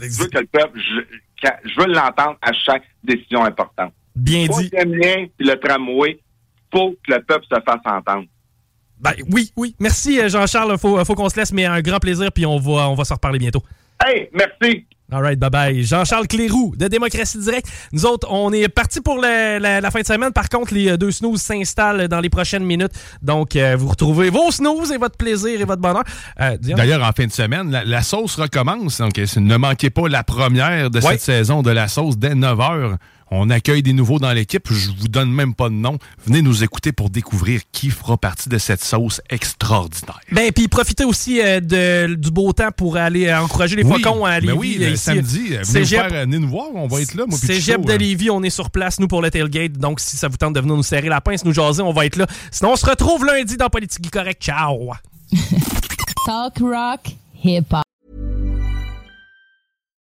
[0.03, 3.93] Je veux que le peuple, je, veux l'entendre à chaque décision importante.
[4.15, 4.69] Bien dit.
[4.71, 6.19] Le mien puis le tramway,
[6.71, 8.25] faut que le peuple se fasse entendre.
[8.99, 9.75] Ben, oui, oui.
[9.79, 10.77] Merci, euh, Jean-Charles.
[10.77, 13.13] Faut, faut qu'on se laisse, mais un grand plaisir, puis on va, on va se
[13.13, 13.63] reparler bientôt.
[14.05, 14.85] Hey, merci.
[15.13, 15.83] All right, bye bye.
[15.83, 17.67] Jean-Charles Cléroux de Démocratie Directe.
[17.91, 20.31] Nous autres, on est parti pour la, la fin de semaine.
[20.33, 22.93] Par contre, les euh, deux snooze s'installent dans les prochaines minutes.
[23.21, 26.03] Donc, euh, vous retrouvez vos snooze et votre plaisir et votre bonheur.
[26.41, 26.57] Euh?
[26.61, 28.97] D'ailleurs, en fin de semaine, la, la sauce recommence.
[28.99, 31.11] Donc, ne manquez pas la première de Ouais.
[31.13, 32.95] cette saison de la sauce dès 9 h.
[33.35, 34.67] On accueille des nouveaux dans l'équipe.
[34.71, 35.97] Je vous donne même pas de nom.
[36.27, 40.19] Venez nous écouter pour découvrir qui fera partie de cette sauce extraordinaire.
[40.31, 44.01] Ben, puis profitez aussi euh, de- du beau temps pour aller euh, encourager les Oui,
[44.03, 44.57] faucons à ben Lévis.
[44.59, 44.97] oui, le ici.
[44.97, 47.93] samedi, euh, venez faire, venez nous voir, on va être là, moi, Cégep Chico, de
[47.93, 47.97] hein.
[47.97, 49.73] Lévis, on est sur place, nous, pour le tailgate.
[49.73, 52.05] Donc, si ça vous tente de venir nous serrer la pince, nous jaser, on va
[52.05, 52.27] être là.
[52.51, 54.41] Sinon, on se retrouve lundi dans Politique Correct.
[54.43, 54.91] Ciao!
[56.25, 56.99] Talk rock,
[57.43, 57.82] hip hop.